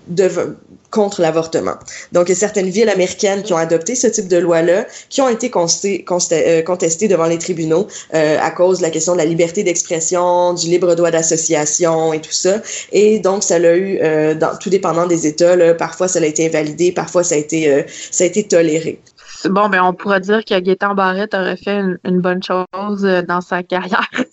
contre 0.92 1.22
l'avortement. 1.22 1.76
Donc, 2.14 2.30
il 2.30 2.32
y 2.32 2.36
a 2.36 2.36
certaines 2.36 2.70
villes 2.70 2.90
américaines 2.90 3.44
qui 3.44 3.54
ont 3.54 3.58
adopté 3.58 3.94
ce 3.94 4.08
type 4.08 4.28
de 4.28 4.38
loi-là, 4.38 4.88
qui 5.10 5.22
ont 5.22 5.30
été 5.30 5.52
contestées 5.52 7.08
devant 7.08 7.28
les 7.28 7.38
tribunaux 7.38 7.86
à 8.12 8.50
cause 8.50 8.80
de 8.80 8.84
la 8.84 8.90
question 8.90 9.14
de 9.14 9.20
la 9.20 9.26
liberté 9.26 9.62
d'expression, 9.62 10.56
du 10.56 10.66
libre 10.68 10.96
droit 10.96 11.12
d'association 11.12 12.12
et 12.12 12.22
tout 12.22 12.32
ça. 12.32 12.64
Et 12.92 13.20
donc, 13.20 13.44
ça 13.44 13.60
l'a 13.60 13.78
eu, 13.78 14.00
tout 14.60 14.72
dépendant 14.72 15.06
des 15.06 15.28
États, 15.28 15.76
parfois 15.76 16.08
ça 16.08 16.18
a 16.18 16.26
été 16.26 16.48
invalidé, 16.48 16.92
parfois 16.92 17.24
ça 17.24 17.36
a 17.36 17.38
été, 17.38 17.86
ça 18.10 18.24
a 18.24 18.28
été 18.28 18.42
toléré 18.42 19.00
bon, 19.46 19.70
ben 19.70 19.84
on 19.84 19.94
pourrait 19.94 20.20
dire 20.20 20.44
que 20.44 20.60
Gaétan 20.60 20.96
Barrette 20.96 21.34
aurait 21.34 21.58
fait 21.58 21.82
une 22.04 22.20
bonne 22.20 22.44
chose 22.44 23.06
euh, 23.06 23.22
dans 23.22 23.42
sa 23.42 23.64
carrière. 23.64 24.10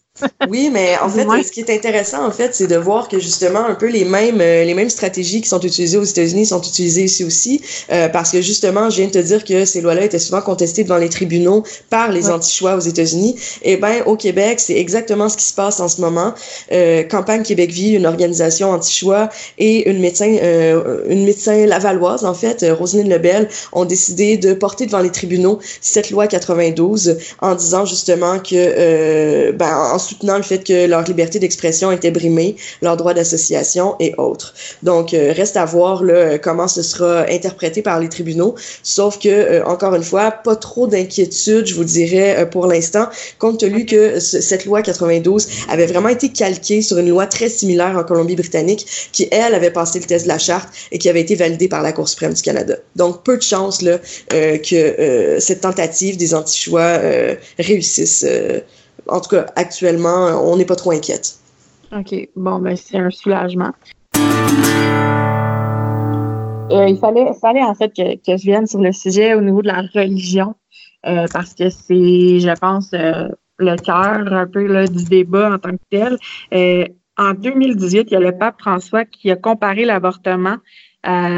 oui, 0.48 0.70
mais 0.72 0.96
en 0.98 1.08
fait, 1.08 1.24
ce 1.42 1.50
qui 1.50 1.60
est 1.60 1.70
intéressant, 1.70 2.26
en 2.26 2.30
fait, 2.30 2.54
c'est 2.54 2.66
de 2.66 2.76
voir 2.76 3.08
que 3.08 3.18
justement, 3.18 3.64
un 3.64 3.74
peu 3.74 3.86
les 3.86 4.04
mêmes, 4.04 4.40
euh, 4.40 4.64
les 4.64 4.74
mêmes 4.74 4.90
stratégies 4.90 5.40
qui 5.40 5.48
sont 5.48 5.60
utilisées 5.60 5.98
aux 5.98 6.04
États-Unis 6.04 6.46
sont 6.46 6.60
utilisées 6.62 7.04
ici 7.04 7.24
aussi, 7.24 7.60
euh, 7.92 8.08
parce 8.08 8.30
que 8.30 8.40
justement, 8.40 8.90
je 8.90 8.96
viens 8.96 9.06
de 9.06 9.12
te 9.12 9.18
dire 9.18 9.44
que 9.44 9.64
ces 9.64 9.80
lois-là 9.80 10.04
étaient 10.04 10.18
souvent 10.18 10.40
contestées 10.40 10.84
devant 10.84 10.96
les 10.96 11.08
tribunaux 11.08 11.64
par 11.90 12.10
les 12.10 12.30
anti-choix 12.30 12.76
aux 12.76 12.80
États-Unis. 12.80 13.36
Eh 13.62 13.76
ben, 13.76 14.02
au 14.06 14.16
Québec, 14.16 14.60
c'est 14.60 14.76
exactement 14.76 15.28
ce 15.28 15.36
qui 15.36 15.44
se 15.44 15.54
passe 15.54 15.80
en 15.80 15.88
ce 15.88 16.00
moment. 16.00 16.34
Euh, 16.72 17.02
Campagne 17.04 17.42
Québec 17.42 17.70
Vie, 17.70 17.92
une 17.92 18.06
organisation 18.06 18.70
anti-choix 18.70 19.28
et 19.58 19.88
une 19.90 20.00
médecin, 20.00 20.36
euh, 20.42 21.02
une 21.08 21.24
médecin 21.24 21.66
lavalloise, 21.66 22.24
en 22.24 22.34
fait, 22.34 22.64
Roselyne 22.78 23.08
Lebel, 23.08 23.48
ont 23.72 23.84
décidé 23.84 24.36
de 24.36 24.54
porter 24.54 24.86
devant 24.86 25.00
les 25.00 25.10
tribunaux 25.10 25.58
cette 25.80 26.10
loi 26.10 26.26
92 26.26 27.18
en 27.40 27.54
disant 27.54 27.84
justement 27.84 28.38
que, 28.38 29.50
ben, 29.52 29.76
en 29.92 29.98
soutenant 30.06 30.36
le 30.36 30.42
fait 30.42 30.64
que 30.64 30.86
leur 30.86 31.02
liberté 31.02 31.38
d'expression 31.38 31.92
était 31.92 32.10
brimée, 32.10 32.56
leur 32.82 32.96
droit 32.96 33.14
d'association 33.14 33.96
et 34.00 34.14
autres. 34.18 34.54
Donc, 34.82 35.14
euh, 35.14 35.32
reste 35.34 35.56
à 35.56 35.64
voir 35.64 36.02
là, 36.02 36.38
comment 36.38 36.68
ce 36.68 36.82
sera 36.82 37.26
interprété 37.28 37.82
par 37.82 38.00
les 38.00 38.08
tribunaux. 38.08 38.54
Sauf 38.82 39.18
que, 39.18 39.28
euh, 39.28 39.64
encore 39.64 39.94
une 39.94 40.02
fois, 40.02 40.30
pas 40.30 40.56
trop 40.56 40.86
d'inquiétude, 40.86 41.66
je 41.66 41.74
vous 41.74 41.84
dirais, 41.84 42.36
euh, 42.38 42.46
pour 42.46 42.66
l'instant, 42.66 43.06
compte 43.38 43.60
tenu 43.60 43.86
que 43.86 44.20
cette 44.20 44.64
loi 44.64 44.82
92 44.82 45.48
avait 45.68 45.86
vraiment 45.86 46.08
été 46.08 46.28
calquée 46.28 46.82
sur 46.82 46.98
une 46.98 47.10
loi 47.10 47.26
très 47.26 47.48
similaire 47.48 47.96
en 47.96 48.04
Colombie-Britannique, 48.04 49.10
qui, 49.12 49.28
elle, 49.30 49.54
avait 49.54 49.70
passé 49.70 49.98
le 49.98 50.06
test 50.06 50.24
de 50.24 50.28
la 50.28 50.38
charte 50.38 50.68
et 50.92 50.98
qui 50.98 51.08
avait 51.08 51.20
été 51.20 51.34
validée 51.34 51.68
par 51.68 51.82
la 51.82 51.92
Cour 51.92 52.08
suprême 52.08 52.34
du 52.34 52.42
Canada. 52.42 52.76
Donc, 52.94 53.24
peu 53.24 53.36
de 53.36 53.42
chance 53.42 53.82
là, 53.82 53.98
que 54.30 55.36
cette 55.38 55.62
tentative 55.62 56.16
des 56.16 56.34
anti-choix 56.34 57.00
réussisse 57.58 58.24
en 59.08 59.20
tout 59.20 59.30
cas, 59.30 59.46
actuellement, 59.56 60.26
on 60.44 60.56
n'est 60.56 60.64
pas 60.64 60.76
trop 60.76 60.92
inquiète. 60.92 61.38
OK. 61.92 62.14
Bon, 62.36 62.58
ben, 62.58 62.76
c'est 62.76 62.98
un 62.98 63.10
soulagement. 63.10 63.72
Euh, 66.72 66.88
il, 66.88 66.98
fallait, 66.98 67.32
fallait 67.40 67.62
en 67.62 67.74
fait 67.74 67.90
que, 67.90 68.16
que, 68.16 68.36
je 68.36 68.42
vienne 68.42 68.66
sur 68.66 68.80
le 68.80 68.92
sujet 68.92 69.34
au 69.34 69.40
niveau 69.40 69.62
de 69.62 69.68
la 69.68 69.82
religion, 69.94 70.56
euh, 71.06 71.26
parce 71.32 71.54
que 71.54 71.70
c'est, 71.70 72.40
je 72.40 72.58
pense, 72.58 72.90
euh, 72.92 73.28
le 73.58 73.76
cœur 73.76 74.32
un 74.32 74.46
peu 74.46 74.66
là, 74.66 74.86
du 74.86 75.04
débat 75.04 75.54
en 75.54 75.58
tant 75.58 75.70
que 75.70 75.76
tel. 75.90 76.18
en 77.16 77.34
2018, 77.34 78.08
il 78.10 78.12
y 78.12 78.16
a 78.16 78.20
le 78.20 78.36
pape 78.36 78.60
François 78.60 79.04
qui 79.04 79.30
a 79.30 79.36
comparé 79.36 79.84
l'avortement 79.84 80.56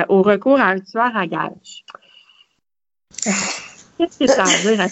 au 0.09 0.23
recours 0.23 0.59
à 0.59 0.69
un 0.69 0.81
tueur 0.81 1.15
à 1.15 1.27
gage. 1.27 1.85
Qu'est-ce 3.99 4.19
que 4.19 4.27
ça 4.27 4.45
veut 4.65 4.81
à 4.81 4.89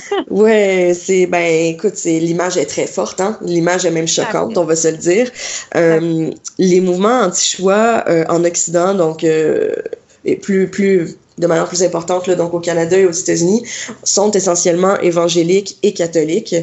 ouais, 0.30 0.92
c'est 1.00 1.26
ben 1.26 1.74
écoute, 1.74 1.92
c'est 1.94 2.18
l'image 2.18 2.56
est 2.56 2.66
très 2.66 2.86
forte, 2.86 3.20
hein. 3.20 3.38
L'image 3.42 3.86
est 3.86 3.90
même 3.90 4.08
choquante, 4.08 4.58
on 4.58 4.64
va 4.64 4.74
se 4.74 4.88
le 4.88 4.96
dire. 4.96 5.30
Euh, 5.76 6.30
les 6.58 6.80
mouvements 6.80 7.20
anti-choix 7.20 8.04
euh, 8.08 8.24
en 8.28 8.44
Occident, 8.44 8.94
donc 8.94 9.22
euh, 9.22 9.76
et 10.24 10.36
plus 10.36 10.68
plus 10.68 11.16
de 11.38 11.46
manière 11.46 11.66
plus 11.66 11.82
importante 11.82 12.26
là, 12.26 12.34
donc 12.34 12.52
au 12.52 12.60
Canada 12.60 12.98
et 12.98 13.06
aux 13.06 13.12
États-Unis, 13.12 13.62
sont 14.02 14.30
essentiellement 14.32 14.98
évangéliques 15.00 15.78
et 15.82 15.92
catholiques. 15.92 16.54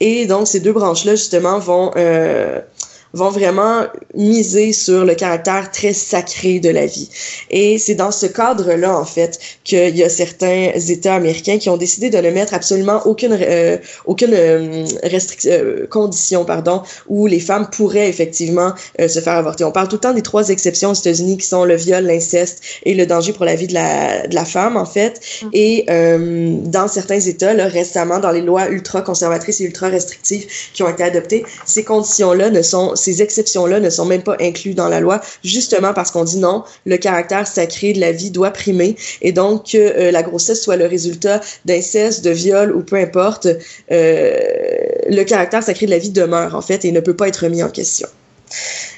Et 0.00 0.26
donc 0.26 0.48
ces 0.48 0.60
deux 0.60 0.72
branches-là 0.72 1.14
justement 1.14 1.58
vont 1.58 1.90
euh, 1.96 2.60
vont 3.16 3.30
vraiment 3.30 3.84
miser 4.14 4.72
sur 4.72 5.04
le 5.04 5.14
caractère 5.14 5.70
très 5.70 5.92
sacré 5.92 6.60
de 6.60 6.70
la 6.70 6.86
vie. 6.86 7.08
Et 7.50 7.78
c'est 7.78 7.94
dans 7.94 8.12
ce 8.12 8.26
cadre-là, 8.26 8.96
en 8.96 9.04
fait, 9.04 9.38
qu'il 9.64 9.96
y 9.96 10.02
a 10.02 10.08
certains 10.08 10.70
États 10.88 11.14
américains 11.14 11.58
qui 11.58 11.70
ont 11.70 11.76
décidé 11.76 12.10
de 12.10 12.18
ne 12.18 12.30
mettre 12.30 12.54
absolument 12.54 13.00
aucune, 13.06 13.36
euh, 13.40 13.78
aucune 14.04 14.34
euh, 14.34 14.84
restriction, 15.02 15.50
euh, 15.52 15.86
condition, 15.88 16.44
pardon, 16.44 16.82
où 17.08 17.26
les 17.26 17.40
femmes 17.40 17.68
pourraient 17.70 18.08
effectivement 18.08 18.72
euh, 19.00 19.08
se 19.08 19.20
faire 19.20 19.34
avorter. 19.34 19.64
On 19.64 19.72
parle 19.72 19.88
tout 19.88 19.96
le 19.96 20.00
temps 20.00 20.14
des 20.14 20.22
trois 20.22 20.48
exceptions 20.50 20.90
aux 20.90 20.94
États-Unis 20.94 21.38
qui 21.38 21.46
sont 21.46 21.64
le 21.64 21.76
viol, 21.76 22.04
l'inceste 22.04 22.62
et 22.84 22.94
le 22.94 23.06
danger 23.06 23.32
pour 23.32 23.44
la 23.44 23.54
vie 23.54 23.66
de 23.66 23.74
la, 23.74 24.26
de 24.26 24.34
la 24.34 24.44
femme, 24.44 24.76
en 24.76 24.86
fait. 24.86 25.20
Mm. 25.42 25.48
Et 25.52 25.84
euh, 25.90 26.56
dans 26.64 26.88
certains 26.88 27.20
États, 27.20 27.54
là, 27.54 27.66
récemment, 27.66 28.18
dans 28.18 28.30
les 28.30 28.42
lois 28.42 28.68
ultra 28.68 29.00
conservatrices 29.02 29.60
et 29.60 29.64
ultra 29.64 29.88
restrictives 29.88 30.46
qui 30.72 30.82
ont 30.82 30.88
été 30.88 31.02
adoptées, 31.02 31.44
ces 31.64 31.84
conditions-là 31.84 32.50
ne 32.50 32.62
sont 32.62 32.94
ces 33.06 33.22
exceptions-là 33.22 33.78
ne 33.78 33.88
sont 33.88 34.04
même 34.04 34.22
pas 34.24 34.36
incluses 34.40 34.74
dans 34.74 34.88
la 34.88 34.98
loi, 34.98 35.20
justement 35.44 35.94
parce 35.94 36.10
qu'on 36.10 36.24
dit 36.24 36.38
non, 36.38 36.64
le 36.86 36.96
caractère 36.96 37.46
sacré 37.46 37.92
de 37.92 38.00
la 38.00 38.10
vie 38.10 38.32
doit 38.32 38.50
primer, 38.50 38.96
et 39.22 39.30
donc 39.30 39.70
que 39.70 39.78
euh, 39.78 40.10
la 40.10 40.24
grossesse 40.24 40.60
soit 40.60 40.76
le 40.76 40.86
résultat 40.86 41.40
d'inceste, 41.64 42.24
de 42.24 42.30
viol 42.30 42.74
ou 42.74 42.82
peu 42.82 42.96
importe, 42.96 43.46
euh, 43.92 44.38
le 45.08 45.22
caractère 45.22 45.62
sacré 45.62 45.86
de 45.86 45.92
la 45.92 45.98
vie 45.98 46.10
demeure 46.10 46.56
en 46.56 46.62
fait 46.62 46.84
et 46.84 46.90
ne 46.90 47.00
peut 47.00 47.14
pas 47.14 47.28
être 47.28 47.46
mis 47.46 47.62
en 47.62 47.70
question. 47.70 48.08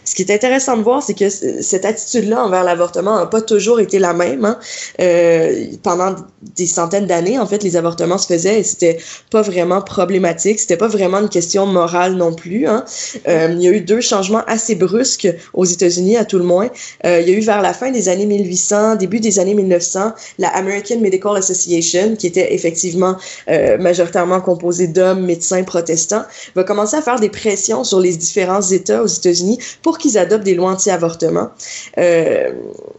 Ce 0.08 0.14
qui 0.14 0.22
est 0.22 0.32
intéressant 0.32 0.78
de 0.78 0.82
voir, 0.82 1.02
c'est 1.02 1.12
que 1.12 1.28
cette 1.28 1.84
attitude-là 1.84 2.42
envers 2.42 2.64
l'avortement 2.64 3.18
n'a 3.18 3.26
pas 3.26 3.42
toujours 3.42 3.78
été 3.78 3.98
la 3.98 4.14
même. 4.14 4.46
Hein. 4.46 4.58
Euh, 5.02 5.66
pendant 5.82 6.16
des 6.56 6.66
centaines 6.66 7.06
d'années, 7.06 7.38
en 7.38 7.46
fait, 7.46 7.62
les 7.62 7.76
avortements 7.76 8.16
se 8.16 8.26
faisaient 8.26 8.60
et 8.60 8.64
c'était 8.64 8.96
pas 9.30 9.42
vraiment 9.42 9.82
problématique. 9.82 10.60
C'était 10.60 10.78
pas 10.78 10.88
vraiment 10.88 11.18
une 11.18 11.28
question 11.28 11.66
morale 11.66 12.14
non 12.14 12.32
plus. 12.32 12.66
Hein. 12.66 12.86
Euh, 13.28 13.48
il 13.52 13.62
y 13.62 13.68
a 13.68 13.70
eu 13.70 13.82
deux 13.82 14.00
changements 14.00 14.42
assez 14.46 14.76
brusques 14.76 15.28
aux 15.52 15.66
États-Unis, 15.66 16.16
à 16.16 16.24
tout 16.24 16.38
le 16.38 16.44
moins. 16.44 16.70
Euh, 17.04 17.20
il 17.20 17.28
y 17.28 17.34
a 17.34 17.36
eu 17.36 17.40
vers 17.40 17.60
la 17.60 17.74
fin 17.74 17.90
des 17.90 18.08
années 18.08 18.24
1800, 18.24 18.96
début 18.96 19.20
des 19.20 19.38
années 19.38 19.54
1900, 19.54 20.14
la 20.38 20.48
American 20.48 21.00
Medical 21.00 21.36
Association, 21.36 22.16
qui 22.16 22.28
était 22.28 22.54
effectivement 22.54 23.16
euh, 23.50 23.76
majoritairement 23.76 24.40
composée 24.40 24.86
d'hommes 24.86 25.26
médecins 25.26 25.64
protestants, 25.64 26.24
va 26.54 26.64
commencer 26.64 26.96
à 26.96 27.02
faire 27.02 27.20
des 27.20 27.28
pressions 27.28 27.84
sur 27.84 28.00
les 28.00 28.16
différents 28.16 28.62
États 28.62 29.02
aux 29.02 29.06
États-Unis 29.06 29.58
pour 29.82 29.97
qu'ils 29.98 30.18
adoptent 30.18 30.44
des 30.44 30.54
lois 30.54 30.70
anti-avortement. 30.70 31.50
Euh, 31.98 32.52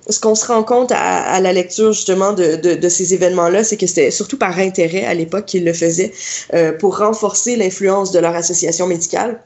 ce 0.09 0.19
qu'on 0.19 0.35
se 0.35 0.45
rend 0.45 0.63
compte 0.63 0.91
à, 0.93 1.39
la 1.39 1.53
lecture 1.53 1.93
justement 1.93 2.33
de, 2.33 2.89
ces 2.89 3.13
événements-là, 3.13 3.63
c'est 3.63 3.77
que 3.77 3.87
c'était 3.87 4.11
surtout 4.11 4.37
par 4.37 4.57
intérêt 4.59 5.05
à 5.05 5.13
l'époque 5.13 5.45
qu'ils 5.45 5.65
le 5.65 5.73
faisaient 5.73 6.11
euh, 6.53 6.71
pour 6.73 6.97
renforcer 6.97 7.55
l'influence 7.55 8.11
de 8.11 8.19
leur 8.19 8.35
association 8.35 8.87
médicale 8.87 9.39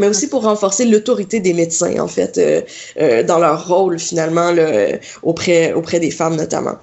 mais 0.00 0.08
aussi 0.08 0.26
pour 0.26 0.42
renforcer 0.42 0.86
l'autorité 0.86 1.38
des 1.38 1.52
médecins, 1.52 2.00
en 2.00 2.08
fait, 2.08 2.36
euh, 2.98 3.22
dans 3.22 3.38
leur 3.38 3.68
rôle, 3.68 4.00
finalement, 4.00 4.52
auprès, 5.22 5.72
auprès 5.72 6.00
des 6.00 6.10
femmes, 6.10 6.34
notamment. 6.34 6.76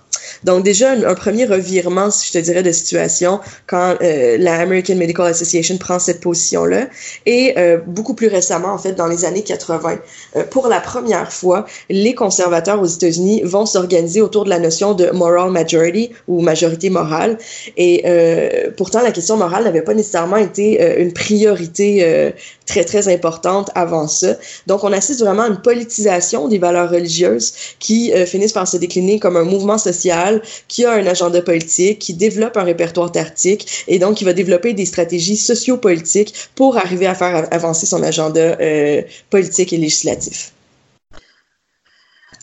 Donc 0.44 0.64
déjà, 0.64 0.92
un, 0.92 1.16
premier 1.16 1.46
revirement, 1.46 2.10
si 2.12 2.28
je 2.28 2.34
te 2.34 2.38
dirais, 2.40 2.64
de 2.64 2.72
situation 2.72 3.40
quand 3.68 3.96
euh, 4.02 4.38
la 4.40 4.60
American 4.60 4.96
Medical 4.96 5.28
Association 5.28 5.78
prend 5.78 6.00
cette 6.00 6.22
position-là. 6.22 6.88
Et 7.26 7.54
euh, 7.58 7.78
beaucoup 7.86 8.14
plus 8.14 8.28
récemment, 8.28 8.70
en 8.70 8.78
fait, 8.78 8.94
dans 8.94 9.08
les 9.08 9.26
années 9.26 9.44
80, 9.44 10.00
euh, 10.36 10.44
pour 10.50 10.68
la 10.68 10.80
première 10.80 11.32
fois, 11.32 11.66
les 11.90 12.16
conservateurs 12.16 12.82
aux 12.82 12.86
États-Unis 12.86 13.42
vont 13.44 13.66
s'organiser 13.66 14.22
autour 14.22 14.46
de 14.46 14.50
la 14.50 14.60
notion 14.60 14.94
de 14.94 15.12
moral 15.12 15.52
majority 15.52 16.12
ou 16.28 16.42
majorité 16.42 16.90
morale. 16.90 17.38
Et 17.78 18.04
euh, 18.06 18.72
pourtant, 18.78 19.02
la 19.02 19.12
question 19.12 19.38
morale 19.38 19.64
n'avait 19.64 19.82
pas 19.82 19.94
nécessairement 19.94 20.38
été 20.38 20.82
euh, 20.82 20.96
une 21.00 21.14
priorité 21.14 22.00
euh, 22.04 22.32
très, 22.66 22.84
très 22.84 23.08
importante 23.08 23.70
avant 23.76 24.08
ça. 24.08 24.36
Donc, 24.68 24.84
on 24.84 24.92
assiste 24.92 25.20
vraiment 25.20 25.44
à 25.44 25.48
une 25.48 25.62
politisation 25.62 26.48
des 26.48 26.58
valeurs 26.58 26.90
religieuses 26.90 27.54
qui 27.80 28.12
finissent 28.26 28.54
par 28.54 28.68
se 28.68 28.78
décliner 28.78 29.20
comme 29.20 29.38
un 29.38 29.44
mouvement 29.44 29.78
social 29.78 30.31
qui 30.68 30.86
a 30.86 30.94
un 30.94 31.06
agenda 31.06 31.42
politique, 31.42 32.00
qui 32.00 32.14
développe 32.14 32.58
un 32.58 32.64
répertoire 32.64 33.12
tactique 33.12 33.86
et 33.88 34.00
donc 34.00 34.18
qui 34.18 34.24
va 34.24 34.34
développer 34.34 34.74
des 34.74 34.86
stratégies 34.86 35.38
sociopolitiques 35.38 36.34
pour 36.56 36.78
arriver 36.78 37.08
à 37.08 37.16
faire 37.16 37.48
avancer 37.52 37.86
son 37.86 38.04
agenda 38.04 38.58
euh, 38.60 39.02
politique 39.30 39.74
et 39.74 39.78
législatif. 39.78 40.54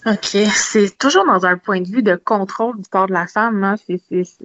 OK. 0.06 0.36
C'est 0.54 0.96
toujours 0.96 1.26
dans 1.26 1.44
un 1.44 1.58
point 1.58 1.80
de 1.80 1.88
vue 1.88 2.02
de 2.02 2.16
contrôle 2.16 2.76
du 2.76 2.88
corps 2.88 3.08
de 3.08 3.12
la 3.12 3.26
femme. 3.26 3.62
Hein. 3.64 3.74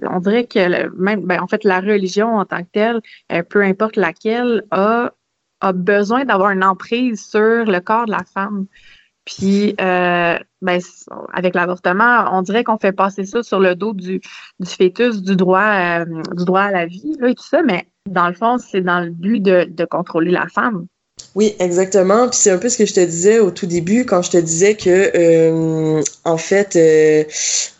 on 0.02 0.20
dirait 0.20 0.46
que 0.46 0.88
même, 0.96 1.22
ben, 1.22 1.40
en 1.40 1.46
fait, 1.46 1.64
la 1.64 1.80
religion 1.80 2.36
en 2.36 2.44
tant 2.44 2.62
que 2.62 2.68
telle, 2.72 3.00
euh, 3.32 3.42
peu 3.42 3.62
importe 3.62 3.96
laquelle, 3.96 4.64
a, 4.70 5.12
a 5.60 5.72
besoin 5.72 6.24
d'avoir 6.24 6.50
une 6.50 6.64
emprise 6.64 7.24
sur 7.24 7.64
le 7.64 7.78
corps 7.80 8.06
de 8.06 8.10
la 8.10 8.24
femme. 8.24 8.66
Puis, 9.24 9.74
euh, 9.80 10.38
ben, 10.60 10.80
avec 11.32 11.54
l'avortement, 11.54 12.28
on 12.32 12.42
dirait 12.42 12.62
qu'on 12.62 12.78
fait 12.78 12.92
passer 12.92 13.24
ça 13.24 13.42
sur 13.42 13.58
le 13.58 13.74
dos 13.74 13.94
du, 13.94 14.20
du 14.60 14.70
fœtus, 14.70 15.22
du 15.22 15.36
droit, 15.36 16.02
euh, 16.02 16.04
du 16.36 16.44
droit 16.44 16.62
à 16.62 16.70
la 16.70 16.86
vie, 16.86 17.16
là, 17.18 17.28
et 17.30 17.34
tout 17.34 17.44
ça, 17.44 17.62
mais 17.62 17.88
dans 18.06 18.28
le 18.28 18.34
fond, 18.34 18.58
c'est 18.58 18.82
dans 18.82 19.00
le 19.00 19.10
but 19.10 19.40
de, 19.40 19.66
de 19.68 19.84
contrôler 19.86 20.30
la 20.30 20.46
femme. 20.48 20.86
Oui, 21.34 21.56
exactement. 21.58 22.28
Puis 22.28 22.38
c'est 22.40 22.50
un 22.50 22.58
peu 22.58 22.68
ce 22.68 22.78
que 22.78 22.86
je 22.86 22.94
te 22.94 23.00
disais 23.00 23.40
au 23.40 23.50
tout 23.50 23.66
début 23.66 24.04
quand 24.06 24.22
je 24.22 24.30
te 24.30 24.36
disais 24.36 24.76
que 24.76 25.10
euh, 25.16 26.00
en 26.24 26.36
fait 26.36 26.76
euh, 26.76 27.24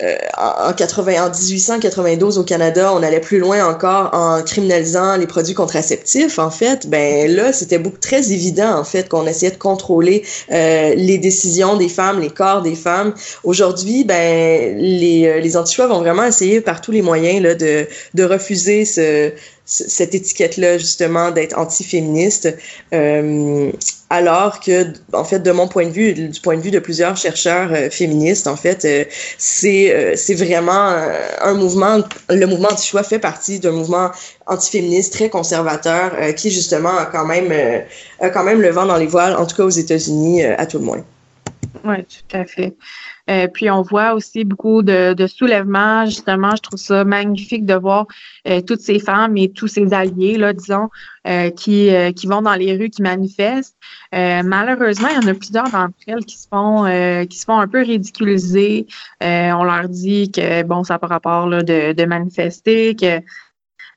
euh, 0.03 0.17
en 0.37 0.73
80 0.73 1.25
en 1.25 1.31
1892 1.31 2.39
au 2.39 2.43
Canada, 2.43 2.93
on 2.93 3.03
allait 3.03 3.21
plus 3.21 3.39
loin 3.39 3.65
encore 3.65 4.11
en 4.13 4.43
criminalisant 4.43 5.17
les 5.17 5.29
produits 5.29 5.55
contraceptifs 5.55 6.41
en 6.41 6.51
fait. 6.51 6.89
Ben 6.89 7.31
là, 7.31 7.53
c'était 7.53 7.79
beaucoup 7.79 7.99
très 7.99 8.33
évident 8.33 8.77
en 8.77 8.83
fait 8.83 9.09
qu'on 9.09 9.25
essayait 9.25 9.53
de 9.53 9.57
contrôler 9.57 10.25
euh, 10.51 10.95
les 10.97 11.19
décisions 11.19 11.77
des 11.77 11.89
femmes, 11.89 12.21
les 12.21 12.31
corps 12.31 12.63
des 12.63 12.75
femmes. 12.75 13.15
Aujourd'hui, 13.45 14.03
ben 14.03 14.77
les 14.79 15.29
euh, 15.29 15.39
les 15.39 15.57
anti-choix 15.57 15.87
vont 15.87 16.01
vraiment 16.01 16.25
essayer 16.25 16.61
par 16.61 16.81
tous 16.81 16.91
les 16.91 17.03
moyens 17.03 17.41
là 17.41 17.55
de 17.55 17.87
de 18.15 18.25
refuser 18.25 18.85
ce 18.85 19.31
cette 19.67 20.15
étiquette-là, 20.15 20.77
justement, 20.79 21.31
d'être 21.31 21.59
anti-féministe, 21.59 22.55
euh, 22.93 23.73
alors 24.11 24.61
que, 24.61 24.93
en 25.13 25.25
fait, 25.25 25.41
de 25.41 25.51
mon 25.53 25.69
point 25.69 25.87
de 25.87 25.91
vue, 25.91 26.13
du 26.13 26.41
point 26.41 26.57
de 26.57 26.61
vue 26.61 26.71
de 26.71 26.79
plusieurs 26.79 27.17
chercheurs 27.17 27.71
euh, 27.73 27.89
féministes, 27.91 28.47
en 28.47 28.57
fait, 28.57 28.85
euh, 28.85 29.05
c'est 29.39 29.91
euh, 29.91 30.15
c'est 30.17 30.35
vraiment 30.35 30.91
euh, 30.91 31.19
un 31.41 31.55
mouvement, 31.55 32.01
le 32.29 32.47
mouvement 32.47 32.69
anti-choix 32.69 33.03
fait 33.03 33.19
partie 33.19 33.59
d'un 33.59 33.73
mouvement 33.73 34.11
anti-féministe 34.47 35.15
très 35.15 35.31
conservateur 35.31 36.13
qui, 36.37 36.51
justement, 36.51 36.97
a 36.97 37.07
quand 37.07 37.25
même 37.25 37.53
a 38.21 38.29
quand 38.31 38.45
même 38.45 38.61
le 38.61 38.71
vent 38.71 38.85
dans 38.87 38.99
les 38.99 39.07
voiles, 39.07 39.35
en 39.37 39.47
tout 39.47 39.57
cas 39.57 39.65
aux 39.65 39.71
États-Unis, 39.71 40.45
à 40.45 40.67
tout 40.67 40.79
le 40.79 40.85
moins. 40.85 41.05
Oui, 41.85 41.97
tout 42.05 42.37
à 42.37 42.47
fait. 42.47 42.75
Euh, 43.29 43.47
puis 43.47 43.71
on 43.71 43.83
voit 43.83 44.15
aussi 44.15 44.45
beaucoup 44.45 44.83
de, 44.83 45.13
de 45.13 45.27
soulèvements. 45.27 46.07
Justement, 46.07 46.57
je 46.57 46.63
trouve 46.63 46.79
ça 46.79 47.05
magnifique 47.05 47.67
de 47.67 47.75
voir 47.75 48.07
euh, 48.49 48.63
toutes 48.63 48.81
ces 48.81 48.99
femmes 48.99 49.37
et 49.37 49.51
tous 49.51 49.69
ces 49.69 49.93
alliés, 49.93 50.39
là, 50.39 50.55
disons, 50.55 50.89
euh, 51.27 51.51
qui, 51.51 51.91
qui 52.17 52.27
vont 52.27 52.41
dans 52.41 52.55
les 52.55 52.75
rues, 52.77 52.89
qui 52.89 53.03
manifestent. 53.03 53.77
malheureusement, 54.13 55.09
il 55.11 55.23
y 55.23 55.27
en 55.27 55.29
a 55.29 55.35
plusieurs 55.35 55.71
d'entre 55.71 55.95
elles 56.07 56.25
qui 56.25 56.39
se 56.39 56.49
font 56.49 56.85
qui 57.29 57.39
se 57.39 57.45
font 57.45 57.59
un 57.59 57.69
peu 57.69 57.83
ridiculiser. 57.83 58.87
on 59.21 59.65
leur 59.65 59.89
dit 59.89 60.31
que 60.31 60.63
bon, 60.63 60.85
ça 60.85 60.95
n'a 60.95 60.99
pas 60.99 61.07
rapport 61.07 61.49
là, 61.49 61.63
de, 61.63 61.93
de 61.93 62.05
manifester, 62.07 62.97
que 62.97 63.21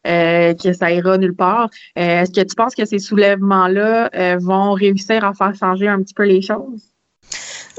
que 0.04 0.74
ça 0.74 0.92
ira 0.92 1.18
nulle 1.18 1.36
part. 1.36 1.70
Est-ce 1.96 2.32
que 2.32 2.46
tu 2.46 2.56
penses 2.56 2.76
que 2.76 2.86
ces 2.86 3.00
soulèvements-là 3.00 4.38
vont 4.40 4.74
réussir 4.74 5.24
à 5.26 5.34
faire 5.34 5.54
changer 5.56 5.88
un 5.88 6.02
petit 6.02 6.14
peu 6.14 6.24
les 6.24 6.42
choses? 6.42 6.97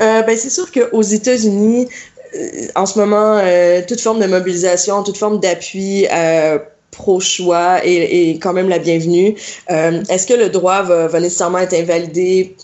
Euh, 0.00 0.22
ben, 0.22 0.36
c'est 0.36 0.50
sûr 0.50 0.70
qu'aux 0.70 1.02
États-Unis, 1.02 1.88
euh, 2.34 2.66
en 2.74 2.86
ce 2.86 2.98
moment, 2.98 3.38
euh, 3.38 3.82
toute 3.86 4.00
forme 4.00 4.20
de 4.20 4.26
mobilisation, 4.26 5.02
toute 5.02 5.16
forme 5.16 5.40
d'appui 5.40 6.06
pro-choix 6.90 7.84
est, 7.84 8.40
quand 8.42 8.52
même 8.52 8.68
la 8.68 8.78
bienvenue. 8.78 9.36
Est-ce 9.68 10.26
que 10.26 10.34
le 10.34 10.48
droit 10.48 10.82
va 10.82 11.20
nécessairement 11.20 11.58
être 11.58 11.74
invalidé? 11.74 12.56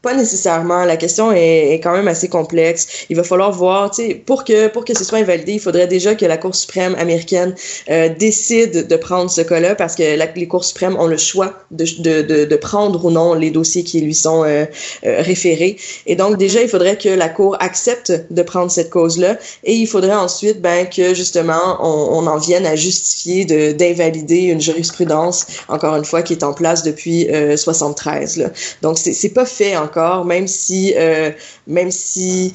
Pas 0.00 0.14
nécessairement. 0.14 0.84
La 0.84 0.96
question 0.96 1.32
est, 1.32 1.72
est, 1.72 1.80
quand 1.80 1.92
même 1.92 2.06
assez 2.06 2.28
complexe. 2.28 3.06
Il 3.10 3.16
va 3.16 3.24
falloir 3.24 3.50
voir, 3.50 3.90
tu 3.90 4.06
sais, 4.06 4.14
pour 4.14 4.44
que 4.44 4.68
pour 4.68 4.84
que 4.84 4.96
ce 4.96 5.02
soit 5.02 5.18
invalidé, 5.18 5.54
il 5.54 5.60
faudrait 5.60 5.88
déjà 5.88 6.14
que 6.14 6.24
la 6.24 6.36
Cour 6.36 6.54
suprême 6.54 6.94
américaine 6.94 7.52
euh, 7.90 8.08
décide 8.08 8.86
de 8.86 8.96
prendre 8.96 9.28
ce 9.28 9.40
cas-là, 9.40 9.74
parce 9.74 9.96
que 9.96 10.04
les 10.36 10.46
cours 10.46 10.64
suprêmes 10.64 10.96
ont 11.00 11.08
le 11.08 11.16
choix 11.16 11.52
de, 11.72 11.84
de, 12.22 12.44
de, 12.44 12.56
prendre 12.56 13.04
ou 13.04 13.10
non 13.10 13.34
les 13.34 13.50
dossiers 13.50 13.82
qui 13.82 14.00
lui 14.00 14.14
sont 14.14 14.44
euh, 14.44 14.66
euh, 15.04 15.20
référés. 15.20 15.76
Et 16.06 16.14
donc 16.14 16.36
déjà, 16.36 16.62
il 16.62 16.68
faudrait 16.68 16.96
que 16.96 17.08
la 17.08 17.28
Cour 17.28 17.56
accepte 17.58 18.12
de 18.30 18.42
prendre 18.42 18.70
cette 18.70 18.90
cause-là, 18.90 19.36
et 19.64 19.74
il 19.74 19.88
faudrait 19.88 20.14
ensuite, 20.14 20.60
ben, 20.60 20.88
que 20.88 21.12
justement, 21.12 21.76
on, 21.80 22.18
on 22.22 22.26
en 22.28 22.38
vienne 22.38 22.66
à 22.66 22.76
justifier 22.76 23.44
d'invalider 23.74 24.42
une 24.42 24.60
jurisprudence, 24.60 25.44
encore 25.66 25.96
une 25.96 26.04
fois, 26.04 26.22
qui 26.22 26.34
est 26.34 26.44
en 26.44 26.52
place 26.52 26.84
depuis 26.84 27.26
73. 27.56 28.36
Là. 28.36 28.50
Donc 28.82 28.96
c'est 28.96 29.30
pas 29.30 29.44
fait 29.44 29.76
en 29.76 29.87
encore, 29.88 30.20
même 30.34 30.46
si, 30.62 30.80
euh, 30.96 31.30
même 31.78 31.90
si 31.90 32.52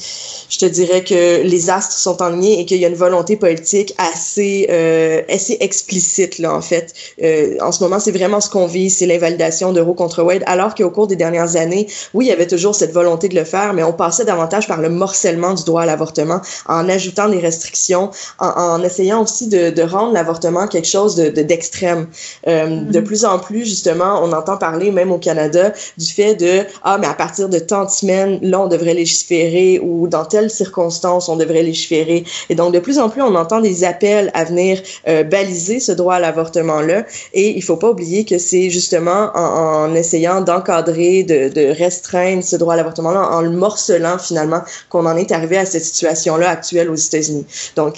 je 0.53 0.57
te 0.63 0.67
dirais 0.79 1.03
que 1.11 1.23
les 1.53 1.63
astres 1.77 1.97
sont 2.07 2.17
alignés 2.21 2.55
et 2.59 2.65
qu'il 2.67 2.79
y 2.83 2.85
a 2.85 2.89
une 2.95 3.01
volonté 3.07 3.33
politique 3.47 3.89
assez, 4.11 4.67
euh, 4.69 5.21
assez 5.35 5.55
explicite, 5.67 6.33
là, 6.43 6.49
en 6.53 6.61
fait. 6.71 6.87
Euh, 7.21 7.67
en 7.67 7.71
ce 7.75 7.79
moment, 7.83 7.99
c'est 8.05 8.15
vraiment 8.19 8.41
ce 8.45 8.49
qu'on 8.53 8.67
vit, 8.77 8.89
c'est 8.97 9.07
l'invalidation 9.11 9.67
de 9.77 9.81
Roe 9.87 9.95
contre 10.03 10.21
Wade, 10.27 10.43
alors 10.55 10.73
qu'au 10.75 10.91
cours 10.95 11.07
des 11.13 11.19
dernières 11.25 11.53
années, 11.63 11.85
oui, 12.13 12.21
il 12.25 12.29
y 12.33 12.35
avait 12.39 12.51
toujours 12.55 12.75
cette 12.81 12.93
volonté 13.01 13.25
de 13.33 13.35
le 13.41 13.45
faire, 13.55 13.69
mais 13.75 13.83
on 13.91 13.95
passait 14.05 14.25
davantage 14.33 14.65
par 14.71 14.79
le 14.85 14.89
morcellement 15.03 15.53
du 15.59 15.63
droit 15.69 15.83
à 15.85 15.87
l'avortement, 15.91 16.39
en 16.67 16.83
ajoutant 16.97 17.27
des 17.29 17.41
restrictions, 17.49 18.05
en, 18.39 18.51
en 18.73 18.83
essayant 18.89 19.19
aussi 19.25 19.45
de, 19.55 19.63
de 19.79 19.83
rendre 19.95 20.13
l'avortement 20.17 20.65
quelque 20.73 20.91
chose 20.97 21.13
de 21.15 21.25
d'extrême. 21.51 22.01
De, 22.03 22.51
euh, 22.51 22.65
mm 22.65 22.73
-hmm. 22.73 22.91
de 22.95 22.99
plus 23.09 23.21
en 23.33 23.37
plus, 23.47 23.63
justement, 23.73 24.11
on 24.25 24.29
entend 24.39 24.57
parler, 24.69 24.87
même 24.99 25.11
au 25.17 25.19
Canada, 25.29 25.63
du 26.03 26.09
fait 26.17 26.35
de, 26.45 26.53
ah, 26.87 26.95
mais 26.99 27.09
à 27.13 27.17
partir 27.23 27.47
de 27.47 27.57
tant 27.57 27.85
de 27.85 27.89
semaines, 27.89 28.39
devrait 28.67 28.93
légiférer 28.93 29.79
ou 29.79 30.09
dans 30.09 30.25
telles 30.25 30.49
circonstances, 30.49 31.29
on 31.29 31.37
devrait 31.37 31.63
légiférer. 31.63 32.25
Et 32.49 32.55
donc, 32.55 32.73
de 32.73 32.79
plus 32.79 32.99
en 32.99 33.07
plus, 33.09 33.21
on 33.21 33.35
entend 33.35 33.61
des 33.61 33.85
appels 33.85 34.29
à 34.33 34.43
venir 34.43 34.81
euh, 35.07 35.23
baliser 35.23 35.79
ce 35.79 35.93
droit 35.93 36.15
à 36.15 36.19
l'avortement-là. 36.19 37.05
Et 37.33 37.55
il 37.55 37.63
faut 37.63 37.77
pas 37.77 37.91
oublier 37.91 38.25
que 38.25 38.37
c'est 38.37 38.69
justement 38.69 39.31
en, 39.35 39.85
en 39.85 39.95
essayant 39.95 40.41
d'encadrer, 40.41 41.23
de, 41.23 41.47
de, 41.47 41.65
restreindre 41.83 42.43
ce 42.43 42.57
droit 42.57 42.73
à 42.73 42.77
l'avortement-là, 42.77 43.29
en 43.29 43.41
le 43.41 43.51
morcelant 43.51 44.17
finalement, 44.17 44.61
qu'on 44.89 45.05
en 45.05 45.15
est 45.15 45.31
arrivé 45.31 45.57
à 45.57 45.65
cette 45.65 45.85
situation-là 45.85 46.49
actuelle 46.49 46.89
aux 46.89 46.95
États-Unis. 46.95 47.45
Donc, 47.77 47.95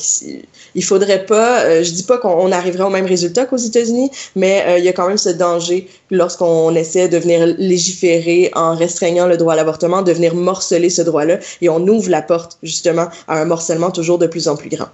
il 0.76 0.84
faudrait 0.84 1.26
pas, 1.26 1.64
euh, 1.64 1.84
je 1.84 1.92
dis 1.92 2.04
pas 2.04 2.20
qu'on 2.20 2.52
arriverait 2.52 2.84
au 2.84 2.90
même 2.90 3.06
résultat 3.06 3.46
qu'aux 3.46 3.66
États-Unis, 3.72 4.12
mais 4.36 4.64
euh, 4.68 4.78
il 4.78 4.86
y 4.86 4.90
a 4.90 4.94
quand 4.94 5.08
même 5.08 5.18
ce 5.18 5.30
danger 5.30 5.88
lorsqu'on 6.12 6.76
essaie 6.76 7.08
de 7.08 7.18
venir 7.18 7.56
légiférer 7.58 8.52
en 8.54 8.76
restreignant 8.76 9.15
restreignant 9.16 9.28
le 9.28 9.38
droit 9.38 9.54
à 9.54 9.56
l'avortement 9.56 10.02
de 10.02 10.12
venir 10.12 10.36
morceler 10.36 10.90
ce 10.90 11.02
droit-là 11.02 11.38
et 11.62 11.70
on 11.70 11.80
ouvre 11.88 12.10
la 12.10 12.22
porte 12.22 12.58
justement 12.64 13.08
à 13.28 13.40
un 13.40 13.46
morcellement 13.46 13.92
toujours 13.92 14.20
de 14.20 14.28
plus 14.28 14.48
en 14.48 14.56
plus 14.56 14.70
grand. 14.70 14.90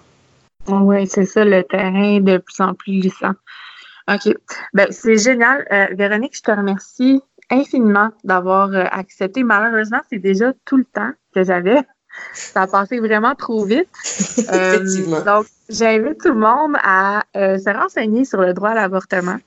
Oui, 0.67 1.07
c'est 1.07 1.26
ça, 1.26 1.43
le 1.43 1.63
terrain 1.63 2.19
de 2.19 2.38
plus 2.38 2.59
en 2.59 2.74
plus 2.74 2.99
glissant. 2.99 3.34
OK. 4.07 4.34
Ben, 4.74 4.88
c'est 4.91 5.17
génial. 5.17 5.65
Euh, 5.72 5.88
Véronique, 5.95 6.36
je 6.36 6.41
te 6.41 6.51
remercie 6.51 7.22
infiniment 7.49 8.09
d'avoir 8.24 8.69
euh, 8.74 8.86
accepté. 8.91 9.43
Malheureusement, 9.43 10.01
c'est 10.09 10.19
déjà 10.19 10.53
tout 10.65 10.78
le 10.78 10.86
temps 10.86 11.11
que 11.34 11.43
j'avais. 11.43 11.82
Ça 12.34 12.63
a 12.63 12.67
passé 12.67 12.99
vraiment 12.99 13.36
trop 13.36 13.65
vite. 13.65 13.89
Effectivement. 14.38 15.22
donc, 15.22 15.45
j'invite 15.69 16.22
tout 16.22 16.34
le 16.34 16.39
monde 16.39 16.76
à 16.84 17.24
se 17.34 17.69
renseigner 17.69 18.26
sur 18.26 18.41
le 18.41 18.53
droit 18.53 18.69
à 18.69 18.76
l'avortement. 18.76 19.38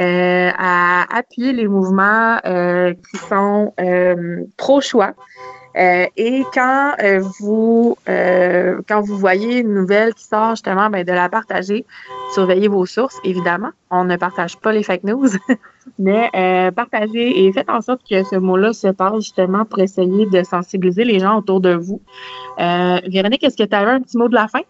Euh, 0.00 0.50
à 0.56 1.04
appuyer 1.18 1.52
les 1.52 1.68
mouvements 1.68 2.38
euh, 2.46 2.94
qui 2.94 3.18
sont 3.28 3.74
euh, 3.78 4.42
pro-choix. 4.56 5.12
et 5.74 6.44
quand 6.54 6.94
vous 7.40 7.96
quand 8.06 9.00
vous 9.02 9.18
voyez 9.18 9.58
une 9.58 9.74
nouvelle 9.74 10.14
qui 10.14 10.24
sort 10.24 10.50
justement, 10.50 10.88
ben, 10.88 11.04
de 11.04 11.12
la 11.12 11.28
partager, 11.28 11.84
surveillez 12.32 12.68
vos 12.68 12.86
sources, 12.86 13.18
évidemment. 13.24 13.70
On 13.90 14.04
ne 14.04 14.16
partage 14.16 14.58
pas 14.58 14.72
les 14.72 14.82
fake 14.82 15.04
news, 15.04 15.28
mais 15.98 16.30
partagez 16.74 17.44
et 17.44 17.52
faites 17.52 17.70
en 17.70 17.82
sorte 17.82 18.00
que 18.08 18.24
ce 18.24 18.36
mot-là 18.36 18.72
se 18.72 18.88
passe 18.88 19.16
justement 19.16 19.66
pour 19.66 19.80
essayer 19.80 20.26
de 20.26 20.42
sensibiliser 20.42 21.04
les 21.04 21.20
gens 21.20 21.38
autour 21.38 21.60
de 21.60 21.74
vous. 21.74 22.00
Véronique, 22.58 23.44
est-ce 23.44 23.56
que 23.56 23.68
tu 23.68 23.76
avais 23.76 23.92
un 23.92 24.00
petit 24.00 24.16
mot 24.16 24.28
de 24.28 24.34
la 24.34 24.48
fin? 24.48 24.62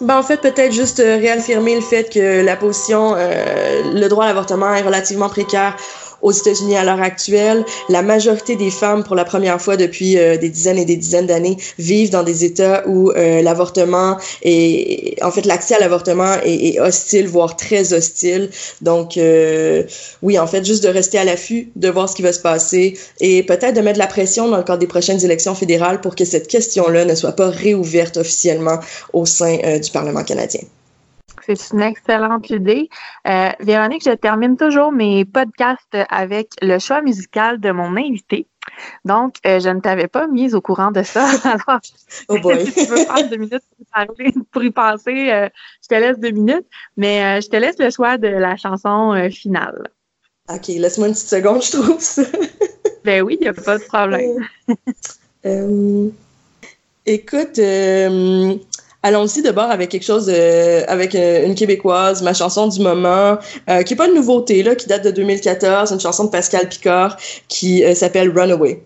Ben, 0.00 0.16
en 0.16 0.22
fait, 0.22 0.40
peut-être 0.40 0.72
juste 0.72 1.00
euh, 1.00 1.16
réaffirmer 1.16 1.74
le 1.74 1.80
fait 1.80 2.12
que 2.12 2.44
la 2.44 2.56
position, 2.56 3.14
euh, 3.16 3.92
le 3.92 4.08
droit 4.08 4.24
à 4.24 4.28
l'avortement 4.28 4.72
est 4.74 4.82
relativement 4.82 5.28
précaire 5.28 5.76
aux 6.22 6.32
États-Unis 6.32 6.76
à 6.76 6.84
l'heure 6.84 7.00
actuelle. 7.00 7.64
La 7.88 8.02
majorité 8.02 8.56
des 8.56 8.70
femmes, 8.70 9.04
pour 9.04 9.16
la 9.16 9.24
première 9.24 9.60
fois 9.60 9.76
depuis 9.76 10.18
euh, 10.18 10.36
des 10.36 10.48
dizaines 10.48 10.78
et 10.78 10.84
des 10.84 10.96
dizaines 10.96 11.26
d'années, 11.26 11.56
vivent 11.78 12.10
dans 12.10 12.22
des 12.22 12.44
États 12.44 12.86
où 12.86 13.10
euh, 13.10 13.42
l'avortement 13.42 14.16
est, 14.42 15.22
en 15.22 15.30
fait, 15.30 15.46
l'accès 15.46 15.76
à 15.76 15.80
l'avortement 15.80 16.34
est, 16.44 16.74
est, 16.74 16.80
hostile, 16.80 17.28
voire 17.28 17.56
très 17.56 17.92
hostile. 17.92 18.50
Donc, 18.80 19.16
euh, 19.16 19.84
oui, 20.22 20.38
en 20.38 20.46
fait, 20.46 20.64
juste 20.64 20.82
de 20.82 20.88
rester 20.88 21.18
à 21.18 21.24
l'affût, 21.24 21.70
de 21.76 21.88
voir 21.88 22.08
ce 22.08 22.16
qui 22.16 22.22
va 22.22 22.32
se 22.32 22.40
passer 22.40 22.98
et 23.20 23.42
peut-être 23.42 23.74
de 23.74 23.80
mettre 23.80 23.98
la 23.98 24.06
pression 24.06 24.48
dans 24.48 24.56
le 24.56 24.62
cadre 24.62 24.78
des 24.78 24.86
prochaines 24.86 25.24
élections 25.24 25.54
fédérales 25.54 26.00
pour 26.00 26.14
que 26.14 26.24
cette 26.24 26.48
question-là 26.48 27.04
ne 27.04 27.14
soit 27.14 27.32
pas 27.32 27.50
réouverte 27.50 28.16
officiellement 28.16 28.78
au 29.12 29.26
sein 29.26 29.56
du 29.78 29.90
Parlement 29.90 30.24
canadien. 30.24 30.60
C'est 31.56 31.74
une 31.74 31.82
excellente 31.82 32.50
idée. 32.50 32.90
Euh, 33.26 33.48
Véronique, 33.60 34.02
je 34.04 34.14
termine 34.14 34.56
toujours 34.56 34.92
mes 34.92 35.24
podcasts 35.24 35.96
avec 36.10 36.50
le 36.60 36.78
choix 36.78 37.00
musical 37.00 37.58
de 37.58 37.70
mon 37.70 37.96
invité. 37.96 38.46
Donc, 39.06 39.36
euh, 39.46 39.58
je 39.60 39.70
ne 39.70 39.80
t'avais 39.80 40.08
pas 40.08 40.26
mise 40.26 40.54
au 40.54 40.60
courant 40.60 40.90
de 40.90 41.02
ça. 41.02 41.26
Alors, 41.44 41.80
oh 42.28 42.36
si 42.64 42.72
tu 42.72 42.84
veux 42.84 43.04
prendre 43.06 43.30
deux 43.30 43.36
minutes 43.36 43.62
pour, 43.76 43.86
parler, 43.92 44.34
pour 44.52 44.62
y 44.62 44.70
penser, 44.70 45.30
euh, 45.32 45.48
je 45.82 45.88
te 45.88 45.94
laisse 45.94 46.18
deux 46.18 46.32
minutes, 46.32 46.66
mais 46.96 47.40
je 47.40 47.48
te 47.48 47.56
laisse 47.56 47.78
le 47.78 47.90
choix 47.90 48.18
de 48.18 48.28
la 48.28 48.56
chanson 48.56 49.28
finale. 49.30 49.88
OK, 50.50 50.68
laisse-moi 50.68 51.08
une 51.08 51.14
petite 51.14 51.28
seconde, 51.28 51.62
je 51.62 51.72
trouve 51.72 52.00
ça. 52.00 52.22
ben 53.04 53.22
oui, 53.22 53.38
il 53.40 53.44
n'y 53.44 53.48
a 53.48 53.54
pas 53.54 53.78
de 53.78 53.84
problème. 53.84 54.46
écoute, 57.06 57.58
Allons-y 59.04 59.42
d'abord 59.42 59.70
avec 59.70 59.90
quelque 59.90 60.04
chose, 60.04 60.28
euh, 60.28 60.82
avec 60.88 61.14
euh, 61.14 61.46
une 61.46 61.54
québécoise, 61.54 62.20
ma 62.22 62.34
chanson 62.34 62.66
du 62.66 62.80
moment, 62.80 63.38
euh, 63.70 63.82
qui 63.84 63.94
est 63.94 63.96
pas 63.96 64.08
une 64.08 64.14
nouveauté 64.14 64.64
là, 64.64 64.74
qui 64.74 64.88
date 64.88 65.04
de 65.04 65.12
2014, 65.12 65.92
une 65.92 66.00
chanson 66.00 66.24
de 66.24 66.30
Pascal 66.30 66.68
Picard 66.68 67.16
qui 67.46 67.84
s'appelle 67.94 68.36
Runaway. 68.36 68.82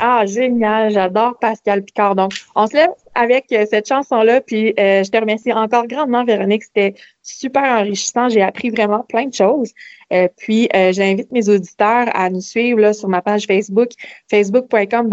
Ah, 0.00 0.26
génial, 0.26 0.90
j'adore 0.90 1.38
Pascal 1.38 1.82
Picard. 1.82 2.14
Donc, 2.14 2.32
on 2.54 2.66
se 2.66 2.74
lève 2.74 2.90
avec 3.14 3.46
cette 3.48 3.88
chanson-là, 3.88 4.40
puis 4.40 4.74
je 4.76 5.10
te 5.10 5.16
remercie 5.16 5.52
encore 5.52 5.86
grandement, 5.86 6.24
Véronique. 6.24 6.64
C'était 6.64 6.94
super 7.22 7.62
enrichissant. 7.62 8.28
J'ai 8.28 8.42
appris 8.42 8.70
vraiment 8.70 9.04
plein 9.08 9.26
de 9.26 9.34
choses. 9.34 9.72
Euh, 10.12 10.28
puis, 10.36 10.68
euh, 10.74 10.92
j'invite 10.92 11.30
mes 11.32 11.48
auditeurs 11.48 12.08
à 12.14 12.30
nous 12.30 12.40
suivre 12.40 12.80
là, 12.80 12.92
sur 12.92 13.08
ma 13.08 13.22
page 13.22 13.46
Facebook, 13.46 13.90
facebook.com 14.30 15.10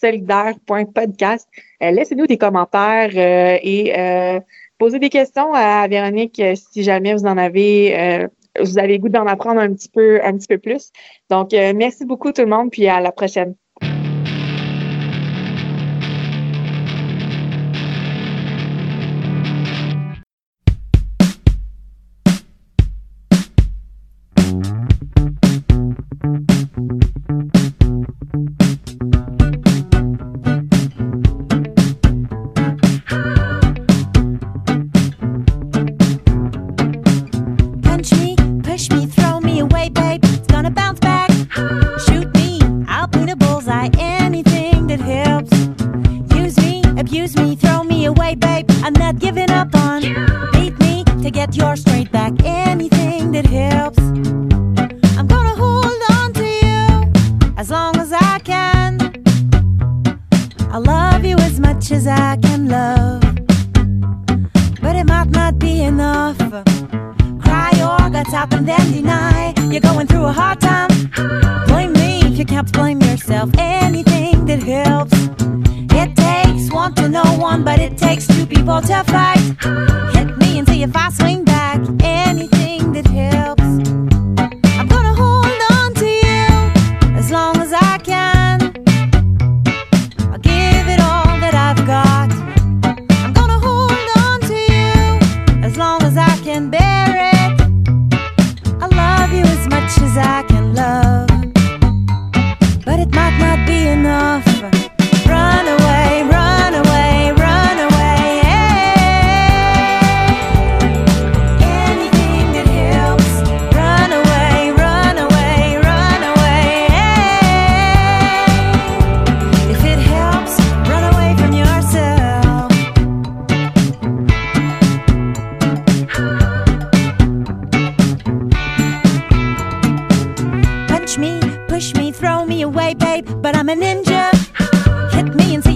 solidaire.podcast. 0.00 1.48
Euh, 1.82 1.90
laissez-nous 1.90 2.26
des 2.26 2.38
commentaires 2.38 3.10
et 3.14 4.40
posez 4.78 4.98
des 4.98 5.10
questions 5.10 5.52
à 5.54 5.86
Véronique 5.86 6.42
si 6.54 6.82
jamais 6.82 7.14
vous 7.14 7.26
en 7.26 7.38
avez 7.38 8.26
vous 8.60 8.78
avez 8.78 8.98
goût 8.98 9.08
d'en 9.08 9.26
apprendre 9.26 9.60
un 9.60 9.72
petit 9.72 9.88
peu 9.88 10.20
un 10.22 10.36
petit 10.36 10.48
peu 10.48 10.58
plus. 10.58 10.90
Donc, 11.30 11.52
merci 11.52 12.04
beaucoup 12.04 12.32
tout 12.32 12.42
le 12.42 12.48
monde, 12.48 12.70
puis 12.70 12.86
à 12.88 13.00
la 13.00 13.12
prochaine. 13.12 13.54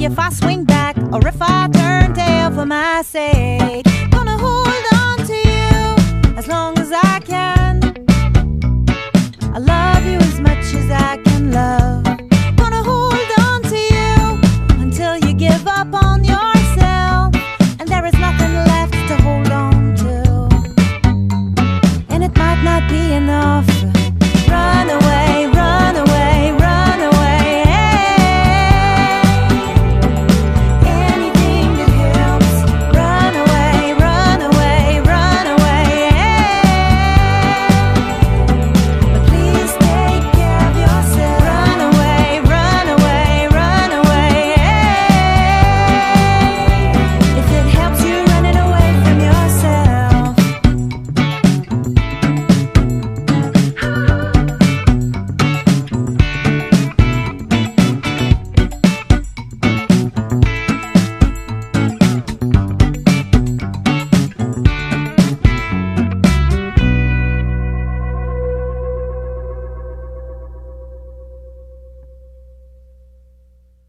If 0.07 0.19
I 0.19 0.31
swing 0.31 0.65
back 0.65 0.97
or 1.13 1.27
if 1.27 1.37
I 1.41 1.69
turn 1.69 2.15
tail 2.15 2.51
for 2.53 2.65
my 2.65 3.03
sake. 3.03 3.36